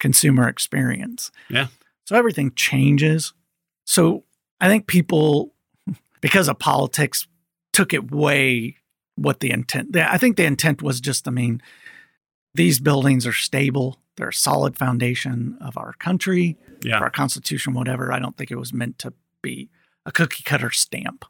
consumer 0.00 0.48
experience. 0.48 1.30
Yeah. 1.50 1.66
So 2.04 2.16
everything 2.16 2.52
changes. 2.54 3.34
So 3.84 4.24
I 4.60 4.68
think 4.68 4.86
people, 4.86 5.52
because 6.20 6.48
of 6.48 6.58
politics, 6.58 7.26
took 7.72 7.92
it 7.92 8.10
way 8.10 8.76
what 9.16 9.40
the 9.40 9.50
intent. 9.50 9.94
I 9.96 10.16
think 10.16 10.36
the 10.36 10.44
intent 10.44 10.80
was 10.80 11.00
just, 11.00 11.28
I 11.28 11.30
mean, 11.30 11.60
these 12.54 12.80
buildings 12.80 13.26
are 13.26 13.32
stable. 13.32 13.98
They're 14.18 14.28
a 14.28 14.32
solid 14.34 14.76
foundation 14.76 15.56
of 15.60 15.76
our 15.78 15.94
country, 15.94 16.58
Yeah. 16.82 16.96
of 16.96 17.02
our 17.02 17.10
constitution, 17.10 17.72
whatever. 17.72 18.12
I 18.12 18.18
don't 18.18 18.36
think 18.36 18.50
it 18.50 18.58
was 18.58 18.72
meant 18.74 18.98
to 18.98 19.12
be 19.42 19.70
a 20.04 20.12
cookie 20.12 20.42
cutter 20.42 20.70
stamp. 20.70 21.24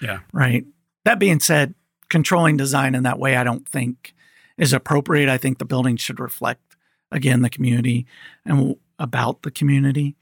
Yeah. 0.00 0.20
Right. 0.32 0.66
That 1.04 1.18
being 1.20 1.40
said, 1.40 1.74
controlling 2.10 2.56
design 2.56 2.94
in 2.94 3.04
that 3.04 3.18
way, 3.18 3.36
I 3.36 3.44
don't 3.44 3.66
think 3.68 4.14
is 4.58 4.72
appropriate. 4.72 5.28
I 5.28 5.38
think 5.38 5.58
the 5.58 5.64
building 5.64 5.96
should 5.96 6.18
reflect 6.20 6.76
again 7.10 7.42
the 7.42 7.48
community 7.50 8.06
and 8.44 8.76
about 8.98 9.42
the 9.42 9.50
community, 9.50 10.16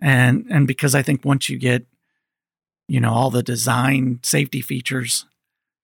and 0.00 0.44
and 0.50 0.66
because 0.66 0.94
I 0.94 1.02
think 1.02 1.24
once 1.24 1.48
you 1.48 1.58
get, 1.58 1.86
you 2.88 3.00
know, 3.00 3.12
all 3.12 3.30
the 3.30 3.42
design 3.42 4.20
safety 4.22 4.60
features 4.60 5.26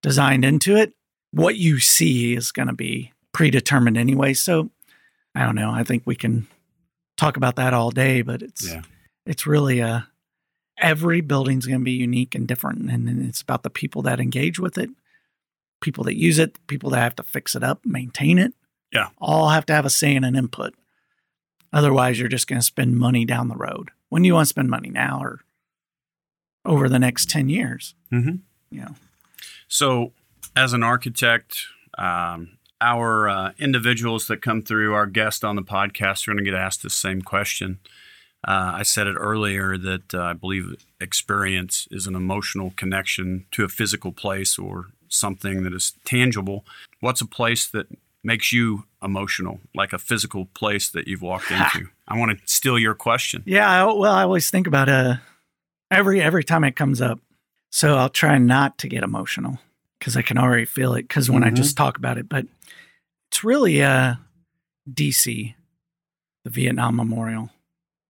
designed 0.02 0.44
into 0.44 0.76
it, 0.76 0.94
what 1.30 1.56
you 1.56 1.78
see 1.78 2.34
is 2.34 2.52
going 2.52 2.68
to 2.68 2.74
be 2.74 3.12
predetermined 3.32 3.96
anyway. 3.96 4.34
So 4.34 4.70
I 5.34 5.44
don't 5.44 5.54
know. 5.54 5.70
I 5.70 5.84
think 5.84 6.02
we 6.06 6.16
can 6.16 6.46
talk 7.16 7.36
about 7.36 7.56
that 7.56 7.74
all 7.74 7.90
day, 7.90 8.22
but 8.22 8.42
it's 8.42 8.66
Yeah. 8.68 8.82
it's 9.26 9.46
really 9.46 9.80
a 9.80 10.08
every 10.78 11.20
building's 11.20 11.66
going 11.66 11.80
to 11.80 11.84
be 11.84 11.92
unique 11.92 12.34
and 12.34 12.48
different 12.48 12.90
and 12.90 13.06
it's 13.28 13.42
about 13.42 13.62
the 13.62 13.68
people 13.70 14.00
that 14.00 14.18
engage 14.18 14.58
with 14.58 14.78
it 14.78 14.88
people 15.82 16.02
that 16.04 16.16
use 16.16 16.38
it 16.38 16.56
people 16.68 16.88
that 16.88 17.00
have 17.00 17.14
to 17.14 17.22
fix 17.22 17.54
it 17.54 17.62
up 17.62 17.84
maintain 17.84 18.38
it 18.38 18.54
Yeah. 18.90 19.08
all 19.18 19.50
have 19.50 19.66
to 19.66 19.74
have 19.74 19.84
a 19.84 19.90
say 19.90 20.16
and 20.16 20.24
an 20.24 20.36
input 20.36 20.72
otherwise 21.70 22.18
you're 22.18 22.30
just 22.30 22.46
going 22.46 22.58
to 22.60 22.64
spend 22.64 22.96
money 22.96 23.26
down 23.26 23.48
the 23.48 23.56
road 23.56 23.90
when 24.08 24.22
do 24.22 24.26
you 24.26 24.32
want 24.32 24.46
to 24.46 24.48
spend 24.50 24.70
money 24.70 24.88
now 24.88 25.20
or 25.20 25.40
over 26.64 26.88
the 26.88 26.98
next 26.98 27.28
10 27.28 27.50
years 27.50 27.94
Mm-hmm. 28.10 28.36
you 28.70 28.80
know 28.80 28.94
So, 29.68 30.12
as 30.56 30.72
an 30.72 30.82
architect, 30.82 31.58
um, 31.98 32.56
our 32.80 33.28
uh, 33.28 33.52
individuals 33.58 34.26
that 34.28 34.42
come 34.42 34.62
through, 34.62 34.94
our 34.94 35.06
guest 35.06 35.44
on 35.44 35.56
the 35.56 35.62
podcast, 35.62 36.26
are 36.26 36.32
going 36.32 36.44
to 36.44 36.50
get 36.50 36.54
asked 36.58 36.82
the 36.82 36.90
same 36.90 37.22
question. 37.22 37.78
Uh, 38.46 38.72
I 38.76 38.82
said 38.84 39.06
it 39.06 39.16
earlier 39.16 39.76
that 39.76 40.14
uh, 40.14 40.22
I 40.22 40.32
believe 40.32 40.74
experience 41.00 41.86
is 41.90 42.06
an 42.06 42.14
emotional 42.14 42.72
connection 42.76 43.44
to 43.50 43.64
a 43.64 43.68
physical 43.68 44.12
place 44.12 44.58
or 44.58 44.86
something 45.08 45.62
that 45.64 45.74
is 45.74 45.92
tangible. 46.04 46.64
What's 47.00 47.20
a 47.20 47.26
place 47.26 47.66
that 47.68 47.86
makes 48.24 48.52
you 48.52 48.84
emotional, 49.02 49.60
like 49.74 49.92
a 49.92 49.98
physical 49.98 50.46
place 50.54 50.88
that 50.90 51.06
you've 51.06 51.20
walked 51.22 51.50
into? 51.50 51.88
I 52.08 52.16
want 52.18 52.38
to 52.38 52.42
steal 52.46 52.78
your 52.78 52.94
question. 52.94 53.42
Yeah, 53.44 53.68
I, 53.68 53.84
well, 53.92 54.12
I 54.12 54.22
always 54.22 54.48
think 54.50 54.66
about 54.66 54.88
uh 54.88 55.16
every 55.90 56.22
every 56.22 56.44
time 56.44 56.64
it 56.64 56.76
comes 56.76 57.00
up. 57.02 57.20
So 57.70 57.96
I'll 57.96 58.08
try 58.08 58.38
not 58.38 58.78
to 58.78 58.88
get 58.88 59.02
emotional 59.02 59.58
because 59.98 60.16
I 60.16 60.22
can 60.22 60.38
already 60.38 60.64
feel 60.64 60.94
it 60.94 61.02
because 61.02 61.30
when 61.30 61.44
I 61.44 61.50
Mhm. 61.50 61.56
just 61.56 61.76
talk 61.76 61.98
about 61.98 62.16
it, 62.18 62.28
but 62.28 62.46
it's 63.30 63.44
really 63.44 63.82
uh 63.82 64.14
DC, 64.92 65.54
the 66.44 66.50
Vietnam 66.50 66.96
Memorial, 66.96 67.50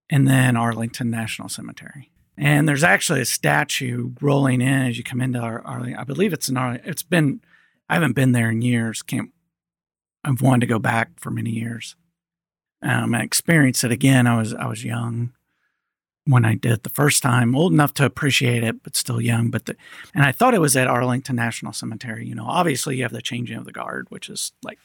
and 0.09 0.27
then 0.27 0.57
Arlington 0.57 1.11
National 1.11 1.49
Cemetery. 1.49 2.11
And 2.39 2.67
there's 2.67 2.85
actually 2.85 3.21
a 3.21 3.27
statue 3.27 4.13
rolling 4.21 4.63
in 4.63 4.87
as 4.87 4.97
you 4.97 5.05
come 5.05 5.21
into 5.21 5.39
Arlington. 5.39 5.97
I 5.97 6.05
believe 6.05 6.33
it's 6.33 6.49
in 6.49 6.57
Arlington. 6.57 6.89
It's 6.89 7.03
been 7.03 7.43
I 7.89 7.95
haven't 7.95 8.15
been 8.15 8.33
there 8.33 8.51
in 8.51 8.63
years. 8.63 9.03
Can't 9.03 9.31
I've 10.25 10.41
wanted 10.41 10.61
to 10.61 10.67
go 10.73 10.79
back 10.79 11.21
for 11.21 11.31
many 11.31 11.51
years. 11.51 11.97
Um, 12.83 13.15
I 13.15 13.23
experienced 13.23 13.85
it 13.85 13.93
again. 13.93 14.27
I 14.27 14.39
was 14.39 14.55
I 14.55 14.67
was 14.67 14.85
young 14.85 15.33
when 16.25 16.45
I 16.45 16.55
did 16.55 16.73
it 16.73 16.83
the 16.83 16.91
first 16.91 17.23
time, 17.23 17.57
old 17.57 17.73
enough 17.73 17.93
to 17.95 18.05
appreciate 18.05 18.63
it, 18.63 18.83
but 18.83 18.97
still 18.97 19.21
young. 19.21 19.51
But 19.51 19.67
the, 19.67 19.77
and 20.15 20.25
I 20.25 20.33
thought 20.33 20.55
it 20.55 20.61
was 20.61 20.77
at 20.77 20.87
Arlington 20.87 21.37
National 21.37 21.73
Cemetery. 21.73 22.27
You 22.27 22.35
know, 22.35 22.47
obviously 22.47 22.97
you 22.97 23.03
have 23.03 23.13
the 23.13 23.23
changing 23.23 23.57
of 23.57 23.65
the 23.65 23.73
guard, 23.73 24.07
which 24.11 24.29
is 24.29 24.53
like 24.63 24.79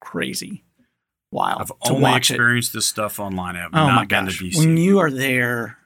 crazy, 0.00 0.64
wild 1.30 1.60
I've 1.60 1.68
to 1.68 1.74
only 1.92 2.02
watch 2.02 2.30
it. 2.30 2.34
experienced 2.34 2.72
this 2.72 2.86
stuff 2.86 3.20
online. 3.20 3.56
I 3.56 3.60
have 3.60 3.70
Oh 3.74 3.86
not 3.86 3.94
my 3.94 4.04
been 4.06 4.24
gosh! 4.26 4.38
to 4.38 4.44
DC. 4.44 4.58
When 4.58 4.76
you 4.76 4.98
are 4.98 5.10
there, 5.10 5.78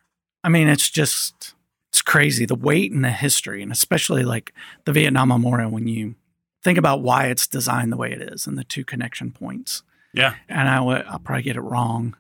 I 0.43 0.49
mean, 0.49 0.69
it's 0.69 0.89
just 0.91 1.55
it's 1.91 2.03
crazy 2.03 2.47
the 2.47 2.55
weight 2.55 2.93
and 2.93 3.05
the 3.05 3.11
history, 3.11 3.63
and 3.63 3.71
especially 3.73 4.25
like 4.25 4.53
the 4.85 4.93
Vietnam 4.93 5.29
Memorial. 5.29 5.71
When 5.71 5.87
you 5.89 6.15
think 6.63 6.79
about 6.79 7.03
why 7.03 7.27
it's 7.27 7.47
designed 7.47 7.93
the 7.93 7.97
way 7.97 8.13
it 8.13 8.21
is 8.23 8.47
and 8.47 8.57
the 8.59 8.65
two 8.65 8.85
connection 8.85 9.31
points, 9.33 9.83
yeah. 10.13 10.35
and 10.49 10.69
I 10.69 10.77
w- 10.77 11.05
I'll 11.09 11.19
probably 11.19 11.43
get 11.43 11.57
it 11.57 11.61
wrong, 11.61 12.17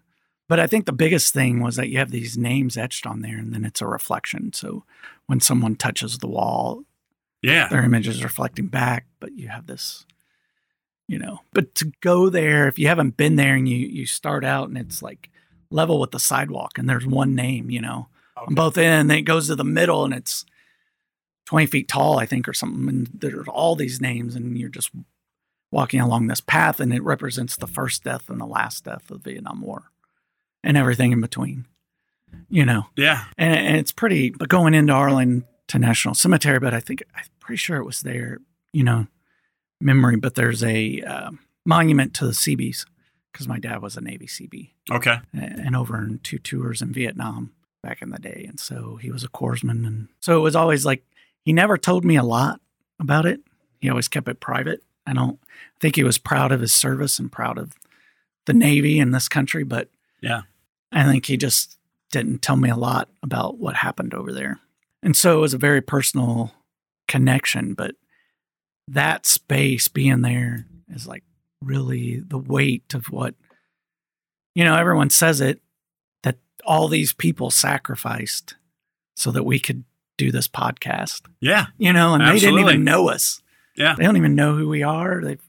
but 0.49 0.61
I 0.61 0.66
think 0.66 0.84
the 0.86 0.92
biggest 0.92 1.32
thing 1.32 1.61
was 1.61 1.76
that 1.76 1.88
you 1.88 1.99
have 1.99 2.11
these 2.11 2.36
names 2.36 2.76
etched 2.76 3.07
on 3.07 3.22
there, 3.22 3.38
and 3.38 3.55
then 3.55 3.64
it's 3.64 3.80
a 3.80 3.86
reflection. 3.86 4.53
So 4.53 4.84
when 5.26 5.40
someone 5.40 5.76
touches 5.76 6.18
the 6.18 6.26
wall, 6.28 6.84
Yeah. 7.42 7.68
their 7.68 7.82
image 7.82 8.07
is 8.07 8.22
reflecting 8.22 8.66
back, 8.68 9.07
but 9.18 9.32
you 9.36 9.49
have 9.49 9.66
this, 9.66 10.05
you 11.09 11.18
know. 11.18 11.40
But 11.52 11.74
to 11.76 11.92
go 12.00 12.28
there, 12.28 12.68
if 12.68 12.78
you 12.78 12.88
haven't 12.88 13.16
been 13.16 13.36
there 13.36 13.55
and 13.55 13.68
you 13.68 13.76
you 13.76 14.07
start 14.07 14.44
out 14.44 14.68
and 14.68 14.78
it's 14.78 15.02
like 15.02 15.30
level 15.70 15.98
with 16.00 16.11
the 16.12 16.20
sidewalk, 16.20 16.78
and 16.78 16.88
there's 16.88 17.07
one 17.07 17.34
name, 17.34 17.70
you 17.70 17.80
know, 17.80 18.09
on 18.36 18.55
both 18.55 18.78
ends, 18.78 19.00
and 19.02 19.11
then 19.11 19.18
it 19.18 19.22
goes 19.22 19.46
to 19.48 19.57
the 19.57 19.64
middle, 19.64 20.05
and 20.05 20.14
it's 20.14 20.44
twenty 21.46 21.66
feet 21.66 21.88
tall, 21.88 22.18
I 22.18 22.26
think, 22.26 22.48
or 22.48 22.52
something, 22.55 22.88
and 22.88 23.11
there's 23.12 23.48
all 23.48 23.74
these 23.76 24.00
names, 24.00 24.34
and 24.36 24.57
you're 24.59 24.68
just 24.68 24.90
walking 25.70 26.00
along 26.00 26.26
this 26.28 26.40
path, 26.40 26.78
and 26.80 26.92
it 26.94 27.02
represents 27.02 27.57
the 27.57 27.66
first 27.66 28.05
death 28.05 28.28
and 28.30 28.40
the 28.40 28.46
last 28.46 28.84
death 28.84 29.11
of 29.11 29.22
the 29.24 29.30
Vietnam 29.32 29.61
War, 29.61 29.90
and 30.62 30.76
everything 30.76 31.11
in 31.12 31.20
between, 31.20 31.66
you 32.48 32.64
know 32.64 32.86
Yeah. 32.96 33.24
and, 33.36 33.55
and 33.55 33.76
it's 33.76 33.92
pretty. 33.92 34.30
But 34.30 34.48
going 34.48 34.72
into 34.74 34.92
Arlington 34.92 35.44
National 35.80 36.14
Cemetery, 36.14 36.61
but 36.61 36.72
I 36.74 36.80
think 36.80 37.02
I'm 37.16 37.24
pretty 37.40 37.57
sure 37.59 37.76
it 37.78 37.84
was 37.84 38.02
there. 38.02 38.38
You 38.72 38.84
know, 38.84 39.07
memory. 39.85 40.16
But 40.16 40.35
there's 40.35 40.62
a 40.64 41.01
um 41.03 41.39
monument 41.66 42.14
to 42.14 42.26
the 42.26 42.35
Seabees 42.35 42.85
because 43.32 43.47
my 43.49 43.59
dad 43.59 43.80
was 43.82 43.97
a 43.97 44.01
Navy 44.01 44.26
Seabee. 44.26 44.70
Okay. 44.91 45.16
and 45.32 45.61
and 45.61 45.76
over 45.76 45.97
in 45.99 46.18
two 46.22 46.39
tours 46.39 46.82
in 46.82 46.93
Vietnam 46.93 47.53
back 47.82 48.01
in 48.03 48.11
the 48.11 48.18
day, 48.18 48.45
and 48.49 48.59
so 48.59 48.97
he 48.97 49.11
was 49.11 49.22
a 49.24 49.28
corpsman, 49.28 49.87
and 49.87 50.09
so 50.20 50.37
it 50.39 50.43
was 50.43 50.57
always 50.57 50.85
like 50.87 51.05
he 51.45 51.53
never 51.53 51.76
told 51.78 52.05
me 52.05 52.16
a 52.16 52.22
lot 52.22 52.61
about 52.99 53.26
it. 53.26 53.41
He 53.80 53.91
always 53.91 54.09
kept 54.09 54.28
it 54.28 54.41
private. 54.41 54.82
I 55.07 55.12
don't 55.12 55.39
I 55.43 55.78
think 55.80 55.97
he 55.97 56.05
was 56.05 56.16
proud 56.18 56.51
of 56.53 56.61
his 56.61 56.72
service 56.72 57.18
and 57.18 57.30
proud 57.30 57.59
of 57.59 57.74
the 58.47 58.55
Navy 58.55 58.99
in 58.99 59.11
this 59.11 59.28
country, 59.28 59.64
but 59.64 59.89
Yeah. 60.20 60.43
I 60.93 61.05
think 61.11 61.26
he 61.26 61.37
just 61.37 61.76
didn't 62.12 62.41
tell 62.43 62.57
me 62.57 62.70
a 62.70 62.76
lot 62.76 63.09
about 63.22 63.59
what 63.59 63.74
happened 63.74 64.14
over 64.14 64.32
there. 64.32 64.61
And 65.03 65.16
so 65.16 65.37
it 65.37 65.41
was 65.41 65.53
a 65.55 65.59
very 65.59 65.80
personal 65.82 66.53
connection, 67.09 67.74
but 67.74 67.95
that 68.89 69.26
space 69.26 69.89
being 69.89 70.20
there 70.22 70.66
is 70.91 71.07
like 71.07 71.24
really 71.62 72.20
the 72.20 72.39
weight 72.39 72.95
of 72.95 73.07
what, 73.11 73.35
you 74.55 74.64
know, 74.64 74.76
everyone 74.76 75.11
says 75.11 75.41
it 75.41 75.61
that 76.22 76.37
all 76.64 76.89
these 76.89 77.12
people 77.12 77.51
sacrificed 77.51 78.57
so 79.16 79.30
that 79.30 79.45
we 79.45 79.59
could 79.59 79.85
do 80.16 80.30
this 80.30 80.49
podcast, 80.49 81.22
Yeah. 81.41 81.66
you 81.78 81.93
know, 81.93 82.14
and 82.14 82.26
they 82.26 82.39
didn't 82.39 82.61
even 82.61 82.85
know 82.85 83.09
us. 83.09 83.43
Yeah. 83.76 83.95
They 83.97 84.05
don't 84.05 84.16
even 84.16 84.35
know 84.37 84.55
who 84.57 84.68
we 84.68 84.82
are. 84.82 85.20
They've 85.22 85.43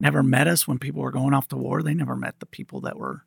never 0.00 0.22
met 0.22 0.48
us 0.48 0.66
when 0.66 0.78
people 0.78 1.02
were 1.02 1.12
going 1.12 1.34
off 1.34 1.48
to 1.48 1.56
war. 1.56 1.82
They 1.82 1.94
never 1.94 2.16
met 2.16 2.40
the 2.40 2.46
people 2.46 2.80
that 2.82 2.96
were, 2.98 3.22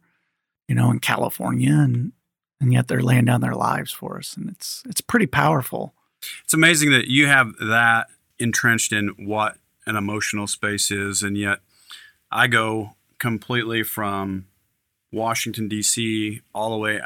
you 0.68 0.76
know, 0.76 0.92
in 0.92 1.00
California 1.00 1.74
and 1.74 2.14
and 2.60 2.72
yet 2.72 2.88
they're 2.88 3.02
laying 3.02 3.26
down 3.26 3.42
their 3.42 3.56
lives 3.56 3.92
for 3.92 4.18
us. 4.20 4.36
And 4.38 4.50
it's 4.50 4.84
it's 4.88 5.02
pretty 5.02 5.26
powerful. 5.28 5.94
It's 6.44 6.54
amazing 6.54 6.92
that 6.92 7.08
you 7.08 7.28
have 7.28 7.54
that 7.60 8.08
entrenched 8.42 8.92
in 8.92 9.10
what 9.18 9.58
an 9.86 9.96
emotional 9.96 10.48
space 10.48 10.92
is, 10.92 11.24
and 11.24 11.38
yet 11.38 11.60
I 12.32 12.48
go 12.48 12.96
completely 13.20 13.84
from 13.84 14.48
Washington 15.12 15.68
D.C. 15.68 16.42
all 16.54 16.72
the 16.72 16.78
way. 16.78 17.02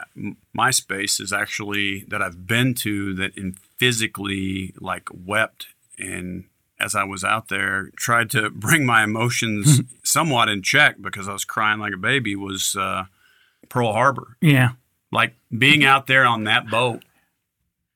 My 0.54 0.72
space 0.72 1.20
is 1.20 1.34
actually 1.34 2.06
that 2.08 2.22
I've 2.22 2.48
been 2.48 2.74
to 2.76 3.14
that 3.16 3.36
in 3.38 3.58
physically 3.78 4.74
like 4.80 5.10
wept 5.14 5.68
and 5.98 6.46
as 6.80 6.96
I 6.96 7.04
was 7.04 7.24
out 7.24 7.48
there 7.48 7.90
tried 7.96 8.30
to 8.32 8.50
bring 8.52 8.86
my 8.86 9.04
emotions 9.04 9.82
somewhat 10.04 10.50
in 10.50 10.62
check 10.62 11.02
because 11.02 11.28
I 11.28 11.34
was 11.34 11.46
crying 11.46 11.80
like 11.80 11.94
a 11.94 11.98
baby 11.98 12.36
was 12.36 12.76
uh, 12.76 13.06
Pearl 13.70 13.94
Harbor. 13.94 14.38
Yeah, 14.42 14.72
like 15.12 15.34
being 15.56 15.84
out 15.84 16.08
there 16.08 16.26
on 16.26 16.44
that 16.44 16.70
boat, 16.70 17.04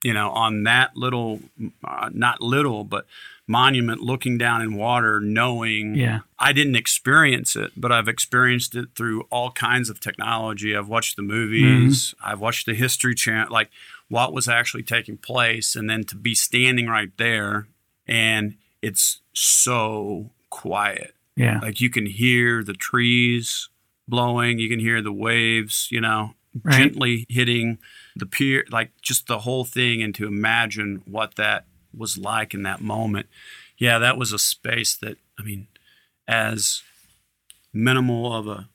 you 0.04 0.14
know, 0.14 0.30
on 0.32 0.64
that 0.64 0.96
little, 0.96 1.40
uh, 1.84 2.10
not 2.14 2.42
little, 2.42 2.84
but 2.84 3.06
monument 3.48 4.00
looking 4.00 4.38
down 4.38 4.62
in 4.62 4.76
water 4.76 5.20
knowing 5.20 5.96
yeah. 5.96 6.20
I 6.38 6.54
didn't 6.54 6.76
experience 6.76 7.56
it, 7.56 7.72
but 7.76 7.92
I've 7.92 8.08
experienced 8.08 8.76
it 8.76 8.90
through 8.96 9.24
all 9.32 9.52
kinds 9.52 9.90
of 9.90 10.00
technology. 10.00 10.76
I've 10.76 10.88
watched 10.88 11.16
the 11.16 11.24
movies, 11.24 12.14
mm-hmm. 12.14 12.32
I've 12.32 12.40
watched 12.40 12.68
the 12.68 12.76
history 12.76 13.16
channel, 13.16 13.52
like 13.52 13.70
what 14.08 14.34
was 14.34 14.48
actually 14.48 14.84
taking 14.84 15.18
place, 15.18 15.76
and 15.76 15.90
then 15.90 16.04
to 16.06 16.16
be 16.16 16.36
standing 16.36 16.88
right 16.88 17.12
there 17.18 17.68
and 18.08 18.56
it's 18.82 19.22
so 19.34 20.30
quiet. 20.50 21.16
Yeah. 21.36 21.60
Like 21.60 21.82
you 21.82 21.90
can 21.90 22.06
hear 22.06 22.64
the 22.64 22.74
trees 22.74 23.70
blowing, 24.08 24.60
you 24.60 24.70
can 24.70 24.80
hear 24.80 25.02
the 25.02 25.12
waves, 25.12 25.88
you 25.90 26.02
know, 26.02 26.36
right. 26.64 26.78
gently 26.78 27.26
hitting 27.30 27.80
the 28.20 28.26
pier, 28.26 28.66
like 28.72 28.92
just 29.02 29.28
the 29.28 29.40
whole 29.40 29.66
thing, 29.66 30.02
and 30.02 30.14
to 30.16 30.28
imagine 30.28 31.02
what 31.06 31.36
that 31.36 31.66
was 31.96 32.18
like 32.18 32.54
in 32.54 32.64
that 32.64 32.82
moment. 32.82 33.28
Yeah, 33.78 33.98
that 34.00 34.18
was 34.18 34.34
a 34.34 34.40
space 34.40 34.96
that, 34.98 35.18
I 35.40 35.44
mean, 35.44 35.68
as 36.28 36.84
minimal 37.74 38.36
of 38.36 38.48
a 38.48 38.70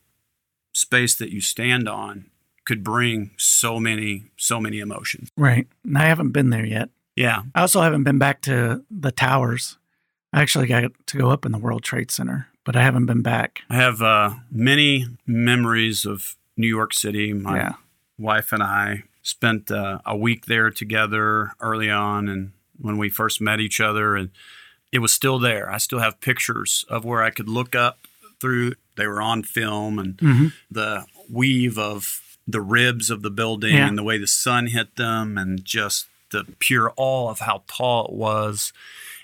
space 0.72 1.14
that 1.16 1.30
you 1.30 1.40
stand 1.40 1.88
on 1.88 2.30
could 2.64 2.82
bring 2.82 3.30
so 3.36 3.78
many, 3.78 4.24
so 4.36 4.60
many 4.60 4.80
emotions. 4.80 5.28
Right. 5.36 5.66
And 5.84 5.98
I 5.98 6.06
haven't 6.06 6.32
been 6.32 6.50
there 6.50 6.64
yet. 6.64 6.88
Yeah. 7.14 7.42
I 7.54 7.60
also 7.60 7.82
haven't 7.82 8.04
been 8.04 8.18
back 8.18 8.40
to 8.42 8.82
the 8.90 9.12
towers. 9.12 9.76
I 10.32 10.40
actually 10.40 10.66
got 10.66 10.90
to 11.06 11.18
go 11.18 11.30
up 11.30 11.44
in 11.44 11.52
the 11.52 11.58
World 11.58 11.84
Trade 11.84 12.10
Center, 12.10 12.48
but 12.64 12.74
I 12.74 12.82
haven't 12.82 13.06
been 13.06 13.22
back. 13.22 13.60
I 13.70 13.76
have 13.76 14.02
uh, 14.02 14.34
many 14.50 15.06
memories 15.26 16.06
of 16.06 16.36
New 16.56 16.66
York 16.66 16.92
City. 16.94 17.32
My 17.32 17.56
yeah. 17.56 17.72
wife 18.18 18.52
and 18.52 18.62
I 18.62 19.04
spent 19.24 19.70
uh, 19.70 19.98
a 20.06 20.16
week 20.16 20.46
there 20.46 20.70
together 20.70 21.54
early 21.58 21.90
on, 21.90 22.28
and 22.28 22.52
when 22.80 22.98
we 22.98 23.08
first 23.08 23.40
met 23.40 23.58
each 23.58 23.80
other, 23.80 24.14
and 24.14 24.30
it 24.92 25.00
was 25.00 25.12
still 25.12 25.40
there. 25.40 25.68
I 25.68 25.78
still 25.78 25.98
have 25.98 26.20
pictures 26.20 26.84
of 26.88 27.04
where 27.04 27.22
I 27.22 27.30
could 27.30 27.48
look 27.48 27.74
up 27.74 27.98
through. 28.40 28.74
They 28.96 29.08
were 29.08 29.20
on 29.20 29.42
film, 29.42 29.98
and 29.98 30.16
mm-hmm. 30.18 30.46
the 30.70 31.06
weave 31.28 31.78
of 31.78 32.20
the 32.46 32.60
ribs 32.60 33.10
of 33.10 33.22
the 33.22 33.30
building 33.30 33.74
yeah. 33.74 33.88
and 33.88 33.96
the 33.96 34.02
way 34.02 34.18
the 34.18 34.28
sun 34.28 34.68
hit 34.68 34.94
them, 34.96 35.36
and 35.36 35.64
just 35.64 36.06
the 36.30 36.44
pure 36.58 36.92
awe 36.96 37.30
of 37.30 37.40
how 37.40 37.62
tall 37.66 38.06
it 38.06 38.12
was, 38.12 38.72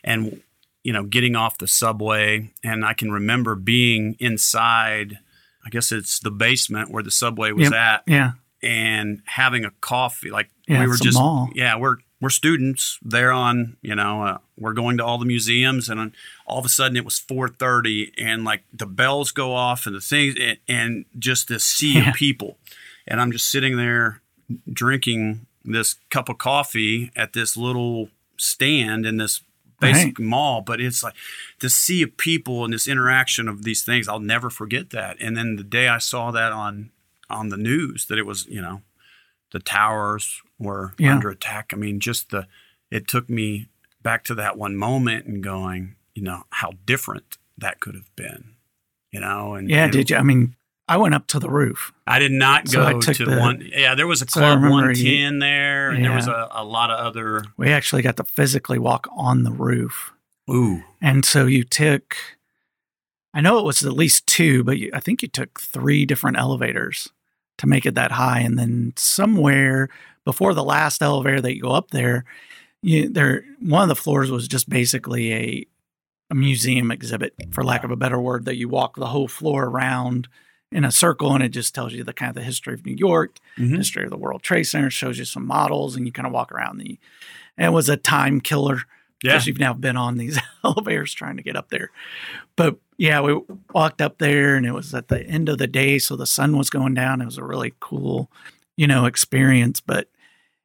and 0.02 0.42
you 0.82 0.94
know, 0.94 1.04
getting 1.04 1.36
off 1.36 1.58
the 1.58 1.68
subway. 1.68 2.50
And 2.64 2.84
I 2.84 2.94
can 2.94 3.12
remember 3.12 3.54
being 3.54 4.16
inside. 4.18 5.18
I 5.64 5.68
guess 5.68 5.92
it's 5.92 6.20
the 6.20 6.30
basement 6.30 6.90
where 6.90 7.02
the 7.02 7.10
subway 7.10 7.52
was 7.52 7.64
yep. 7.64 7.72
at. 7.74 8.02
Yeah. 8.06 8.32
And 8.62 9.22
having 9.24 9.64
a 9.64 9.70
coffee, 9.80 10.30
like 10.30 10.50
yeah, 10.68 10.80
we 10.80 10.86
were 10.86 10.96
just, 10.96 11.18
yeah, 11.54 11.76
we're 11.78 11.96
we're 12.20 12.28
students 12.28 12.98
there 13.02 13.32
on 13.32 13.78
you 13.80 13.94
know 13.94 14.22
uh, 14.22 14.38
we're 14.58 14.74
going 14.74 14.98
to 14.98 15.04
all 15.04 15.16
the 15.16 15.24
museums 15.24 15.88
and 15.88 16.12
all 16.46 16.58
of 16.58 16.66
a 16.66 16.68
sudden 16.68 16.94
it 16.96 17.04
was 17.04 17.18
4.30 17.18 18.12
and 18.18 18.44
like 18.44 18.62
the 18.72 18.84
bells 18.84 19.30
go 19.32 19.54
off 19.54 19.86
and 19.86 19.96
the 19.96 20.02
things 20.02 20.34
and, 20.38 20.58
and 20.68 21.04
just 21.18 21.48
this 21.48 21.64
sea 21.64 21.94
Yeah. 21.94 22.10
of 22.10 22.14
people. 22.14 22.58
And 23.08 23.20
i'm 23.22 23.32
just 23.32 23.50
sitting 23.50 23.78
there 23.78 24.20
drinking 24.70 25.46
this 25.64 25.96
cup 26.10 26.28
of 26.28 26.36
coffee 26.36 27.10
at 27.16 27.32
this 27.32 27.56
little 27.56 28.10
stand 28.36 29.06
in 29.06 29.16
this 29.16 29.42
basic 29.80 30.18
mall 30.20 30.60
but 30.60 30.78
it's 30.78 31.02
like 31.02 31.14
the 31.60 31.70
sea 31.70 32.02
of 32.02 32.14
people 32.18 32.64
and 32.66 32.74
this 32.74 32.86
interaction 32.86 33.48
of 33.48 33.64
these 33.64 33.82
things 33.82 34.08
i'll 34.08 34.20
never 34.20 34.50
forget 34.50 34.90
that. 34.90 35.16
And 35.20 35.38
then 35.38 35.56
the 35.56 35.64
day 35.64 35.88
i 35.88 35.96
saw 35.96 36.30
that 36.32 36.52
on 36.52 36.90
on 37.30 37.48
the 37.48 37.56
news 37.56 38.06
that 38.06 38.18
it 38.18 38.26
was 38.26 38.46
you 38.46 38.60
know 38.60 38.82
the 39.52 39.58
towers 39.60 40.42
were 40.58 40.92
Yeah. 40.98 41.14
under 41.14 41.28
attack. 41.30 41.72
I 41.72 41.76
mean, 41.76 42.00
just 42.00 42.30
the 42.30 42.46
it 42.90 43.06
took 43.08 43.28
me 43.30 43.68
back 44.02 44.24
to 44.24 44.34
that 44.36 44.56
one 44.56 44.76
moment 44.76 45.26
and 45.26 45.42
going, 45.42 45.96
you 46.14 46.22
know, 46.22 46.44
how 46.50 46.72
different 46.86 47.36
that 47.58 47.80
could 47.80 47.94
have 47.94 48.14
been. 48.16 48.54
You 49.12 49.20
know, 49.20 49.54
and 49.54 49.68
Yeah, 49.68 49.84
and 49.84 49.92
did 49.92 50.10
you? 50.10 50.16
I 50.16 50.22
mean, 50.22 50.54
I 50.88 50.96
went 50.96 51.14
up 51.14 51.26
to 51.28 51.38
the 51.40 51.50
roof. 51.50 51.92
I 52.06 52.18
did 52.18 52.32
not 52.32 52.68
So 52.68 52.92
go 52.92 53.00
to 53.00 53.24
the- 53.24 53.38
one. 53.38 53.60
Yeah, 53.74 53.94
there 53.94 54.06
was 54.06 54.22
a 54.22 54.26
So 54.28 54.40
Club 54.40 54.62
One 54.62 54.94
you- 54.96 55.38
there, 55.40 55.90
and 55.90 56.04
there 56.04 56.14
was 56.14 56.26
a, 56.28 56.48
a 56.52 56.64
lot 56.64 56.90
of 56.90 56.98
other. 56.98 57.44
We 57.56 57.70
actually 57.70 58.02
got 58.02 58.16
to 58.18 58.24
physically 58.24 58.78
walk 58.78 59.08
on 59.12 59.42
the 59.42 59.52
roof. 59.52 60.12
Ooh, 60.48 60.82
And 61.00 61.24
so 61.24 61.46
you 61.46 61.62
took, 61.64 62.16
I 63.32 63.40
know 63.40 63.58
it 63.58 63.64
was 63.64 63.84
at 63.84 63.92
least 63.92 64.26
two, 64.26 64.64
but 64.64 64.78
you, 64.78 64.90
I 64.92 64.98
think 65.00 65.22
you 65.22 65.28
took 65.28 65.60
three 65.60 66.04
different 66.04 66.38
elevators 66.38 67.08
to 67.60 67.66
make 67.66 67.86
it 67.86 67.94
that 67.94 68.12
high. 68.12 68.40
And 68.40 68.58
then 68.58 68.92
somewhere 68.96 69.88
before 70.24 70.54
the 70.54 70.64
last 70.64 71.02
elevator 71.02 71.40
that 71.40 71.54
you 71.54 71.62
go 71.62 71.72
up 71.72 71.90
there, 71.90 72.24
you, 72.82 73.08
there 73.08 73.44
one 73.60 73.82
of 73.82 73.88
the 73.88 73.96
floors 73.96 74.30
was 74.30 74.48
just 74.48 74.68
basically 74.68 75.32
a, 75.32 75.66
a 76.30 76.34
museum 76.34 76.90
exhibit, 76.90 77.34
for 77.50 77.62
lack 77.62 77.84
of 77.84 77.90
a 77.90 77.96
better 77.96 78.18
word, 78.20 78.44
that 78.46 78.56
you 78.56 78.68
walk 78.68 78.96
the 78.96 79.06
whole 79.08 79.28
floor 79.28 79.64
around 79.64 80.28
in 80.72 80.84
a 80.84 80.90
circle 80.92 81.34
and 81.34 81.42
it 81.42 81.48
just 81.50 81.74
tells 81.74 81.92
you 81.92 82.04
the 82.04 82.12
kind 82.12 82.30
of 82.30 82.36
the 82.36 82.42
history 82.42 82.72
of 82.72 82.86
New 82.86 82.94
York, 82.94 83.38
Mhm. 83.58 83.76
history 83.76 84.04
of 84.04 84.10
the 84.10 84.16
World 84.16 84.42
Trade 84.42 84.64
Center, 84.64 84.88
shows 84.90 85.18
you 85.18 85.24
some 85.24 85.46
models, 85.46 85.96
and 85.96 86.06
you 86.06 86.12
kind 86.12 86.26
of 86.26 86.32
walk 86.32 86.52
around 86.52 86.78
the. 86.78 86.98
And 87.58 87.66
it 87.66 87.70
was 87.74 87.88
a 87.88 87.96
time 87.96 88.40
killer 88.40 88.82
yeah, 89.22 89.32
because 89.32 89.46
you've 89.46 89.58
now 89.58 89.72
been 89.72 89.96
on 89.96 90.16
these 90.16 90.38
elevators 90.64 91.12
trying 91.12 91.36
to 91.36 91.42
get 91.42 91.56
up 91.56 91.68
there. 91.70 91.90
But 92.56 92.76
yeah, 92.96 93.20
we 93.20 93.40
walked 93.72 94.00
up 94.00 94.18
there 94.18 94.56
and 94.56 94.66
it 94.66 94.72
was 94.72 94.94
at 94.94 95.08
the 95.08 95.22
end 95.26 95.48
of 95.48 95.58
the 95.58 95.66
day, 95.66 95.98
so 95.98 96.16
the 96.16 96.26
sun 96.26 96.56
was 96.56 96.70
going 96.70 96.94
down. 96.94 97.20
It 97.20 97.26
was 97.26 97.38
a 97.38 97.44
really 97.44 97.74
cool, 97.80 98.30
you 98.76 98.86
know, 98.86 99.06
experience. 99.06 99.80
But 99.80 100.08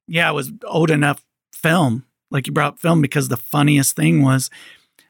yeah, 0.07 0.27
I 0.27 0.31
was 0.31 0.51
old 0.65 0.91
enough 0.91 1.23
film, 1.53 2.05
like 2.31 2.47
you 2.47 2.53
brought 2.53 2.79
film 2.79 3.01
because 3.01 3.29
the 3.29 3.37
funniest 3.37 3.95
thing 3.95 4.21
was 4.21 4.49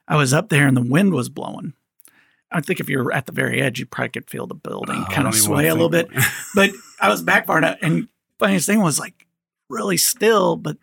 I 0.08 0.16
was 0.18 0.34
up 0.34 0.50
there 0.50 0.68
and 0.68 0.78
the 0.78 0.82
wind 0.82 1.14
was 1.14 1.30
blowing. 1.30 1.74
I 2.52 2.62
think 2.62 2.80
if 2.80 2.88
you're 2.88 3.12
at 3.12 3.26
the 3.26 3.32
very 3.32 3.62
edge, 3.62 3.80
you 3.80 3.86
probably 3.86 4.10
could 4.10 4.30
feel 4.30 4.48
the 4.48 4.56
building 4.56 5.04
Oh, 5.08 5.12
kind 5.12 5.28
of 5.28 5.36
sway 5.36 5.68
a 5.68 5.74
little 5.74 5.90
bit. 5.90 6.08
But 6.56 6.72
I 7.02 7.10
was 7.10 7.22
back 7.22 7.48
far 7.48 7.58
enough, 7.58 7.78
and 7.82 8.08
funniest 8.40 8.68
thing 8.68 8.82
was 8.82 9.00
like 9.00 9.26
really 9.70 9.98
still, 9.98 10.56
but 10.56 10.78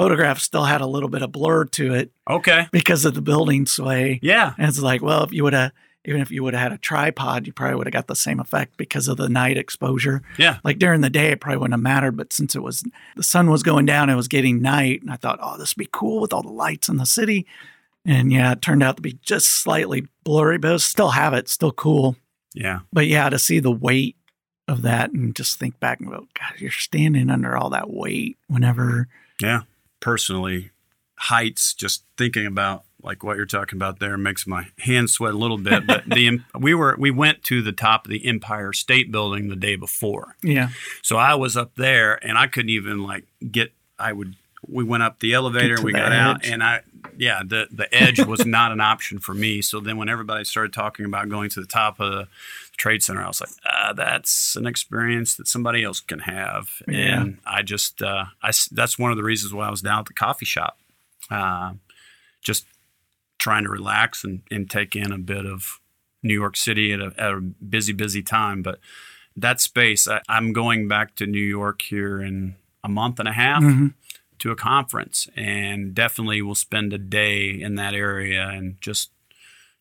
photographs 0.00 0.42
still 0.42 0.64
had 0.64 0.80
a 0.80 0.86
little 0.86 1.08
bit 1.08 1.22
of 1.22 1.32
blur 1.32 1.64
to 1.66 1.94
it 1.94 2.10
okay, 2.28 2.66
because 2.72 3.04
of 3.04 3.14
the 3.14 3.20
building 3.22 3.66
sway. 3.66 4.18
yeah, 4.22 4.54
And 4.58 4.68
it's 4.68 4.78
like, 4.80 5.02
well, 5.02 5.24
if 5.24 5.32
you 5.32 5.42
would 5.44 5.52
have, 5.52 5.72
even 6.06 6.20
if 6.22 6.30
you 6.30 6.42
would 6.42 6.54
have 6.54 6.62
had 6.62 6.72
a 6.72 6.78
tripod, 6.78 7.46
you 7.46 7.52
probably 7.52 7.76
would 7.76 7.86
have 7.86 7.92
got 7.92 8.06
the 8.06 8.16
same 8.16 8.40
effect 8.40 8.76
because 8.78 9.06
of 9.08 9.18
the 9.18 9.28
night 9.28 9.58
exposure. 9.58 10.22
yeah, 10.38 10.58
Like 10.64 10.78
during 10.78 11.02
the 11.02 11.10
day, 11.10 11.32
it 11.32 11.40
probably 11.40 11.58
wouldn't 11.58 11.74
have 11.74 11.80
mattered, 11.82 12.16
but 12.16 12.32
since 12.32 12.54
it 12.54 12.62
was 12.62 12.82
the 13.16 13.22
sun 13.22 13.50
was 13.50 13.62
going 13.62 13.84
down, 13.84 14.08
it 14.08 14.14
was 14.14 14.28
getting 14.28 14.62
night, 14.62 15.02
and 15.02 15.10
I 15.10 15.16
thought, 15.16 15.38
oh, 15.42 15.58
this 15.58 15.76
would 15.76 15.80
be 15.84 15.88
cool 15.92 16.20
with 16.20 16.32
all 16.32 16.42
the 16.42 16.48
lights 16.48 16.88
in 16.88 16.96
the 16.96 17.04
city. 17.06 17.46
And 18.06 18.32
yeah, 18.32 18.52
it 18.52 18.62
turned 18.62 18.82
out 18.82 18.96
to 18.96 19.02
be 19.02 19.18
just 19.22 19.48
slightly 19.48 20.06
blurry, 20.24 20.56
but 20.56 20.68
it 20.68 20.72
was 20.72 20.84
still 20.84 21.10
have 21.10 21.34
it, 21.34 21.48
still 21.50 21.72
cool. 21.72 22.16
yeah, 22.54 22.80
But 22.90 23.06
yeah, 23.06 23.28
to 23.28 23.38
see 23.38 23.60
the 23.60 23.70
weight 23.70 24.16
of 24.66 24.80
that 24.82 25.10
and 25.12 25.34
just 25.36 25.58
think 25.58 25.78
back 25.80 26.00
and 26.00 26.08
go, 26.10 26.20
God, 26.38 26.58
you're 26.58 26.70
standing 26.70 27.28
under 27.28 27.54
all 27.56 27.68
that 27.70 27.90
weight 27.90 28.38
whenever. 28.48 29.08
yeah. 29.42 29.62
Personally, 30.00 30.70
heights. 31.16 31.74
Just 31.74 32.04
thinking 32.16 32.46
about 32.46 32.84
like 33.02 33.22
what 33.22 33.36
you're 33.36 33.46
talking 33.46 33.76
about 33.76 33.98
there 33.98 34.16
makes 34.16 34.46
my 34.46 34.66
hands 34.78 35.12
sweat 35.12 35.34
a 35.34 35.38
little 35.38 35.58
bit. 35.58 35.86
But 35.90 36.04
the 36.06 36.40
we 36.58 36.74
were 36.74 36.96
we 36.98 37.10
went 37.10 37.42
to 37.44 37.62
the 37.62 37.72
top 37.72 38.06
of 38.06 38.10
the 38.10 38.26
Empire 38.26 38.72
State 38.72 39.10
Building 39.10 39.48
the 39.48 39.56
day 39.56 39.76
before. 39.76 40.36
Yeah. 40.42 40.70
So 41.02 41.16
I 41.16 41.34
was 41.34 41.56
up 41.56 41.74
there 41.76 42.24
and 42.24 42.38
I 42.38 42.46
couldn't 42.46 42.70
even 42.70 43.02
like 43.02 43.24
get 43.50 43.72
I 43.98 44.12
would 44.12 44.36
we 44.68 44.84
went 44.84 45.02
up 45.02 45.20
the 45.20 45.34
elevator 45.34 45.74
and 45.74 45.84
we 45.84 45.92
got 45.92 46.12
out 46.12 46.44
and 46.44 46.62
I 46.62 46.82
yeah, 47.16 47.42
the 47.44 47.68
the 47.70 47.92
edge 47.94 48.20
was 48.24 48.44
not 48.46 48.72
an 48.72 48.80
option 48.80 49.18
for 49.18 49.34
me. 49.34 49.62
So 49.62 49.80
then 49.80 49.96
when 49.96 50.08
everybody 50.08 50.44
started 50.44 50.72
talking 50.72 51.04
about 51.04 51.28
going 51.28 51.50
to 51.50 51.60
the 51.60 51.66
top 51.66 52.00
of 52.00 52.10
the 52.10 52.28
trade 52.76 53.02
center, 53.02 53.22
I 53.22 53.26
was 53.28 53.40
like, 53.40 53.50
ah, 53.66 53.92
that's 53.94 54.56
an 54.56 54.66
experience 54.66 55.34
that 55.36 55.48
somebody 55.48 55.82
else 55.84 56.00
can 56.00 56.20
have. 56.20 56.82
Yeah. 56.88 57.20
And 57.22 57.38
I 57.46 57.62
just 57.62 58.02
uh 58.02 58.26
I 58.42 58.50
that's 58.72 58.98
one 58.98 59.10
of 59.10 59.16
the 59.16 59.24
reasons 59.24 59.52
why 59.52 59.66
I 59.66 59.70
was 59.70 59.82
down 59.82 60.00
at 60.00 60.06
the 60.06 60.14
coffee 60.14 60.46
shop. 60.46 60.78
Uh, 61.30 61.74
just 62.42 62.64
trying 63.38 63.64
to 63.64 63.70
relax 63.70 64.24
and, 64.24 64.42
and 64.50 64.68
take 64.70 64.96
in 64.96 65.12
a 65.12 65.18
bit 65.18 65.46
of 65.46 65.78
New 66.22 66.34
York 66.34 66.56
City 66.56 66.92
at 66.92 67.00
a, 67.00 67.12
at 67.16 67.32
a 67.32 67.40
busy, 67.40 67.92
busy 67.92 68.22
time. 68.22 68.62
But 68.62 68.78
that 69.36 69.60
space, 69.60 70.08
I, 70.08 70.20
I'm 70.28 70.52
going 70.52 70.88
back 70.88 71.14
to 71.16 71.26
New 71.26 71.38
York 71.38 71.82
here 71.82 72.20
in 72.20 72.56
a 72.82 72.88
month 72.88 73.18
and 73.20 73.28
a 73.28 73.32
half 73.32 73.62
Mhm. 73.62 73.94
To 74.40 74.50
a 74.50 74.56
conference, 74.56 75.28
and 75.36 75.94
definitely 75.94 76.42
will 76.42 76.54
spend 76.54 76.92
a 76.92 76.98
day 76.98 77.48
in 77.50 77.76
that 77.76 77.94
area 77.94 78.48
and 78.48 78.80
just 78.80 79.10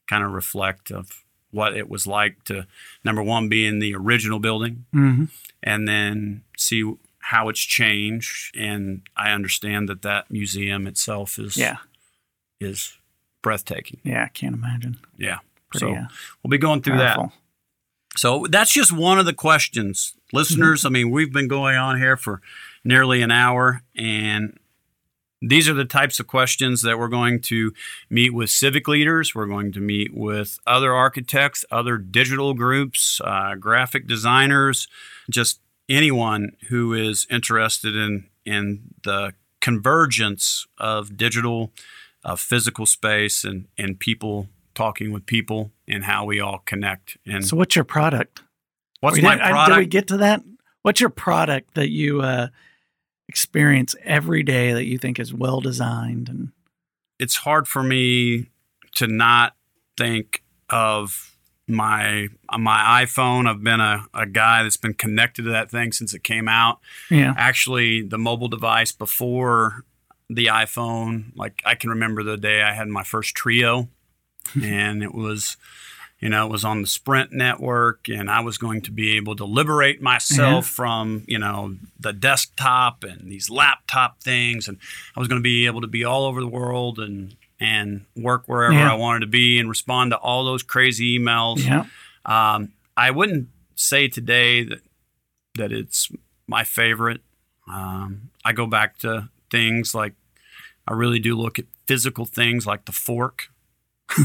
kind 0.08 0.24
of 0.24 0.32
reflect 0.32 0.92
of 0.92 1.24
what 1.52 1.76
it 1.76 1.90
was 1.90 2.06
like 2.06 2.44
to 2.44 2.68
number 3.04 3.24
one 3.24 3.50
be 3.50 3.66
in 3.66 3.80
the 3.80 3.96
original 3.96 4.40
building 4.40 4.86
hmm 4.94 5.26
and 5.64 5.88
then 5.88 6.42
see 6.58 6.94
how 7.20 7.50
it's 7.50 7.60
changed 7.60 8.56
and 8.56 9.02
i 9.18 9.32
understand 9.32 9.90
that 9.90 10.04
that 10.04 10.30
museum 10.32 10.86
itself 10.88 11.38
is 11.40 11.58
Yeah. 11.58 11.78
is 12.60 12.98
breathtaking 13.42 14.00
Yeah. 14.04 14.26
I 14.26 14.28
can't 14.30 14.54
imagine. 14.56 14.98
yeah 15.18 15.40
Pretty, 15.72 15.86
so 15.88 15.94
uh, 16.00 16.08
we'll 16.44 16.50
be 16.52 16.58
going 16.60 16.82
through 16.82 16.98
that 16.98 17.18
so 18.16 18.46
that's 18.50 18.72
just 18.74 18.92
one 18.92 19.18
of 19.20 19.26
the 19.26 19.34
questions 19.34 20.14
listeners 20.34 20.86
i 20.86 20.90
mean 20.90 21.10
we've 21.12 21.34
been 21.34 21.48
going 21.48 21.76
on 21.78 21.98
here 21.98 22.18
for 22.18 22.42
nearly 22.84 23.22
an 23.22 23.32
hour 23.32 23.82
and 23.96 24.58
these 25.42 25.70
are 25.70 25.74
the 25.74 25.86
types 25.86 26.20
of 26.20 26.28
questions 26.28 26.82
that 26.82 27.00
we're 27.00 27.08
going 27.08 27.40
to 27.44 27.72
meet 28.10 28.34
with 28.34 28.50
civic 28.50 28.90
leaders. 28.90 29.34
We're 29.34 29.46
going 29.46 29.72
to 29.72 29.80
meet 29.80 30.14
with 30.14 30.60
other 30.68 30.94
architects, 30.94 31.64
other 31.72 31.98
digital 31.98 32.54
groups, 32.54 33.22
uh, 33.24 33.56
graphic 33.56 34.06
designers, 34.06 34.90
just 35.30 35.62
anyone 35.88 36.58
who 36.68 36.94
is 36.94 37.26
interested 37.30 37.96
in 37.96 38.26
in 38.44 38.82
the 39.04 39.34
convergence 39.62 40.68
of 40.78 41.16
digital, 41.16 41.72
of 42.26 42.42
physical 42.42 42.86
space, 42.86 43.46
and 43.46 43.68
and 43.78 43.98
people 43.98 44.50
talking 44.76 45.14
with 45.14 45.26
people, 45.26 45.72
and 45.88 46.04
how 46.04 46.26
we 46.26 46.42
all 46.42 46.64
connect. 46.66 47.16
And 47.26 47.46
So, 47.46 47.56
what's 47.56 47.78
your 47.78 47.86
product? 47.86 48.42
what's 49.00 49.16
We 49.16 49.22
my 49.22 49.36
I- 49.36 49.52
product? 49.52 49.70
Did 49.70 49.78
we 49.78 49.86
get 49.86 50.08
to 50.08 50.18
that? 50.18 50.42
What's 50.82 51.00
your 51.00 51.10
product 51.10 51.76
that 51.76 51.90
you 51.90 52.20
uh, 52.22 52.48
experience 53.30 53.96
every 54.04 54.44
day 54.44 54.74
that 54.74 54.86
you 54.86 54.98
think 54.98 55.20
is 55.20 55.34
well 55.34 55.62
designed 55.62 56.28
and 56.28 56.52
it's 57.20 57.38
hard 57.38 57.68
for 57.68 57.84
me 57.84 58.50
to 58.96 59.08
not 59.08 59.56
think 59.98 60.44
of 60.70 61.36
my 61.68 62.30
my 62.58 63.04
iPhone. 63.06 63.48
I've 63.48 63.64
been 63.64 63.82
a, 63.82 64.06
a 64.14 64.26
guy 64.26 64.64
that's 64.64 64.78
been 64.78 64.94
connected 64.96 65.44
to 65.44 65.52
that 65.52 65.70
thing 65.70 65.92
since 65.92 66.14
it 66.14 66.24
came 66.24 66.48
out. 66.48 66.80
yeah, 67.12 67.34
Actually, 67.38 68.02
the 68.02 68.18
mobile 68.18 68.48
device 68.48 68.92
before 68.92 69.84
the 70.30 70.48
iPhone, 70.48 71.32
like 71.36 71.62
I 71.66 71.76
can 71.76 71.90
remember 71.90 72.24
the 72.24 72.38
day 72.38 72.62
I 72.62 72.74
had 72.74 72.88
my 72.88 73.04
first 73.04 73.36
Treo, 73.36 73.90
and 74.64 75.04
it 75.04 75.14
was, 75.14 75.58
you 76.20 76.28
know, 76.30 76.46
it 76.46 76.52
was 76.52 76.66
on 76.66 76.82
the 76.82 76.88
Sprint 76.88 77.32
network, 77.32 78.08
and 78.10 78.30
I 78.30 78.42
was 78.42 78.58
going 78.58 78.82
to 78.82 78.92
be 78.92 79.16
able 79.16 79.36
to 79.38 79.46
liberate 79.46 80.02
myself 80.02 80.66
from, 80.68 81.24
you 81.28 81.40
know, 81.40 81.76
the 82.00 82.12
desktop 82.14 83.04
and 83.04 83.32
these 83.32 83.50
laptop 83.50 84.22
things, 84.22 84.68
and 84.68 84.78
I 85.16 85.20
was 85.20 85.28
going 85.30 85.40
to 85.40 85.44
be 85.44 85.66
able 85.66 85.82
to 85.82 85.88
be 85.88 86.04
all 86.04 86.26
over 86.26 86.42
the 86.42 86.48
world 86.48 87.00
and 87.00 87.36
and 87.62 88.06
work 88.16 88.44
wherever 88.48 88.74
Yeah. 88.74 88.92
I 88.92 88.96
wanted 88.96 89.20
to 89.22 89.28
be 89.28 89.60
and 89.60 89.68
respond 89.68 90.12
to 90.12 90.18
all 90.18 90.46
those 90.46 90.64
crazy 90.64 91.20
emails. 91.20 91.58
yeah, 91.66 91.86
Um, 92.26 92.72
I 92.96 93.12
wouldn't 93.12 93.50
say 93.76 94.08
today 94.08 94.64
that 94.64 94.80
that 95.56 95.72
it's 95.72 96.10
my 96.48 96.64
favorite. 96.64 97.22
Um, 97.68 98.30
I 98.46 98.54
go 98.54 98.66
back 98.66 98.98
to 99.00 99.30
things 99.52 99.94
like 99.94 100.14
I 100.88 100.94
really 100.94 101.20
do 101.20 101.36
look 101.36 101.60
at 101.60 101.66
physical 101.86 102.26
things 102.26 102.66
like 102.66 102.86
the 102.86 102.92
fork. 102.94 103.50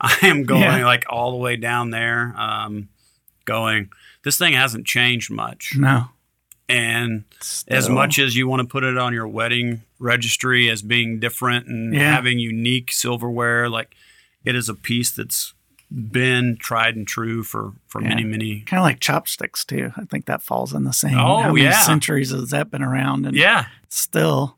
I 0.22 0.28
am 0.28 0.44
going 0.44 0.62
Yeah. 0.62 0.84
like 0.86 1.04
all 1.08 1.30
the 1.32 1.36
way 1.38 1.56
down 1.56 1.90
there, 1.90 2.34
um, 2.36 2.88
going. 3.44 3.90
This 4.22 4.38
thing 4.38 4.52
hasn't 4.54 4.86
changed 4.86 5.30
much, 5.30 5.74
no. 5.76 6.06
and 6.68 7.24
as 7.68 7.88
much 7.88 8.18
as 8.18 8.36
you 8.36 8.46
want 8.48 8.60
to 8.60 8.68
put 8.68 8.84
it 8.84 8.96
on 8.98 9.12
your 9.12 9.26
wedding 9.28 9.82
registry 9.98 10.68
as 10.70 10.82
being 10.82 11.18
different 11.20 11.66
and 11.66 11.94
Yeah. 11.94 12.12
having 12.14 12.38
unique 12.38 12.92
silverware, 12.92 13.68
like 13.68 13.94
it 14.44 14.54
is 14.54 14.68
a 14.68 14.74
piece 14.74 15.10
that's 15.10 15.52
been 15.90 16.56
tried 16.56 16.94
and 16.96 17.06
true 17.06 17.42
for 17.42 17.72
for 17.88 18.00
Yeah. 18.00 18.10
many 18.10 18.24
many. 18.24 18.60
kind 18.60 18.78
of 18.78 18.84
like 18.84 19.00
chopsticks 19.00 19.64
too. 19.64 19.90
I 19.96 20.04
think 20.04 20.26
that 20.26 20.40
falls 20.42 20.72
in 20.72 20.84
the 20.84 20.92
same. 20.92 21.18
Oh, 21.18 21.40
How 21.42 21.52
many 21.52 21.62
yeah. 21.64 21.80
centuries 21.80 22.30
has 22.30 22.50
that 22.50 22.70
been 22.70 22.82
around? 22.82 23.26
And 23.26 23.36
Yeah, 23.36 23.66
still, 23.88 24.56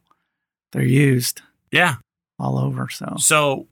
they're 0.73 0.83
used 0.83 1.41
yeah. 1.71 1.97
all 2.39 2.59
over. 2.59 2.89
So 2.91 3.15
So 3.19 3.69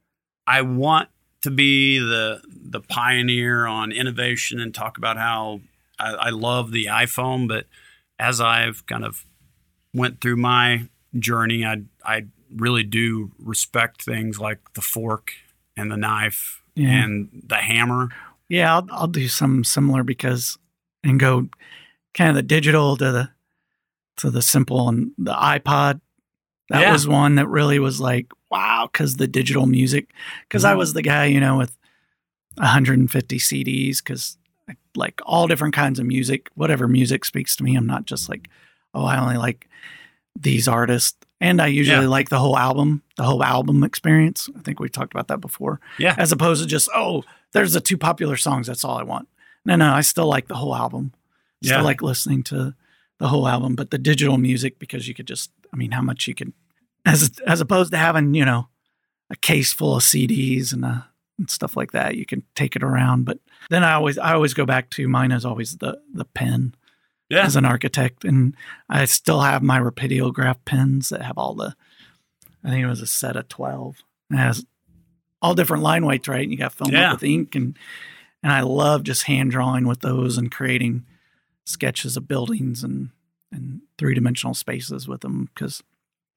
I 0.47 0.62
want 0.62 1.11
to 1.43 1.51
be 1.51 1.99
the 1.99 2.43
the 2.51 2.80
pioneer 2.80 3.66
on 3.66 3.93
innovation 3.93 4.61
and 4.61 4.74
talk 4.74 4.99
about 4.99 5.16
how 5.16 5.61
I, 5.99 6.12
I 6.14 6.30
love 6.30 6.70
the 6.72 6.86
iPhone, 6.86 7.49
but 7.49 7.66
as 8.18 8.41
I've 8.41 8.84
kind 8.86 9.05
of 9.05 9.24
went 9.95 10.20
through 10.20 10.36
my 10.36 10.88
journey, 11.18 11.64
I 11.64 11.82
I 12.05 12.26
really 12.55 12.82
do 12.82 13.30
respect 13.38 14.03
things 14.05 14.38
like 14.38 14.59
the 14.74 14.80
fork 14.80 15.32
and 15.76 15.91
the 15.91 15.97
knife 15.97 16.62
Yeah. 16.74 17.05
and 17.05 17.28
the 17.47 17.57
hammer. 17.57 18.09
yeah, 18.49 18.74
I'll, 18.74 18.86
I'll 18.91 19.07
do 19.07 19.28
something 19.28 19.64
similar 19.64 20.03
because 20.03 20.59
and 21.05 21.18
go 21.20 21.49
kind 22.12 22.28
of 22.30 22.34
the 22.36 22.43
digital 22.43 22.97
to 22.97 23.12
the 23.12 23.30
to 24.18 24.30
the 24.30 24.43
simple 24.43 24.88
and 24.88 25.12
the 25.16 25.32
iPod. 25.34 26.01
That 26.68 26.82
Yeah. 26.82 26.93
was 26.93 27.09
one 27.09 27.36
that 27.36 27.49
really 27.49 27.78
was 27.78 28.01
like 28.01 28.30
wow 28.51 28.88
because 28.92 29.16
the 29.16 29.26
digital 29.28 29.66
music 29.66 30.12
because 30.48 30.64
I 30.64 30.74
Mhm. 30.74 30.78
was 30.78 30.92
the 30.92 31.03
guy 31.03 31.26
you 31.26 31.40
know 31.40 31.57
with 31.59 31.76
150 32.59 33.38
CDs 33.38 33.98
because 33.98 34.36
like 34.96 35.20
all 35.24 35.46
different 35.46 35.74
kinds 35.74 35.98
of 35.98 36.07
music 36.07 36.48
whatever 36.55 36.88
music 36.88 37.24
speaks 37.24 37.57
to 37.57 37.64
me 37.64 37.76
I'm 37.76 37.86
not 37.86 38.07
just 38.07 38.28
like 38.28 38.48
oh 38.94 39.05
I 39.05 39.18
only 39.18 39.36
like 39.36 39.68
these 40.38 40.68
artists 40.68 41.16
and 41.40 41.61
I 41.62 41.66
usually 41.68 42.03
Yeah. 42.03 42.09
like 42.09 42.28
the 42.28 42.38
whole 42.38 42.59
album 42.59 43.03
the 43.16 43.24
whole 43.24 43.42
album 43.42 43.84
experience 43.84 44.48
I 44.57 44.61
think 44.62 44.80
we 44.80 44.88
talked 44.88 45.12
about 45.14 45.28
that 45.28 45.40
before 45.40 45.80
Yeah. 45.98 46.14
as 46.18 46.32
opposed 46.32 46.62
to 46.62 46.68
just 46.68 46.88
oh 46.94 47.24
there's 47.53 47.72
the 47.72 47.80
two 47.80 47.96
popular 47.96 48.36
songs 48.36 48.66
that's 48.66 48.84
all 48.84 48.96
I 48.98 49.03
want 49.05 49.28
no 49.64 49.76
no 49.76 49.92
I 49.92 50.01
still 50.03 50.26
like 50.26 50.48
the 50.48 50.57
whole 50.57 50.74
album 50.74 51.12
still 51.62 51.78
Yeah. 51.78 51.82
like 51.82 52.03
listening 52.03 52.42
to 52.44 52.74
the 53.18 53.28
whole 53.28 53.46
album 53.46 53.76
but 53.76 53.90
the 53.90 53.98
digital 53.98 54.38
music 54.38 54.78
because 54.78 55.07
you 55.09 55.14
could 55.14 55.26
just 55.26 55.51
I 55.72 55.76
mean 55.76 55.92
how 55.92 56.03
much 56.03 56.26
you 56.26 56.34
could 56.34 56.53
as 57.07 57.30
as 57.46 57.61
opposed 57.61 57.90
to 57.92 57.98
having 57.98 58.34
you 58.34 58.44
know 58.44 58.68
a 59.30 59.36
case 59.36 59.72
full 59.72 59.96
of 59.96 60.03
CDs 60.03 60.72
and 60.72 60.84
uh 60.84 61.03
and 61.38 61.48
stuff 61.48 61.76
like 61.76 61.92
that 61.92 62.16
you 62.16 62.26
can 62.26 62.42
take 62.55 62.76
it 62.76 62.82
around. 62.82 63.24
But 63.24 63.38
then 63.70 63.82
I 63.84 63.92
always 63.94 64.18
I 64.18 64.34
always 64.34 64.55
go 64.55 64.66
back 64.66 64.90
to 64.90 65.09
mine 65.09 65.32
is 65.32 65.44
always 65.44 65.78
the 65.78 66.01
the 66.12 66.24
pen 66.26 66.74
Yeah. 67.30 67.44
as 67.46 67.57
an 67.57 67.64
architect. 67.64 68.24
And 68.24 68.55
I 68.88 69.05
still 69.07 69.40
have 69.40 69.62
my 69.62 69.78
Rapidograph 69.80 70.59
pens 70.64 71.09
that 71.11 71.22
have 71.22 71.38
all 71.38 71.55
the 71.55 71.74
I 72.64 72.68
think 72.70 72.82
it 72.84 72.88
was 72.88 73.01
a 73.01 73.07
set 73.07 73.36
of 73.36 73.48
12 73.48 74.03
it 74.32 74.36
has 74.36 74.64
all 75.42 75.55
different 75.55 75.82
line 75.82 76.05
weights 76.05 76.28
right? 76.28 76.42
And 76.42 76.53
you 76.53 76.59
got 76.59 76.78
'em 76.80 76.92
Yeah. 76.92 77.12
up 77.12 77.20
with 77.20 77.30
ink. 77.30 77.55
And 77.55 77.78
and 78.42 78.53
I 78.53 78.61
love 78.62 79.03
just 79.05 79.22
hand 79.24 79.51
drawing 79.51 79.86
with 79.86 80.01
those 80.01 80.36
and 80.38 80.51
creating 80.51 81.05
sketches 81.64 82.16
of 82.16 82.28
buildings 82.28 82.82
and 82.84 83.11
and 83.53 83.80
three 83.98 84.14
dimensional 84.14 84.55
spaces 84.55 85.09
with 85.09 85.22
them 85.22 85.48
because 85.55 85.82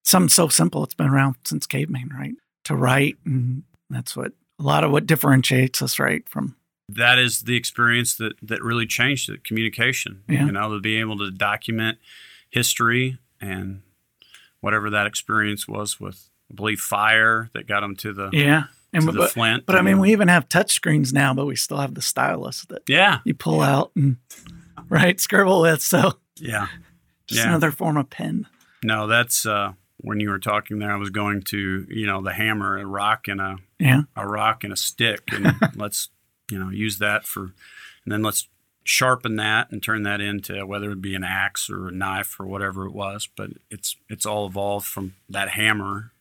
something 0.04 0.30
so 0.30 0.48
simple. 0.48 0.84
It's 0.84 0.94
been 0.94 1.08
around 1.10 1.36
since 1.46 1.66
caveman 1.66 2.10
right? 2.18 2.36
To 2.66 2.76
write 2.76 3.18
and 3.26 3.64
that's 3.90 4.16
what 4.16 4.32
a 4.60 4.64
lot 4.64 4.84
of 4.84 4.92
what 4.92 5.06
differentiates 5.06 5.82
us 5.82 6.00
right 6.00 6.28
from 6.30 6.56
that 6.90 7.18
is 7.20 7.42
the 7.42 7.56
experience 7.56 8.16
that 8.16 8.34
that 8.42 8.62
really 8.64 8.86
changed 8.86 9.30
it 9.30 9.44
communication 9.44 10.22
Yeah. 10.30 10.46
you 10.46 10.52
know 10.52 10.74
to 10.74 10.80
be 10.80 10.98
able 11.00 11.18
to 11.18 11.32
document 11.32 11.98
history 12.50 13.18
and 13.42 13.82
whatever 14.62 14.90
that 14.92 15.08
experience 15.08 15.68
was 15.68 16.00
with 16.00 16.30
i 16.52 16.56
believe 16.56 16.80
fire 16.80 17.50
that 17.54 17.68
got 17.68 17.82
them 17.82 17.96
to 17.98 18.14
the 18.14 18.30
yeah 18.32 18.64
and 18.94 19.06
to 19.06 19.12
the 19.12 19.18
but, 19.20 19.32
flint 19.32 19.66
but 19.66 19.76
I 19.76 19.82
mean 19.82 20.00
we 20.00 20.12
even 20.12 20.28
have 20.30 20.48
touch 20.48 20.72
screens 20.74 21.12
now 21.12 21.34
but 21.34 21.46
we 21.46 21.56
still 21.56 21.78
have 21.78 21.96
the 21.96 22.02
stylus 22.02 22.66
that 22.70 22.84
yeah. 22.88 23.20
you 23.26 23.34
pull 23.34 23.62
out 23.62 23.92
and 23.96 24.18
right 24.90 25.20
scribble 25.20 25.62
with 25.62 25.82
so 25.82 26.14
yeah. 26.38 26.68
just 27.28 27.42
Yeah. 27.42 27.50
another 27.50 27.72
form 27.72 27.98
of 27.98 28.10
pen. 28.10 28.48
No 28.84 29.08
that's 29.08 29.46
uh 29.46 29.74
when 30.04 30.20
you 30.20 30.30
were 30.30 30.40
talking 30.40 30.78
there 30.80 30.92
i 30.92 30.96
was 30.98 31.10
going 31.10 31.42
to 31.42 31.86
you 31.90 32.06
know 32.06 32.22
the 32.22 32.34
hammer 32.34 32.78
a 32.78 32.86
rock 32.86 33.28
and 33.28 33.42
a 33.42 33.58
yeah 33.80 34.02
a 34.16 34.28
rock 34.28 34.64
and 34.64 34.72
a 34.72 34.78
stick 34.78 35.22
and 35.32 35.56
let's 35.76 36.10
you 36.52 36.60
know 36.60 36.70
use 36.70 37.00
that 37.00 37.26
for 37.26 37.42
and 38.04 38.12
then 38.12 38.22
let's 38.22 38.48
sharpen 38.86 39.38
that 39.38 39.72
and 39.72 39.82
turn 39.82 40.04
that 40.04 40.20
into 40.20 40.66
whether 40.66 40.92
it 40.92 41.02
be 41.02 41.16
an 41.16 41.24
axe 41.24 41.70
or 41.70 41.88
a 41.88 41.92
knife 41.92 42.38
or 42.40 42.46
whatever 42.46 42.86
it 42.86 42.92
was 42.94 43.28
but 43.38 43.50
it's 43.72 43.96
it's 44.10 44.26
all 44.26 44.46
evolved 44.46 44.86
from 44.86 45.14
that 45.30 45.50
hammer 45.50 46.12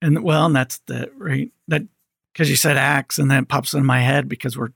And 0.00 0.22
well, 0.22 0.46
and 0.46 0.56
that's 0.56 0.78
the 0.86 1.10
right 1.18 1.52
that 1.68 1.82
because 2.32 2.48
you 2.48 2.56
said 2.56 2.76
axe, 2.76 3.18
and 3.18 3.28
then 3.30 3.42
it 3.42 3.48
pops 3.48 3.74
in 3.74 3.84
my 3.84 3.98
head 4.00 4.28
because 4.28 4.56
we're, 4.56 4.72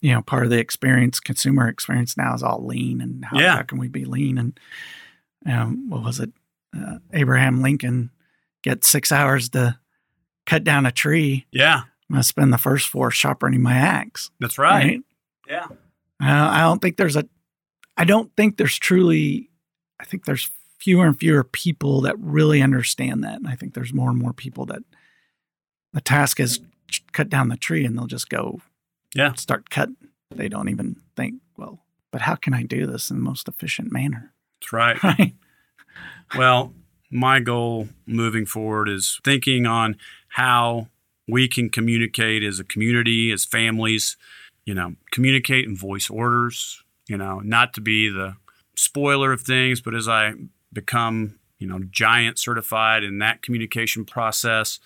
you 0.00 0.10
know, 0.14 0.22
part 0.22 0.44
of 0.44 0.50
the 0.50 0.58
experience, 0.58 1.20
consumer 1.20 1.68
experience 1.68 2.16
now 2.16 2.34
is 2.34 2.42
all 2.42 2.64
lean, 2.64 3.02
and 3.02 3.26
how, 3.26 3.38
Yeah. 3.38 3.56
how 3.56 3.62
can 3.62 3.76
we 3.78 3.88
be 3.88 4.06
lean? 4.06 4.38
And 4.38 4.58
um, 5.44 5.90
what 5.90 6.02
was 6.02 6.18
it? 6.18 6.30
Uh, 6.76 6.98
Abraham 7.12 7.62
Lincoln 7.62 8.10
get 8.62 8.84
six 8.84 9.10
hours 9.12 9.48
to 9.50 9.78
cut 10.46 10.64
down 10.64 10.86
a 10.86 10.92
tree. 10.92 11.46
yeah 11.52 11.82
I'm 12.10 12.14
gonna 12.14 12.22
spend 12.22 12.52
the 12.52 12.58
first 12.58 12.88
four 12.88 13.10
sharpening 13.10 13.62
my 13.62 13.74
axe. 13.74 14.30
that's 14.40 14.58
right, 14.58 14.84
Right? 14.84 15.00
yeah 15.48 15.66
I 16.20 16.58
I 16.58 16.60
don't 16.62 16.80
think 16.82 16.96
there's 16.96 17.16
a. 17.16 17.24
I 17.96 18.04
don't 18.04 18.30
think 18.36 18.56
there's 18.56 18.78
truly. 18.78 19.50
I 20.00 20.04
think 20.04 20.24
there's 20.24 20.50
fewer 20.78 21.06
and 21.06 21.18
fewer 21.18 21.42
people 21.44 22.00
that 22.02 22.18
really 22.18 22.62
understand 22.62 23.24
that, 23.24 23.36
and 23.36 23.48
I 23.48 23.54
think 23.56 23.74
there's 23.74 23.92
more 23.92 24.10
and 24.10 24.18
more 24.18 24.32
people 24.32 24.66
that 24.66 24.82
the 25.92 26.00
task 26.00 26.38
is 26.40 26.60
cut 27.12 27.28
down 27.28 27.48
the 27.48 27.56
tree, 27.56 27.84
and 27.84 27.96
they'll 27.98 28.06
just 28.06 28.28
go 28.28 28.60
Yeah. 29.14 29.32
start 29.34 29.70
cutting. 29.70 29.96
They 30.34 30.48
don't 30.48 30.68
even 30.68 30.96
think, 31.16 31.40
well, 31.56 31.84
but 32.12 32.20
how 32.22 32.34
can 32.36 32.52
I 32.54 32.62
do 32.62 32.86
this 32.86 33.10
in 33.10 33.16
the 33.16 33.22
most 33.22 33.48
efficient 33.48 33.90
manner? 33.92 34.32
That's 34.60 34.72
right. 34.72 35.02
Right. 35.02 35.34
Well, 36.36 36.74
my 37.10 37.40
goal 37.40 37.88
moving 38.06 38.46
forward 38.46 38.88
is 38.88 39.20
thinking 39.24 39.66
on 39.66 39.96
how 40.28 40.88
we 41.26 41.48
can 41.48 41.70
communicate 41.70 42.42
as 42.42 42.58
a 42.58 42.64
community, 42.64 43.30
as 43.32 43.44
families, 43.44 44.16
you 44.64 44.74
know, 44.74 44.94
communicate 45.10 45.66
and 45.66 45.78
voice 45.78 46.10
orders, 46.10 46.82
you 47.06 47.16
know, 47.16 47.40
not 47.40 47.72
to 47.74 47.80
be 47.80 48.08
the 48.08 48.36
spoiler 48.76 49.32
of 49.32 49.42
things, 49.42 49.80
but 49.80 49.94
as 49.94 50.08
I 50.08 50.34
become, 50.72 51.38
you 51.58 51.66
know, 51.66 51.80
giant 51.90 52.38
certified 52.38 53.04
in 53.04 53.18
that 53.18 53.42
communication 53.42 54.04
process 54.04 54.78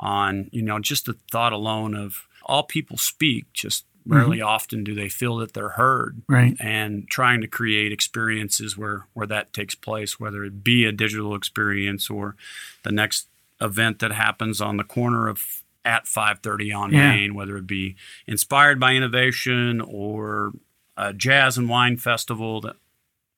on, 0.00 0.48
you 0.52 0.62
know, 0.62 0.78
just 0.78 1.06
the 1.06 1.16
thought 1.30 1.52
alone 1.52 1.94
of 1.94 2.26
all 2.44 2.62
people 2.62 2.96
speak, 2.96 3.52
just 3.52 3.84
rarely 4.06 4.40
often 4.40 4.84
do 4.84 4.94
they 4.94 5.08
feel 5.08 5.36
that 5.36 5.52
they're 5.52 5.70
heard 5.70 6.22
Right. 6.28 6.56
and 6.60 7.08
trying 7.08 7.40
to 7.40 7.46
create 7.48 7.92
experiences 7.92 8.76
where 8.78 9.06
where 9.14 9.26
that 9.26 9.52
takes 9.52 9.74
place 9.74 10.18
whether 10.20 10.44
it 10.44 10.62
be 10.64 10.84
a 10.84 10.92
digital 10.92 11.34
experience 11.34 12.08
or 12.10 12.36
the 12.84 12.92
next 12.92 13.28
event 13.60 13.98
that 13.98 14.12
happens 14.12 14.60
on 14.60 14.76
the 14.76 14.84
corner 14.84 15.28
of 15.28 15.62
at 15.84 16.06
5:30 16.06 16.72
on 16.72 16.92
Yeah. 16.92 17.10
Main 17.12 17.34
whether 17.34 17.56
it 17.56 17.66
be 17.66 17.96
inspired 18.26 18.78
by 18.80 18.94
innovation 18.94 19.80
or 19.80 20.52
a 20.96 21.12
jazz 21.12 21.58
and 21.58 21.68
wine 21.68 21.96
festival 21.96 22.60
that 22.62 22.76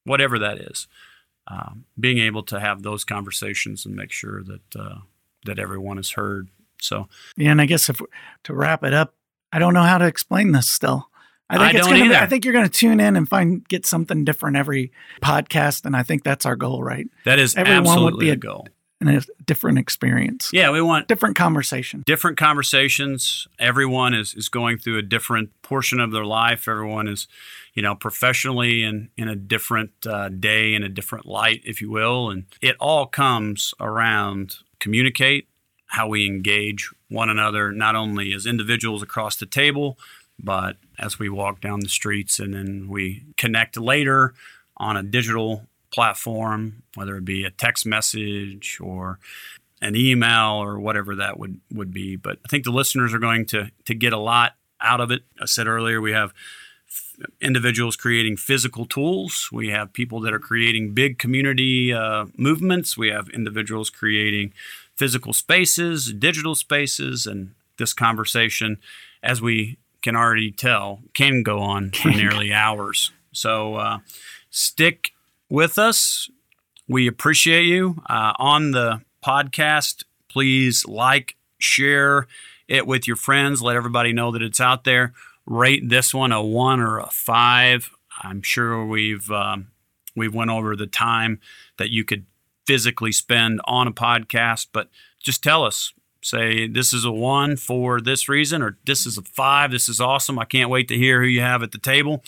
whatever 0.05 0.39
that 0.39 0.59
is 0.59 0.87
um, 1.47 1.85
being 1.99 2.19
able 2.19 2.43
to 2.45 2.61
have 2.61 2.83
those 2.83 3.05
conversations 3.05 3.85
and 3.87 3.97
make 3.97 4.13
sure 4.13 4.43
that 4.43 4.77
uh, 4.77 4.99
that 5.45 5.59
everyone 5.59 5.99
is 5.99 6.11
heard 6.13 6.49
so 6.81 7.09
Yeah, 7.37 7.51
and 7.53 7.61
I 7.61 7.67
guess 7.67 7.89
if 7.89 8.01
to 8.45 8.55
wrap 8.55 8.85
it 8.85 8.93
up, 8.95 9.15
I 9.53 9.59
don't 9.59 9.75
know 9.75 9.83
how 9.83 9.99
to 9.99 10.07
explain 10.07 10.53
this 10.53 10.69
still. 10.69 11.09
I 11.51 11.57
think 11.57 11.75
I 11.75 11.79
it's 11.79 11.87
gonna 11.89 12.09
be. 12.09 12.15
I 12.15 12.27
think 12.27 12.45
you're 12.45 12.53
gonna 12.55 12.69
tune 12.69 13.01
in 13.01 13.17
and 13.17 13.27
find 13.29 13.67
get 13.69 13.87
something 13.87 14.25
different 14.25 14.57
every 14.59 14.93
podcast, 15.23 15.87
and 15.87 15.97
I 15.97 16.03
think 16.03 16.23
that's 16.23 16.45
our 16.45 16.57
goal, 16.57 16.83
right? 16.83 17.07
that 17.25 17.39
is 17.39 17.55
Everyone 17.57 18.03
would 18.05 18.19
be 18.19 18.29
a 18.29 18.35
a- 18.35 18.37
goal 18.37 18.69
And 19.01 19.09
a 19.09 19.23
different 19.47 19.79
experience. 19.79 20.51
yeah 20.53 20.71
we 20.71 20.83
want 20.83 21.09
Different 21.09 21.37
conversation. 21.37 22.03
different 22.07 22.37
conversations. 22.37 23.49
Everyone 23.59 24.13
is, 24.13 24.35
is 24.35 24.49
going 24.51 24.77
through 24.79 24.99
a 24.99 25.03
different 25.03 25.51
portion 25.63 26.01
of 26.01 26.11
their 26.13 26.25
life. 26.27 26.69
Everyone 26.69 27.09
is, 27.09 27.27
you 27.73 27.81
know, 27.83 27.95
professionally 27.95 28.83
in, 28.83 29.09
in 29.17 29.29
a 29.29 29.37
different 29.37 29.93
uh, 30.07 30.29
day, 30.29 30.75
in 30.75 30.83
a 30.83 30.89
different 30.91 31.25
light, 31.25 31.63
if 31.65 31.81
you 31.81 31.91
will. 31.91 32.29
And 32.31 32.45
it 32.61 32.77
all 32.79 33.07
comes 33.07 33.73
around 33.81 34.57
communicate, 34.81 35.49
how 35.89 36.09
we 36.09 36.27
engage 36.27 36.91
one 37.09 37.29
another, 37.29 37.73
not 37.73 37.97
only 37.97 38.33
as 38.33 38.47
individuals 38.47 39.03
across 39.03 39.37
the 39.37 39.47
table, 39.47 39.99
but 40.39 40.77
as 40.99 41.19
we 41.19 41.29
walk 41.29 41.61
down 41.61 41.81
the 41.81 41.89
streets 41.89 42.39
and 42.39 42.55
then 42.55 42.89
we 42.89 43.25
connect 43.37 43.77
later 43.77 44.35
on 44.77 44.97
a 44.97 45.03
digital 45.03 45.67
platform, 45.91 46.83
whether 46.95 47.17
it 47.17 47.25
be 47.25 47.45
a 47.45 47.51
text 47.51 47.87
message 47.87 48.79
or 48.81 49.19
an 49.81 49.97
email 49.97 50.63
or 50.63 50.79
whatever 50.79 51.17
that 51.17 51.39
would, 51.39 51.61
would 51.73 51.93
be. 51.93 52.17
But 52.17 52.39
I 52.45 52.49
think 52.49 52.65
the 52.65 52.71
listeners 52.71 53.15
are 53.15 53.19
going 53.19 53.47
to, 53.47 53.71
to 53.87 53.95
get 53.95 54.13
a 54.13 54.19
lot 54.19 54.55
out 54.81 55.01
of 55.01 55.11
it. 55.11 55.23
I 55.41 55.47
said 55.47 55.67
earlier, 55.67 56.01
we 56.01 56.13
have 56.13 56.33
individuals 57.41 57.97
creating 57.97 58.37
physical 58.37 58.87
tools. 58.87 59.49
We 59.53 59.71
have 59.71 59.93
people 59.93 60.21
that 60.21 60.33
are 60.33 60.39
creating 60.39 60.95
big 60.95 61.19
community 61.19 61.93
uh, 61.93 62.27
movements. 62.37 62.97
We 62.97 63.09
have 63.09 63.29
individuals 63.31 63.91
creating 63.91 64.53
physical 64.99 65.33
spaces, 65.33 66.13
digital 66.13 66.57
spaces, 66.57 67.25
and 67.27 67.55
this 67.79 67.93
conversation, 67.93 68.79
as 69.23 69.41
we 69.41 69.79
can 70.03 70.17
already 70.17 70.51
tell, 70.51 71.01
can 71.15 71.43
go 71.45 71.61
on 71.61 71.91
for 71.93 72.09
nearly 72.09 72.53
hours. 72.53 73.13
So 73.33 73.77
uh, 73.77 73.99
stick 74.51 75.13
with 75.49 75.79
us. 75.79 76.29
We 76.89 77.07
appreciate 77.07 77.67
you. 77.67 78.03
Uh, 78.11 78.33
on 78.39 78.73
the 78.73 79.03
podcast, 79.25 80.03
please 80.29 80.85
like, 80.87 81.37
share 81.59 82.27
it 82.67 82.87
with 82.87 83.07
your 83.07 83.17
friends. 83.17 83.63
Let 83.63 83.77
everybody 83.77 84.13
know 84.13 84.33
that 84.33 84.43
it's 84.43 84.61
out 84.61 84.85
there. 84.85 85.13
Rate 85.47 85.89
this 85.89 86.13
one 86.13 86.33
a 86.33 86.43
one 86.43 86.81
or 86.81 86.99
a 86.99 87.09
five. 87.11 87.91
I'm 88.23 88.43
sure 88.43 88.85
we've 88.85 89.31
um, 89.31 89.69
we've 90.17 90.35
went 90.35 90.51
over 90.51 90.75
the 90.75 90.87
time 90.87 91.41
that 91.79 91.91
you 91.91 92.05
could 92.05 92.27
physically 92.69 93.13
spend 93.13 93.63
on 93.65 93.89
a 93.89 93.93
podcast, 93.93 94.67
but 94.75 94.91
just 95.19 95.43
tell 95.43 95.65
us. 95.65 95.95
Say 96.21 96.67
this 96.67 96.93
is 96.93 97.05
a 97.05 97.13
one 97.13 97.57
for 97.57 98.01
this 98.01 98.29
reason, 98.29 98.61
or 98.61 98.77
this 98.85 99.07
is 99.07 99.17
a 99.17 99.23
five. 99.23 99.71
This 99.71 99.89
is 99.89 100.01
awesome. 100.01 100.39
I 100.39 100.45
can't 100.45 100.69
wait 100.69 100.89
to 100.89 100.97
hear 100.97 101.23
who 101.23 101.29
you 101.29 101.41
have 101.41 101.63
at 101.63 101.71
the 101.71 101.79
table, 101.79 102.23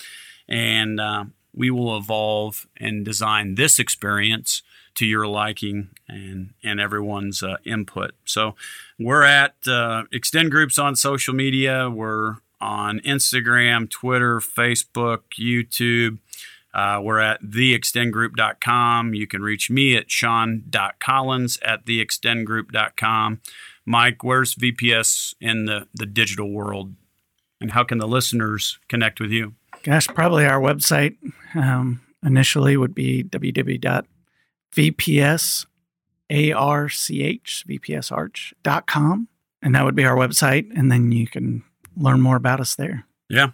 and 0.49 0.99
uh, 1.01 1.25
we 1.53 1.71
will 1.71 1.97
evolve 1.99 2.69
and 2.79 3.05
design 3.05 3.57
this 3.57 3.79
experience 3.81 4.63
to 4.95 5.05
your 5.05 5.27
liking 5.27 5.89
and 6.09 6.55
and 6.63 6.81
everyone's 6.81 7.43
uh, 7.43 7.57
input. 7.65 8.13
So 8.25 8.55
we're 8.99 9.25
at 9.25 9.57
uh, 9.67 10.05
Extend 10.13 10.53
Groups 10.53 10.79
on 10.79 10.95
social 10.95 11.35
media. 11.35 11.91
We're 11.91 12.37
on 12.61 13.01
Instagram, 13.01 13.91
Twitter, 13.91 14.39
Facebook, 14.39 15.23
YouTube. 15.39 16.19
Uh, 16.73 17.01
we're 17.03 17.19
at 17.19 17.43
theextendgroup.com. 17.43 19.15
You 19.15 19.27
can 19.27 19.43
reach 19.43 19.71
me 19.71 19.97
at 19.97 20.11
sean.collins 20.11 21.59
at 21.63 21.85
theextendgroup.com. 21.85 23.41
Mike, 23.85 24.23
where's 24.23 24.55
VPS 24.55 25.35
in 25.41 25.65
the, 25.65 25.89
the 25.95 26.07
digital 26.07 26.51
world? 26.51 26.95
And 27.61 27.73
how 27.73 27.85
can 27.85 27.99
the 27.99 28.07
listeners 28.07 28.79
connect 28.89 29.21
with 29.21 29.31
you? 29.31 29.55
Gosh, 29.83 30.07
probably 30.07 30.47
our 30.47 30.61
website 30.61 31.17
um, 31.55 32.01
initially 32.25 32.77
would 32.77 32.95
be 32.95 33.25
www.vpsarch, 33.25 34.07
vpsarch.com. 37.69 39.29
And 39.63 39.75
that 39.75 39.85
would 39.85 39.95
be 39.95 40.05
our 40.05 40.17
website. 40.17 40.71
And 40.75 40.91
then 40.91 41.13
you 41.13 41.27
can 41.27 41.63
learn 41.97 42.21
more 42.21 42.37
about 42.37 42.61
us 42.61 42.77
there. 42.77 43.07
Yeah. 43.29 43.51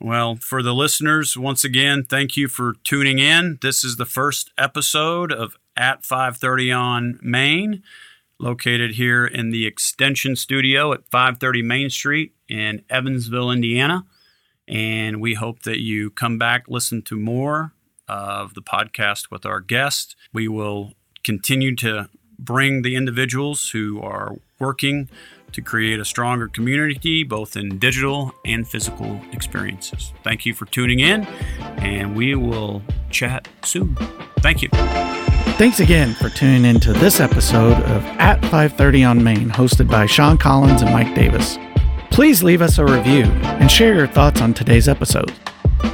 Well, 0.00 0.36
for 0.36 0.60
the 0.60 0.74
listeners, 0.74 1.36
once 1.36 1.62
again, 1.62 2.02
thank 2.02 2.36
you 2.36 2.48
for 2.48 2.74
tuning 2.82 3.20
in. 3.20 3.58
This 3.62 3.84
is 3.84 3.96
the 3.96 4.04
first 4.04 4.50
episode 4.58 5.32
of 5.32 5.56
At 5.76 6.04
530 6.04 6.72
on 6.72 7.18
Main, 7.22 7.82
located 8.40 8.94
here 8.94 9.24
in 9.24 9.50
the 9.50 9.66
Extension 9.66 10.34
Studio 10.34 10.92
at 10.92 11.08
530 11.10 11.62
Main 11.62 11.90
Street 11.90 12.34
in 12.48 12.82
Evansville, 12.90 13.52
Indiana. 13.52 14.04
And 14.66 15.20
we 15.20 15.34
hope 15.34 15.62
that 15.62 15.80
you 15.80 16.10
come 16.10 16.38
back, 16.38 16.64
listen 16.66 17.00
to 17.02 17.16
more 17.16 17.72
of 18.08 18.54
the 18.54 18.62
podcast 18.62 19.30
with 19.30 19.46
our 19.46 19.60
guest. 19.60 20.16
We 20.32 20.48
will 20.48 20.94
continue 21.22 21.76
to 21.76 22.08
bring 22.36 22.82
the 22.82 22.96
individuals 22.96 23.70
who 23.70 24.00
are 24.02 24.36
working 24.58 25.08
to 25.54 25.62
create 25.62 25.98
a 25.98 26.04
stronger 26.04 26.48
community, 26.48 27.22
both 27.24 27.56
in 27.56 27.78
digital 27.78 28.34
and 28.44 28.68
physical 28.68 29.20
experiences. 29.32 30.12
Thank 30.22 30.44
you 30.44 30.54
for 30.54 30.66
tuning 30.66 31.00
in, 31.00 31.24
and 31.78 32.14
we 32.14 32.34
will 32.34 32.82
chat 33.10 33.48
soon. 33.62 33.96
Thank 34.38 34.62
you. 34.62 34.68
Thanks 35.56 35.80
again 35.80 36.14
for 36.14 36.28
tuning 36.28 36.64
in 36.64 36.80
to 36.80 36.92
this 36.92 37.20
episode 37.20 37.80
of 37.84 38.04
At 38.18 38.40
530 38.42 39.04
on 39.04 39.22
Main, 39.22 39.48
hosted 39.48 39.88
by 39.88 40.06
Sean 40.06 40.36
Collins 40.36 40.82
and 40.82 40.92
Mike 40.92 41.14
Davis. 41.14 41.58
Please 42.10 42.42
leave 42.42 42.60
us 42.60 42.78
a 42.78 42.84
review 42.84 43.22
and 43.22 43.70
share 43.70 43.94
your 43.94 44.06
thoughts 44.06 44.40
on 44.40 44.52
today's 44.52 44.88
episode. 44.88 45.32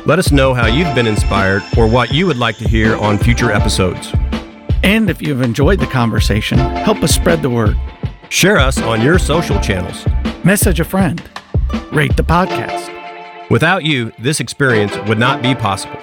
Let 0.06 0.18
us 0.18 0.32
know 0.32 0.54
how 0.54 0.66
you've 0.66 0.94
been 0.94 1.06
inspired 1.06 1.62
or 1.76 1.86
what 1.86 2.12
you 2.12 2.26
would 2.26 2.38
like 2.38 2.56
to 2.58 2.68
hear 2.68 2.96
on 2.96 3.18
future 3.18 3.52
episodes. 3.52 4.12
And 4.82 5.10
if 5.10 5.20
you've 5.20 5.42
enjoyed 5.42 5.78
the 5.78 5.86
conversation, 5.86 6.58
help 6.58 7.02
us 7.02 7.14
spread 7.14 7.42
the 7.42 7.50
word. 7.50 7.76
Share 8.30 8.58
us 8.58 8.80
on 8.80 9.02
your 9.02 9.18
social 9.18 9.60
channels. 9.60 10.06
Message 10.44 10.78
a 10.78 10.84
friend. 10.84 11.20
Rate 11.92 12.16
the 12.16 12.22
podcast. 12.22 13.50
Without 13.50 13.84
you, 13.84 14.12
this 14.20 14.38
experience 14.38 14.96
would 15.08 15.18
not 15.18 15.42
be 15.42 15.52
possible. 15.52 15.98